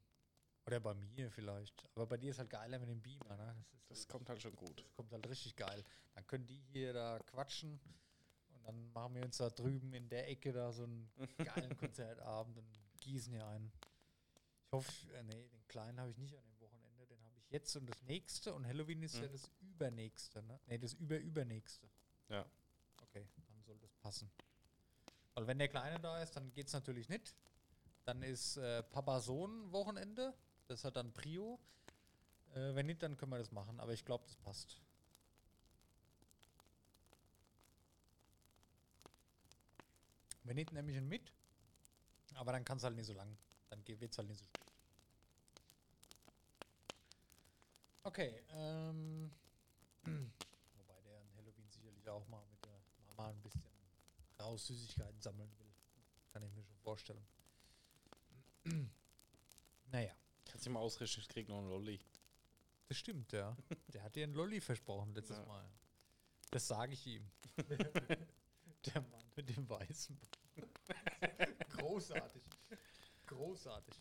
[0.64, 1.84] Oder bei mir vielleicht.
[1.96, 3.56] Aber bei dir ist halt geiler mit dem Beamer, ne?
[3.88, 4.84] Das, das kommt halt schon gut.
[4.84, 5.84] Das kommt halt richtig geil.
[6.14, 7.80] Dann können die hier da quatschen
[8.54, 12.58] und dann machen wir uns da drüben in der Ecke da so einen geilen Konzertabend
[12.58, 13.72] und gießen hier ein.
[14.66, 17.50] Ich hoffe, äh, nee, den kleinen habe ich nicht an dem Wochenende, den habe ich
[17.50, 19.22] jetzt und das nächste und Halloween ist mhm.
[19.22, 20.60] ja das übernächste, ne?
[20.66, 21.90] Nee, das überübernächste.
[22.28, 22.46] Ja.
[23.02, 24.30] Okay, dann soll das passen.
[25.34, 27.34] Weil wenn der Kleine da ist, dann geht es natürlich nicht.
[28.04, 30.34] Dann ist äh, Papa-Sohn-Wochenende.
[30.66, 31.58] Das hat dann Prio.
[32.54, 33.78] Äh, wenn nicht, dann können wir das machen.
[33.80, 34.80] Aber ich glaube, das passt.
[40.44, 41.32] Wenn nicht, nehme ich ihn mit.
[42.34, 43.36] Aber dann kann es halt nicht so lang.
[43.68, 44.72] Dann wird es halt nicht so spät.
[48.02, 48.42] Okay.
[48.52, 49.30] Ähm,
[50.04, 53.70] wobei der an Halloween sicherlich auch mal mit der Mama ein bisschen
[54.40, 55.70] raus Süßigkeiten sammeln will.
[56.32, 57.24] Kann ich mir schon vorstellen.
[59.92, 60.14] naja.
[60.50, 62.00] Kannst du mal ausrichten, ich krieg noch einen Lolli.
[62.88, 63.56] Das stimmt, ja.
[63.92, 65.44] Der hat dir einen Lolli versprochen letztes ja.
[65.46, 65.64] Mal.
[66.50, 67.30] Das sage ich ihm.
[68.86, 70.18] Der Mann mit dem Weißen.
[71.78, 72.42] Großartig.
[73.26, 73.94] Großartig.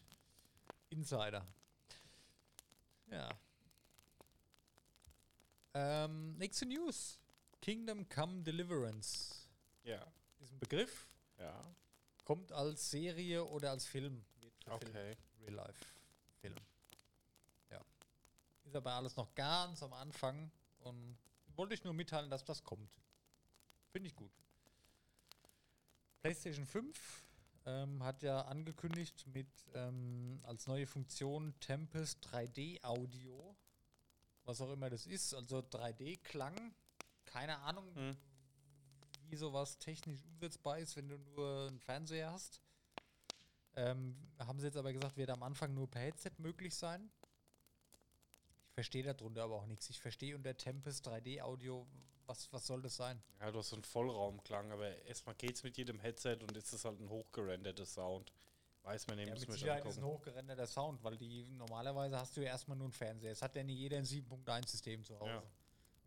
[0.90, 1.46] Insider.
[3.12, 3.30] Ja.
[5.74, 7.20] Ähm, nächste News.
[7.62, 9.48] Kingdom Come Deliverance.
[9.84, 10.12] Ja.
[10.40, 11.10] Ist ein Begriff.
[11.38, 11.76] Ja.
[12.24, 14.26] Kommt als Serie oder als Film.
[14.72, 15.18] Okay.
[15.42, 15.86] Real Life.
[16.42, 16.56] Film.
[17.70, 17.82] Ja.
[18.64, 21.18] Ist aber alles noch ganz am Anfang und
[21.56, 23.00] wollte ich nur mitteilen, dass das kommt.
[23.92, 24.32] Finde ich gut.
[26.22, 27.26] PlayStation 5
[27.66, 33.56] ähm, hat ja angekündigt mit ähm, als neue Funktion Tempest 3D Audio.
[34.44, 36.74] Was auch immer das ist, also 3D-Klang.
[37.26, 38.18] Keine Ahnung, hm.
[39.28, 42.62] wie sowas technisch umsetzbar ist, wenn du nur einen Fernseher hast.
[43.76, 47.10] Ähm, haben sie jetzt aber gesagt, wird am Anfang nur per Headset möglich sein.
[48.68, 49.90] Ich verstehe darunter aber auch nichts.
[49.90, 51.88] Ich verstehe unter Tempest 3D Audio,
[52.26, 53.22] was, was soll das sein?
[53.40, 56.72] Ja, du hast so einen Vollraumklang, aber erstmal geht es mit jedem Headset und ist
[56.74, 58.32] es halt ein hochgerenderter Sound.
[58.84, 62.42] Weiß man nicht, ja, mit Sicherheit ist ein hochgerenderter Sound, weil die normalerweise hast du
[62.42, 63.32] ja erstmal nur einen Fernseher.
[63.32, 65.32] Es hat ja nicht jeder ein 7.1 System zu Hause.
[65.32, 65.44] Ja.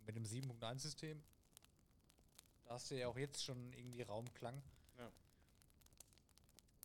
[0.07, 1.23] Mit dem 7.1 System,
[2.65, 4.63] da hast du ja auch jetzt schon irgendwie Raumklang.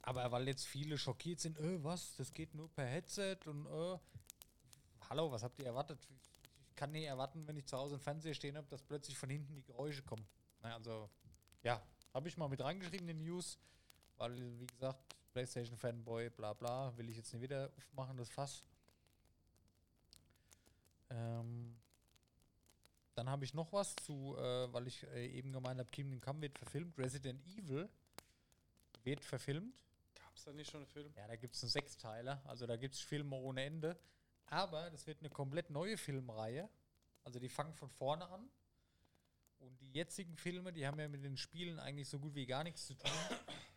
[0.07, 3.99] Aber weil jetzt viele schockiert sind, äh, was, das geht nur per Headset und äh,
[5.09, 5.99] hallo, was habt ihr erwartet?
[6.69, 9.29] Ich kann nicht erwarten, wenn ich zu Hause im Fernseher stehen habe, dass plötzlich von
[9.29, 10.25] hinten die Geräusche kommen.
[10.61, 11.09] Na, also,
[11.61, 13.59] ja, habe ich mal mit reingeschrieben in den News,
[14.15, 18.63] weil, wie gesagt, PlayStation Fanboy, bla bla, will ich jetzt nicht wieder aufmachen, das Fass.
[21.09, 21.75] Ähm,
[23.13, 26.43] dann habe ich noch was zu, äh, weil ich äh, eben gemeint habe, Kingdom Come
[26.43, 26.97] wird verfilmt.
[26.97, 27.89] Resident Evil
[29.03, 29.75] wird verfilmt
[30.37, 31.13] es da nicht schon einen Film?
[31.15, 32.41] Ja, da gibt es einen Sechsteiler.
[32.45, 33.99] Also da gibt es Filme ohne Ende.
[34.45, 36.69] Aber das wird eine komplett neue Filmreihe.
[37.23, 38.49] Also die fangen von vorne an.
[39.59, 42.63] Und die jetzigen Filme, die haben ja mit den Spielen eigentlich so gut wie gar
[42.63, 43.11] nichts zu tun.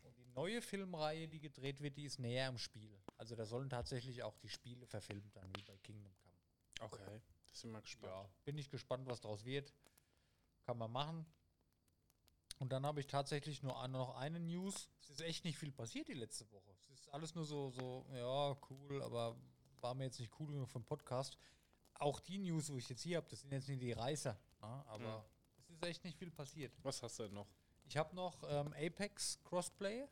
[0.02, 3.00] Und die neue Filmreihe, die gedreht wird, die ist näher am Spiel.
[3.16, 6.34] Also da sollen tatsächlich auch die Spiele verfilmt dann, wie bei Kingdom Come.
[6.80, 8.12] Okay, das sind wir gespannt.
[8.12, 9.74] Ja, bin ich gespannt, was daraus wird.
[10.62, 11.26] Kann man machen.
[12.60, 14.90] Und dann habe ich tatsächlich nur noch eine News.
[15.00, 16.70] Es ist echt nicht viel passiert die letzte Woche.
[16.78, 19.34] Es ist alles nur so, so, ja, cool, aber
[19.80, 21.38] war mir jetzt nicht cool genug vom Podcast.
[21.94, 24.38] Auch die News, wo ich jetzt hier habe, das sind jetzt nicht die Reißer.
[24.60, 24.84] Ne?
[24.86, 25.24] aber hm.
[25.58, 26.72] es ist echt nicht viel passiert.
[26.82, 27.48] Was hast du denn noch?
[27.84, 30.06] Ich habe noch ähm, Apex Crossplay.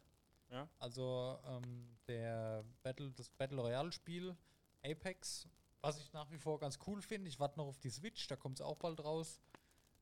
[0.51, 0.67] Ja.
[0.79, 4.35] Also ähm, der Battle, das Battle Royale Spiel
[4.83, 5.47] Apex,
[5.83, 7.29] was ich nach wie vor ganz cool finde.
[7.29, 9.39] Ich warte noch auf die Switch, da kommt es auch bald raus.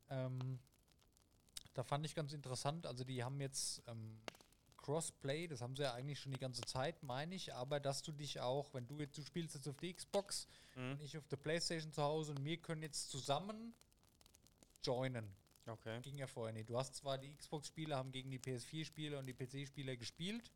[0.08, 0.60] Ähm,
[1.76, 2.86] da fand ich ganz interessant.
[2.86, 4.18] Also die haben jetzt ähm,
[4.78, 8.12] Crossplay, das haben sie ja eigentlich schon die ganze Zeit, meine ich, aber dass du
[8.12, 10.92] dich auch, wenn du jetzt, du spielst jetzt auf die Xbox mhm.
[10.92, 13.74] und ich auf der Playstation zu Hause und wir können jetzt zusammen
[14.82, 15.34] joinen.
[15.66, 16.00] Okay.
[16.00, 16.70] Ging ja vorher nicht.
[16.70, 20.52] Du hast zwar die Xbox-Spieler haben gegen die PS4-Spieler und die PC-Spieler gespielt,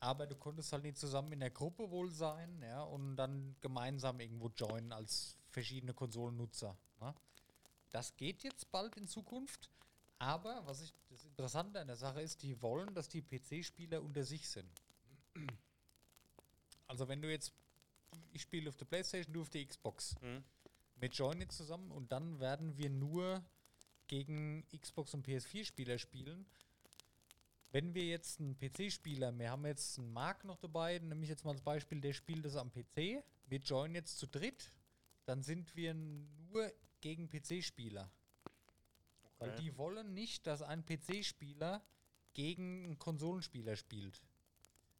[0.00, 4.18] aber du konntest halt nicht zusammen in der Gruppe wohl sein, ja, und dann gemeinsam
[4.20, 6.76] irgendwo joinen als verschiedene Konsolennutzer.
[7.00, 7.14] Ne?
[7.90, 9.70] Das geht jetzt bald in Zukunft,
[10.20, 14.22] aber was ich das Interessante an der Sache ist, die wollen, dass die PC-Spieler unter
[14.22, 14.70] sich sind.
[16.86, 17.52] Also wenn du jetzt,
[18.32, 20.14] ich spiele auf der Playstation, du auf der Xbox.
[20.20, 20.44] Mhm.
[20.96, 23.42] Wir joinen jetzt zusammen und dann werden wir nur
[24.08, 26.44] gegen Xbox und PS4-Spieler spielen.
[27.72, 31.44] Wenn wir jetzt einen PC-Spieler, wir haben jetzt einen Mark noch dabei, nehme ich jetzt
[31.44, 33.24] mal als Beispiel, der spielt das am PC.
[33.46, 34.70] Wir joinen jetzt zu dritt,
[35.24, 36.70] dann sind wir nur
[37.00, 38.10] gegen PC-Spieler.
[39.40, 39.62] Weil Okay.
[39.62, 41.82] die wollen nicht, dass ein PC-Spieler
[42.34, 44.22] gegen einen Konsolenspieler spielt.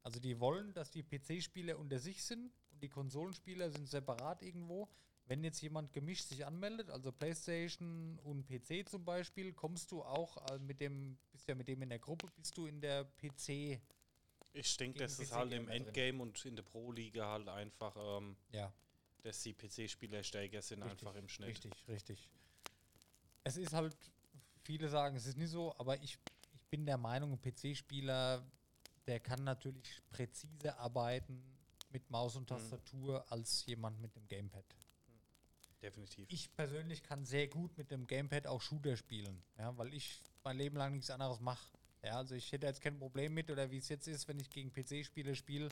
[0.03, 4.89] Also die wollen, dass die PC-Spieler unter sich sind und die Konsolenspieler sind separat irgendwo.
[5.27, 10.39] Wenn jetzt jemand gemischt sich anmeldet, also PlayStation und PC zum Beispiel, kommst du auch
[10.51, 13.81] äh, mit dem, bist ja mit dem in der Gruppe, bist du in der PC.
[14.53, 15.87] Ich denke, es PC halt im Gamer drin.
[15.87, 18.73] Endgame und in der Pro-Liga halt einfach, ähm, Ja,
[19.23, 21.49] dass die PC-Spieler stärker sind, Richtig, einfach im Schnitt.
[21.51, 22.29] richtig, richtig.
[23.45, 23.95] Es ist halt,
[24.71, 26.17] viele sagen, es ist nicht so, aber ich,
[26.55, 28.45] ich bin der Meinung, ein PC-Spieler,
[29.09, 31.43] der kann natürlich präziser arbeiten
[31.91, 34.65] mit Maus und Tastatur als jemand mit dem Gamepad.
[35.83, 36.27] Definitiv.
[36.31, 40.57] Ich persönlich kann sehr gut mit dem Gamepad auch Shooter spielen, ja, weil ich mein
[40.57, 41.67] Leben lang nichts anderes mache.
[42.05, 44.51] Ja, also ich hätte jetzt kein Problem mit, oder wie es jetzt ist, wenn ich
[44.51, 45.69] gegen PC-Spiele spiele,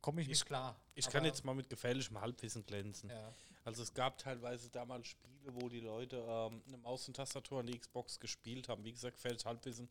[0.00, 0.74] komme ich, Ich- nicht klar.
[0.94, 3.10] Ich kann Aber- jetzt mal mit gefährlichem Halbwissen glänzen.
[3.10, 3.32] Ja.
[3.64, 7.66] Also es gab teilweise damals Spiele, wo die Leute ähm, eine Maus und Tastatur an
[7.66, 8.84] die Xbox gespielt haben.
[8.84, 9.88] Wie gesagt, gefährliches Halbwissen.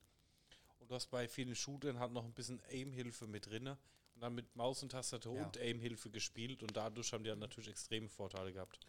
[0.80, 3.68] Und du hast bei vielen Shootern halt noch ein bisschen Aim-Hilfe mit drin.
[3.68, 5.46] Und dann mit Maus und Tastatur Ja.
[5.46, 6.64] und Aim-Hilfe gespielt.
[6.64, 8.80] Und dadurch haben die halt natürlich extreme Vorteile gehabt.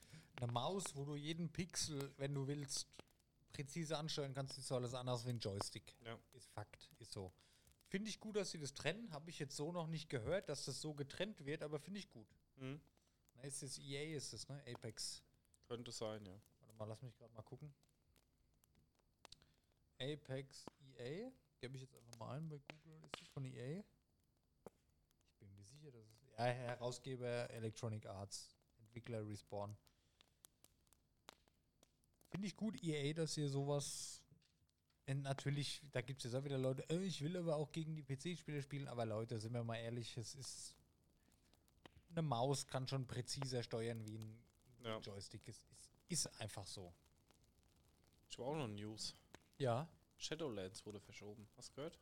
[0.40, 2.88] Eine Maus, wo du jeden Pixel, wenn du willst,
[3.52, 5.94] präzise ansteuern kannst, ist so alles anders wie ein Joystick.
[6.04, 6.18] Ja.
[6.32, 7.32] Ist Fakt, ist so.
[7.86, 9.12] Finde ich gut, dass sie das trennen.
[9.12, 12.08] Habe ich jetzt so noch nicht gehört, dass das so getrennt wird, aber finde ich
[12.08, 12.26] gut.
[12.56, 12.80] Mhm.
[13.42, 14.62] Ist es EA, ist es, ne?
[14.66, 15.22] Apex.
[15.66, 16.40] Könnte sein, ja.
[16.60, 17.74] Warte mal, lass mich gerade mal gucken.
[19.98, 20.66] Apex
[20.96, 21.30] EA.
[21.60, 23.04] Gebe ich jetzt einfach mal ein bei Google.
[23.04, 23.80] Ist das von EA?
[23.80, 26.38] Ich bin mir sicher, dass es.
[26.38, 28.56] Ja, Herausgeber Electronic Arts.
[28.78, 29.76] Entwickler Respawn.
[32.30, 34.22] Finde ich gut, EA, dass ihr sowas.
[35.06, 37.96] Und natürlich, da gibt es jetzt auch wieder Leute, äh, ich will aber auch gegen
[37.96, 40.76] die PC-Spiele spielen, aber Leute, sind wir mal ehrlich, es ist.
[42.12, 44.38] Eine Maus kann schon präziser steuern wie ein
[44.84, 44.98] Ja.
[44.98, 45.46] Joystick.
[45.48, 46.92] Es ist, ist einfach so.
[48.30, 49.14] Ich habe auch noch News.
[49.58, 49.88] Ja.
[50.16, 51.48] Shadowlands wurde verschoben.
[51.56, 51.98] Hast du gehört?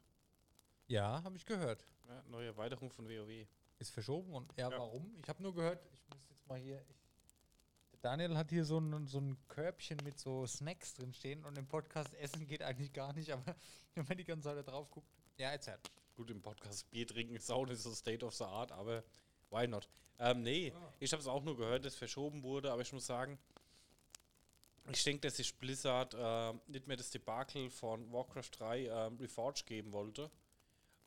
[0.89, 1.87] Ja, habe ich gehört.
[2.09, 3.47] Ja, neue Erweiterung von WoW.
[3.78, 4.78] Ist verschoben und ja, Ja.
[4.78, 5.15] warum?
[5.23, 6.85] Ich habe nur gehört, ich muss jetzt mal hier.
[6.89, 11.57] Ich, Daniel hat hier so ein, so ein Körbchen mit so Snacks drin stehen und
[11.57, 13.57] im Podcast Essen geht eigentlich gar nicht, aber
[13.95, 15.09] wenn man die ganze Zeit da drauf guckt.
[15.37, 15.81] Ja, erzählt.
[16.16, 19.05] Gut, im Podcast Bier trinken ist auch nicht so State of the Art, aber
[19.51, 19.89] why not?
[20.18, 23.39] Ähm, nee, ich habe es auch nur gehört, dass verschoben wurde, aber ich muss sagen,
[24.93, 29.66] ich denke, dass sich Blizzard äh, nicht mehr das Debakel von Warcraft 3 ähm, Reforged
[29.66, 30.31] geben wollte,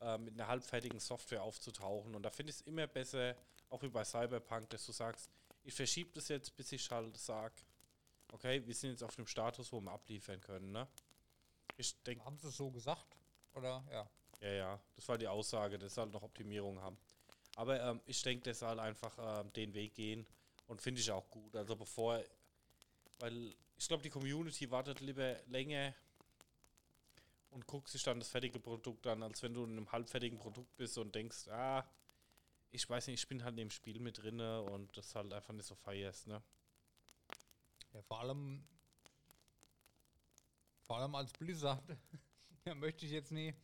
[0.00, 2.14] äh, mit einer halbfertigen Software aufzutauchen.
[2.14, 3.36] Und da finde ich es immer besser,
[3.70, 5.30] auch wie bei Cyberpunk, dass du sagst,
[5.62, 7.54] ich verschiebe das jetzt, bis ich halt sage,
[8.32, 10.72] okay, wir sind jetzt auf dem Status, wo wir abliefern können.
[10.72, 10.88] Ne?
[11.76, 13.16] Ich denke, Haben sie es so gesagt?
[13.54, 14.08] Oder ja.
[14.40, 16.98] ja, ja, das war die Aussage, dass sie halt noch Optimierung haben.
[17.56, 20.26] Aber ähm, ich denke, sie halt einfach ähm, den Weg gehen
[20.66, 21.54] und finde ich auch gut.
[21.54, 22.22] Also bevor,
[23.20, 25.94] weil ich glaube, die Community wartet lieber länger
[27.50, 30.76] und guckt sich dann das fertige Produkt an, als wenn du in einem halbfertigen Produkt
[30.76, 31.84] bist und denkst, ah,
[32.72, 35.54] ich weiß nicht, ich bin halt in dem Spiel mit drinne und das halt einfach
[35.54, 36.42] nicht so feierst, ne?
[37.92, 38.64] Ja, vor allem.
[40.82, 41.82] Vor allem als Blizzard.
[42.64, 43.54] ja, möchte ich jetzt nie.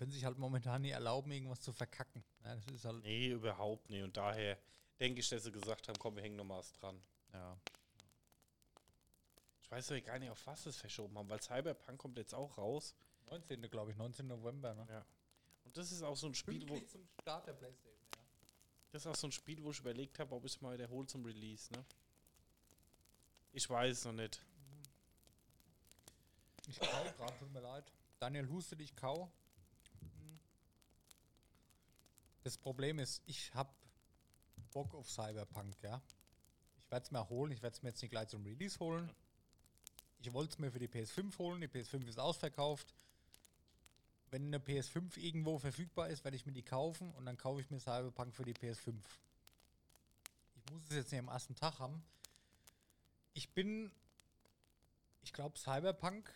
[0.00, 2.24] Können sich halt momentan nie erlauben, irgendwas zu verkacken.
[2.42, 3.02] Ja, das ist halt.
[3.02, 4.02] Nee, überhaupt nicht.
[4.02, 4.56] Und daher
[4.98, 6.98] denke ich, dass sie gesagt haben, komm, wir hängen noch was dran.
[7.34, 7.60] Ja.
[9.60, 12.34] Ich weiß aber gar nicht, auf was sie es verschoben haben, weil Cyberpunk kommt jetzt
[12.34, 12.94] auch raus.
[13.26, 13.60] 19.
[13.68, 14.26] glaube ich, 19.
[14.26, 14.86] November, ne?
[14.88, 15.04] Ja.
[15.64, 18.22] Und das ist auch so ein Spiel, wo zum Start der Playstation, ja.
[18.92, 21.08] das ist auch so ein Spiel, wo ich überlegt habe, ob ich es mal wiederhole
[21.08, 21.84] zum Release, ne?
[23.52, 24.42] Ich weiß es noch nicht.
[26.68, 27.92] Ich kau gerade, tut mir leid.
[28.18, 29.30] Daniel hustet, ich kau.
[32.42, 33.74] Das Problem ist, ich hab
[34.72, 36.00] Bock auf Cyberpunk, ja.
[36.84, 39.10] Ich werde es mir holen, ich werde es mir jetzt nicht gleich zum Release holen.
[40.20, 42.94] Ich wollte es mir für die PS5 holen, die PS5 ist ausverkauft.
[44.30, 47.70] Wenn eine PS5 irgendwo verfügbar ist, werde ich mir die kaufen und dann kaufe ich
[47.70, 48.94] mir Cyberpunk für die PS5.
[50.54, 52.02] Ich muss es jetzt nicht am ersten Tag haben.
[53.34, 53.90] ich bin,
[55.22, 56.30] ich glaube, Cyberpunk,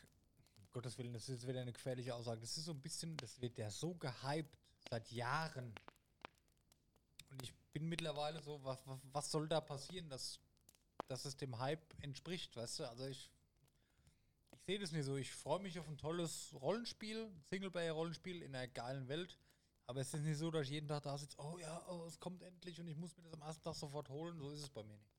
[0.57, 3.41] um Gottes Willen, das ist wieder eine gefährliche Aussage, das ist so ein bisschen, das
[3.41, 4.57] wird ja so gehypt
[4.89, 5.75] seit Jahren.
[7.75, 10.41] Bin mittlerweile so, was, was, was soll da passieren, dass,
[11.09, 12.89] dass es dem Hype entspricht, weißt du?
[12.89, 13.33] Also ich,
[14.53, 15.17] ich sehe das nicht so.
[15.17, 19.39] Ich freue mich auf ein tolles Rollenspiel, Singleplayer-Rollenspiel in einer geilen Welt.
[19.87, 22.19] Aber es ist nicht so, dass ich jeden Tag da sitze, oh ja, oh, es
[22.19, 24.39] kommt endlich und ich muss mir das am ersten Tag sofort holen.
[24.39, 25.13] So ist es bei mir nicht.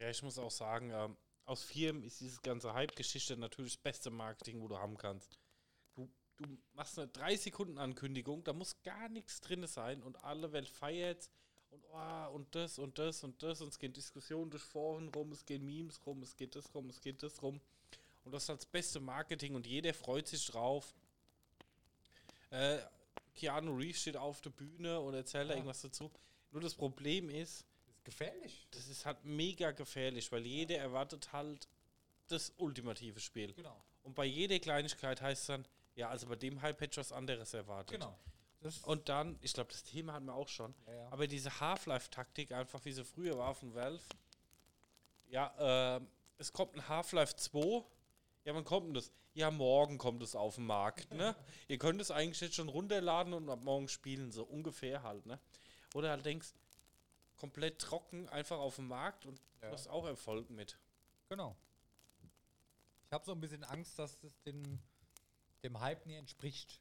[0.00, 4.10] Ja, ich muss auch sagen, ähm, aus Firmen ist diese ganze Hype-Geschichte natürlich das beste
[4.10, 5.38] Marketing, wo du haben kannst.
[5.94, 10.52] Du, du machst eine 3 Sekunden Ankündigung, da muss gar nichts drin sein und alle
[10.52, 11.30] Welt feiert
[11.70, 15.32] und oh, und das und das und das und es gehen Diskussionen durch Foren rum,
[15.32, 17.60] es gehen Memes rum, es geht das rum, es geht das rum.
[18.24, 20.94] Und das ist das beste Marketing und jeder freut sich drauf.
[22.50, 22.78] Äh,
[23.34, 25.56] Keanu Reeves steht auf der Bühne und erzählt da Ja.
[25.56, 26.10] irgendwas dazu.
[26.50, 28.66] Nur das Problem ist, Das ist gefährlich.
[28.72, 31.68] das ist halt mega gefährlich, weil jeder erwartet halt
[32.28, 33.52] das ultimative Spiel.
[33.54, 33.82] Genau.
[34.02, 37.12] Und bei jeder Kleinigkeit heißt es dann, ja, also bei dem Hype hätte ich was
[37.12, 38.00] anderes erwartet.
[38.00, 38.18] Genau.
[38.82, 41.08] Und dann, ich glaube, das Thema hatten wir auch schon, ja, ja.
[41.10, 44.04] aber diese Half-Life-Taktik, einfach wie sie früher war von Valve,
[45.28, 45.54] ja,
[45.96, 46.06] ähm,
[46.36, 47.84] es kommt ein Half-Life 2,
[48.44, 49.12] ja, wann kommt denn das?
[49.32, 51.36] Ja, morgen kommt es auf den Markt, ne?
[51.68, 55.38] Ihr könnt es eigentlich jetzt schon runterladen und ab morgen spielen, so ungefähr halt, ne?
[55.94, 56.52] Oder halt denkst,
[57.36, 59.68] komplett trocken, einfach auf dem Markt und Ja.
[59.68, 60.78] du hast auch Erfolg mit.
[61.28, 61.56] Genau.
[63.06, 64.80] Ich habe so ein bisschen Angst, dass es den,
[65.62, 66.80] dem Hype nie entspricht.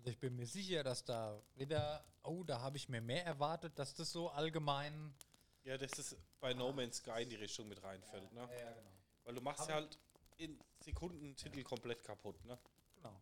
[0.00, 3.78] Also ich bin mir sicher, dass da wieder, oh, da habe ich mir mehr erwartet,
[3.78, 5.14] dass das so allgemein.
[5.62, 8.40] Ja, dass es bei No Man's Sky in die Richtung mit reinfällt, ne?
[8.40, 8.90] Ja, genau.
[9.24, 9.98] Weil du machst ja halt
[10.38, 12.58] in Sekunden Titel komplett kaputt, ne?
[12.96, 13.14] genau.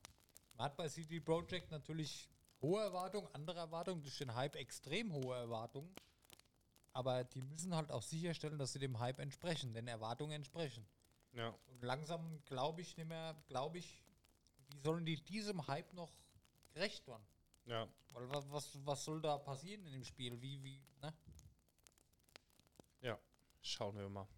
[0.54, 2.30] Man hat bei CD Projekt natürlich
[2.62, 5.92] hohe Erwartungen, andere Erwartungen, durch den Hype extrem hohe Erwartungen.
[6.92, 10.86] Aber die müssen halt auch sicherstellen, dass sie dem Hype entsprechen, den Erwartungen entsprechen.
[11.32, 11.52] Ja.
[11.66, 14.04] Und langsam glaube ich nicht mehr, glaube ich,
[14.68, 16.12] wie sollen die diesem Hype noch
[16.78, 17.26] gerecht werden?
[17.66, 17.88] Ja.
[18.10, 20.40] Weil was, was, was soll da passieren in dem Spiel?
[20.40, 21.12] Wie, wie, ne?
[23.00, 23.18] Ja.
[23.60, 24.28] Schauen wir mal.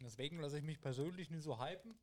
[0.00, 1.96] Deswegen lasse ich mich persönlich nicht so hypen.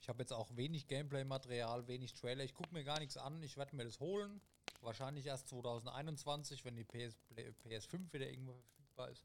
[0.00, 2.44] Ich habe jetzt auch wenig Gameplay-Material, wenig Trailer.
[2.44, 3.42] Ich gucke mir gar nichts an.
[3.42, 4.40] Ich werde mir das holen.
[4.80, 9.24] Wahrscheinlich erst 2021, wenn die PS, Play- PS5 wieder irgendwo verfügbar ist.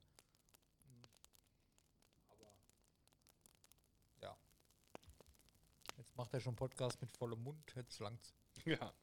[0.84, 1.08] Hm.
[2.30, 2.54] Aber
[4.22, 4.38] ja.
[5.98, 7.74] Jetzt macht er schon Podcast mit vollem Mund.
[7.78, 8.34] Jetzt langt's.
[8.66, 8.94] Ja.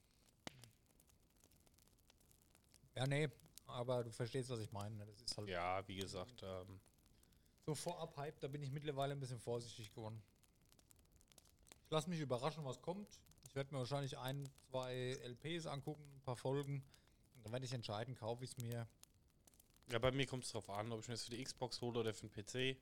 [2.94, 3.28] Ja, nee.
[3.66, 4.94] Aber du verstehst, was ich meine.
[4.96, 5.06] ne?
[5.06, 6.78] Das ist halt Ja, wie gesagt, ähm,
[7.64, 10.22] So vorab Hype, da bin ich mittlerweile ein bisschen vorsichtig geworden.
[11.86, 13.18] Ich lasse mich überraschen, was kommt.
[13.48, 16.84] Ich werde mir wahrscheinlich ein, zwei LPs angucken, ein paar Folgen.
[17.36, 18.86] Und dann werde ich entscheiden, kaufe ich es mir.
[19.90, 21.98] ja, bei mir kommt es darauf an, ob ich mir das für die Xbox hole
[21.98, 22.78] oder für den PC.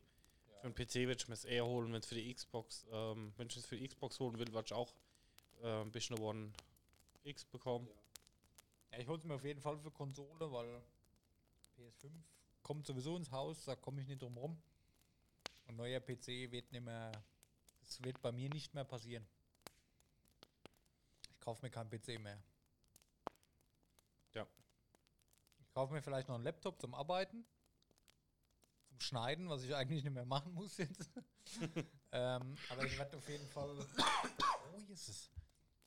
[0.65, 3.35] Für den PC werde ich mir es eher holen, wenn es für die Xbox, ähm,
[3.37, 4.95] wenn ich es für die Xbox holen will, werde ich auch
[5.63, 6.55] äh, ein bisschen One
[7.23, 7.87] X bekommen.
[8.91, 10.81] Ja, ich hole es mir auf jeden Fall für Konsole, weil
[11.77, 12.11] PS5
[12.63, 14.57] kommt sowieso ins Haus, da komme ich nicht drum rum.
[15.67, 17.13] Und neuer PC wird nicht mehr,
[17.81, 19.27] das wird bei mir nicht mehr passieren.
[21.31, 22.43] Ich kaufe mir keinen PC mehr.
[24.33, 24.47] Ja.
[25.61, 27.45] Ich kaufe mir vielleicht noch einen Laptop zum Arbeiten,
[28.95, 31.11] zum Schneiden, was ich eigentlich nicht mehr machen muss jetzt.
[32.13, 33.71] ähm, aber ich werde auf jeden Fall.
[33.71, 35.31] Oh, Jesus.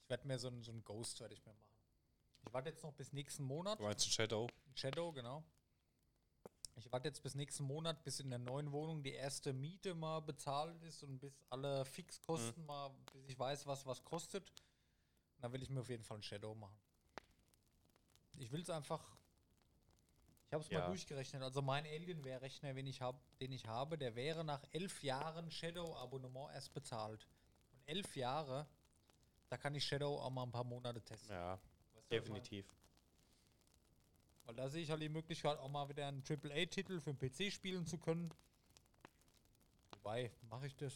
[0.03, 1.77] Ich werde mir so einen so einen Ghost werde ich mir machen.
[2.45, 3.79] Ich warte jetzt noch bis nächsten Monat.
[3.79, 4.47] Du meinst ein Shadow?
[4.73, 5.43] Shadow, genau.
[6.75, 10.21] Ich warte jetzt bis nächsten Monat, bis in der neuen Wohnung die erste Miete mal
[10.21, 14.51] bezahlt ist und bis alle Fixkosten mal, bis ich weiß, was was kostet.
[15.39, 16.77] Dann will ich mir auf jeden Fall ein Shadow machen.
[18.35, 19.17] Ich will es einfach.
[20.48, 20.88] Ich habe es mal Ja.
[20.88, 21.44] durchgerechnet.
[21.44, 26.53] Also mein Alienware-Rechner, den ich habe, den ich habe, der wäre nach elf Jahren Shadow-Abonnement
[26.53, 27.28] erst bezahlt.
[27.74, 28.65] Und elf Jahre,
[29.49, 31.32] da kann ich Shadow auch mal ein paar Monate testen.
[31.32, 31.60] Ja,
[31.94, 32.65] Weißt du, definitiv.
[34.45, 37.52] Weil da sehe ich halt die Möglichkeit, auch mal wieder einen AAA-Titel für den PC
[37.52, 38.34] spielen zu können.
[39.91, 40.94] Wobei, mache ich das?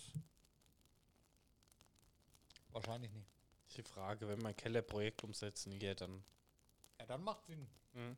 [2.70, 3.28] Wahrscheinlich nicht.
[3.76, 6.24] Die Frage, wenn wir ein Keller-Projekt umsetzen hier, dann.
[7.00, 7.68] Ja, dann macht Sinn.
[7.94, 8.18] Mhm.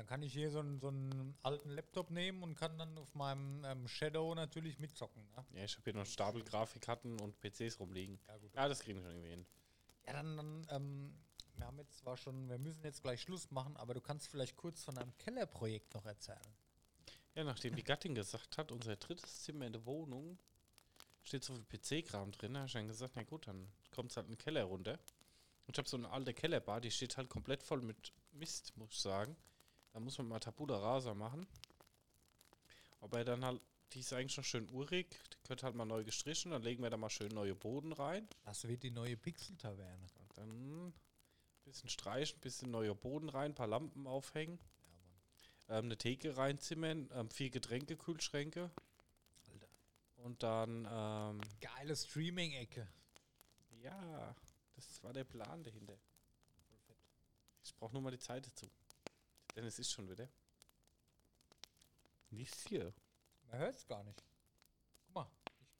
[0.00, 3.14] Dann kann ich hier so einen, so einen alten Laptop nehmen und kann dann auf
[3.14, 5.22] meinem ähm, Shadow natürlich mitzocken.
[5.36, 5.44] Ne?
[5.58, 8.18] Ja, ich habe hier noch Stapel Grafikkarten und PCs rumliegen.
[8.26, 8.54] Ja, gut.
[8.54, 9.46] Ja, das kriegen wir schon irgendwie hin.
[10.06, 11.14] Ja, dann, dann ähm,
[11.54, 14.56] wir haben jetzt zwar schon, wir müssen jetzt gleich Schluss machen, aber du kannst vielleicht
[14.56, 16.38] kurz von deinem Kellerprojekt noch erzählen.
[17.34, 20.38] Ja, nachdem die Gattin gesagt hat, unser drittes Zimmer in der Wohnung
[21.24, 24.28] steht so viel PC-Kram drin, habe ich dann gesagt, na gut, dann kommt es halt
[24.28, 24.98] in den Keller runter.
[25.66, 28.92] Und ich habe so eine alte Kellerbar, die steht halt komplett voll mit Mist, muss
[28.92, 29.36] ich sagen.
[29.92, 31.46] Da muss man mal Tabula Rasa machen.
[33.00, 33.60] Aber dann halt,
[33.92, 35.18] die ist eigentlich noch schön urig.
[35.32, 36.52] Die könnte halt mal neu gestrichen.
[36.52, 38.28] Dann legen wir da mal schön neue Boden rein.
[38.44, 40.06] Das wird die neue Pixel-Taverne.
[40.20, 40.92] Und dann ein
[41.64, 44.58] bisschen streichen, bisschen neuer Boden rein, paar Lampen aufhängen.
[45.68, 45.78] Ja.
[45.78, 48.70] Ähm, eine Theke reinzimmern, ähm, vier Getränkekühlschränke.
[49.52, 49.68] Alter.
[50.18, 52.86] Und dann, ähm, Geile Streaming-Ecke.
[53.82, 54.36] ja,
[54.76, 55.98] das war der Plan dahinter.
[57.62, 58.70] Ich brauche nur mal die Zeit dazu.
[59.54, 60.28] Denn es ist schon wieder.
[62.30, 62.92] Nichts hier.
[63.50, 64.22] Man hört es gar nicht.
[65.06, 65.30] Guck mal,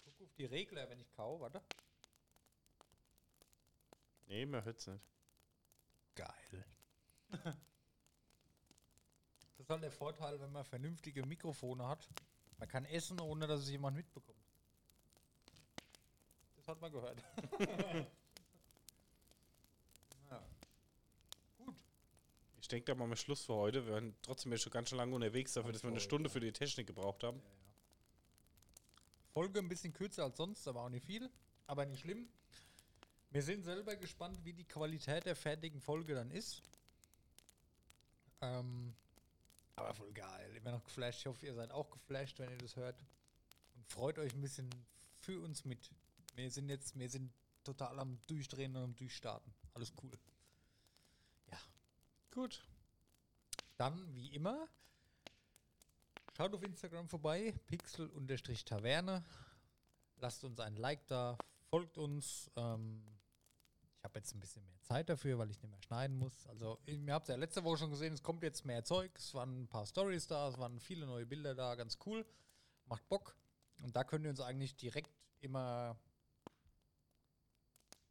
[0.06, 1.62] ich gucke auf die Regler, wenn ich kau, warte.
[4.26, 5.04] Nee, man hört es nicht.
[6.14, 6.64] Geil.
[7.30, 7.54] das
[9.58, 12.08] ist halt der Vorteil, wenn man vernünftige Mikrofone hat.
[12.58, 14.38] Man kann essen, ohne dass es jemand mitbekommt.
[16.56, 17.22] Das hat man gehört.
[20.30, 20.44] ja.
[21.56, 21.76] Gut.
[22.59, 23.86] Ich denke, da machen wir Schluss für heute.
[23.86, 26.40] Wir waren trotzdem jetzt schon ganz schön lange unterwegs dafür, dass wir eine Stunde für
[26.40, 27.40] die Technik gebraucht haben.
[29.32, 31.30] Folge ein bisschen kürzer als sonst, aber auch nicht viel.
[31.66, 32.28] Aber nicht schlimm.
[33.30, 36.62] Wir sind selber gespannt, wie die Qualität der fertigen Folge dann ist.
[38.40, 38.94] Ähm,
[39.76, 40.56] aber voll geil.
[40.56, 41.20] Immer noch geflasht.
[41.20, 43.04] Ich hoffe, ihr seid auch geflasht, wenn ihr das hört.
[43.76, 44.68] Und freut euch ein bisschen
[45.20, 45.90] für uns mit.
[46.34, 47.32] Wir sind jetzt, wir sind
[47.62, 49.52] total am Durchdrehen und am Durchstarten.
[49.74, 50.10] Alles cool.
[52.32, 52.64] Gut.
[53.76, 54.68] Dann, wie immer,
[56.36, 59.24] schaut auf Instagram vorbei, pixel-taverne.
[60.16, 61.36] Lasst uns ein Like da,
[61.70, 62.50] folgt uns.
[62.56, 63.02] Ähm,
[63.96, 66.46] ich habe jetzt ein bisschen mehr Zeit dafür, weil ich nicht mehr schneiden muss.
[66.46, 69.10] Also, ihr habt ja letzte Woche schon gesehen, es kommt jetzt mehr Zeug.
[69.16, 72.24] Es waren ein paar Stories da, es waren viele neue Bilder da, ganz cool.
[72.86, 73.34] Macht Bock.
[73.82, 75.98] Und da könnt ihr uns eigentlich direkt immer.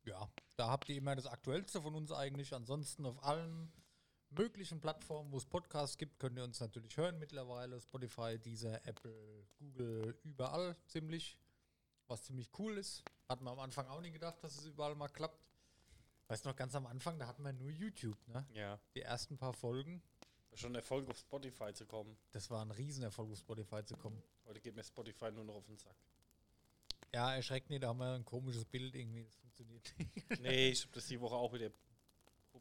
[0.04, 2.54] Ja, da habt ihr immer das Aktuellste von uns eigentlich.
[2.54, 3.72] Ansonsten auf allen
[4.32, 7.80] möglichen Plattformen, wo es Podcasts gibt, könnt ihr uns natürlich hören mittlerweile.
[7.80, 11.38] Spotify, Deezer, Apple, Google, überall ziemlich.
[12.08, 13.04] Was ziemlich cool ist.
[13.28, 15.40] Hatten wir am Anfang auch nie gedacht, dass es überall mal klappt.
[16.28, 18.48] Weißt du noch, ganz am Anfang, da hatten wir nur YouTube, ne?
[18.54, 18.80] Ja.
[18.96, 20.02] Die ersten paar Folgen.
[20.54, 22.18] Schon Erfolg auf Spotify zu kommen.
[22.32, 24.22] Das war ein Riesenerfolg, auf Spotify zu kommen.
[24.46, 25.96] Heute geht mir Spotify nur noch auf den Sack.
[27.14, 29.24] Ja, erschreckt nicht, da haben wir ein komisches Bild irgendwie.
[29.24, 30.42] Das funktioniert nicht.
[30.42, 31.72] nee, ich habe das die Woche auch wieder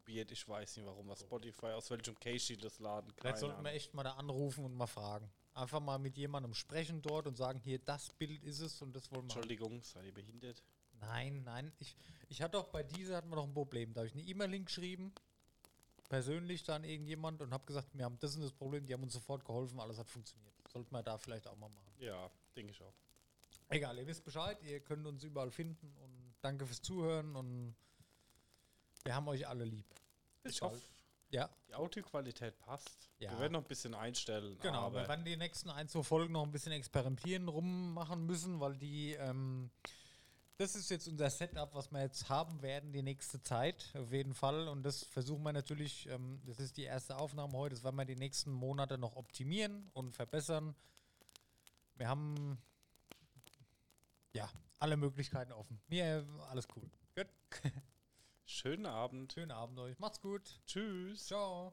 [0.08, 0.32] probiert.
[0.32, 1.08] Ich weiß nicht warum.
[1.08, 3.12] Was Spotify, aus welchem Case das laden.
[3.12, 5.30] Vielleicht Keine sollten wir echt mal da anrufen und mal fragen.
[5.54, 9.10] Einfach mal mit jemandem sprechen dort und sagen, hier, das Bild ist es und das
[9.10, 9.34] wollen wir.
[9.34, 10.62] Entschuldigung, seid ihr behindert?
[11.00, 11.72] Nein, nein.
[11.78, 11.94] Ich,
[12.28, 13.92] ich hatte auch bei dieser hatten wir noch ein Problem.
[13.92, 15.12] Da habe ich eine E-Mail geschrieben,
[16.08, 18.86] persönlich dann irgendjemand und habe gesagt, wir haben das und das Problem.
[18.86, 20.54] Die haben uns sofort geholfen, alles hat funktioniert.
[20.72, 21.92] Sollten wir da vielleicht auch mal machen.
[21.98, 22.94] Ja, denke ich auch.
[23.68, 27.74] Egal, ihr wisst Bescheid, ihr könnt uns überall finden und danke fürs Zuhören und
[29.04, 29.86] wir haben euch alle lieb.
[30.42, 30.72] Bis Ich bald.
[30.74, 30.82] hoffe,
[31.30, 33.10] Ja, die Audioqualität passt.
[33.18, 33.32] Ja.
[33.32, 34.56] Wir werden noch ein bisschen einstellen.
[34.60, 34.86] genau.
[34.86, 38.76] aber wir werden die nächsten ein, zwei Folgen noch ein bisschen experimentieren rummachen müssen, weil
[38.76, 39.70] die, ähm,
[40.56, 44.34] das ist jetzt unser Setup, was wir jetzt haben werden die nächste Zeit, auf jeden
[44.34, 44.68] Fall.
[44.68, 48.04] Und das versuchen wir natürlich, ähm, das ist die erste Aufnahme heute, das werden wir
[48.04, 50.74] die nächsten Monate noch optimieren und verbessern.
[51.96, 52.58] Wir haben
[54.32, 54.48] ja
[54.78, 55.80] alle Möglichkeiten offen.
[55.88, 56.88] Mir alles cool.
[57.14, 57.26] Gut.
[58.48, 59.32] schönen Abend.
[59.32, 59.98] Schönen Abend euch.
[59.98, 60.42] Macht's gut.
[60.66, 61.26] Tschüss.
[61.26, 61.72] Ciao.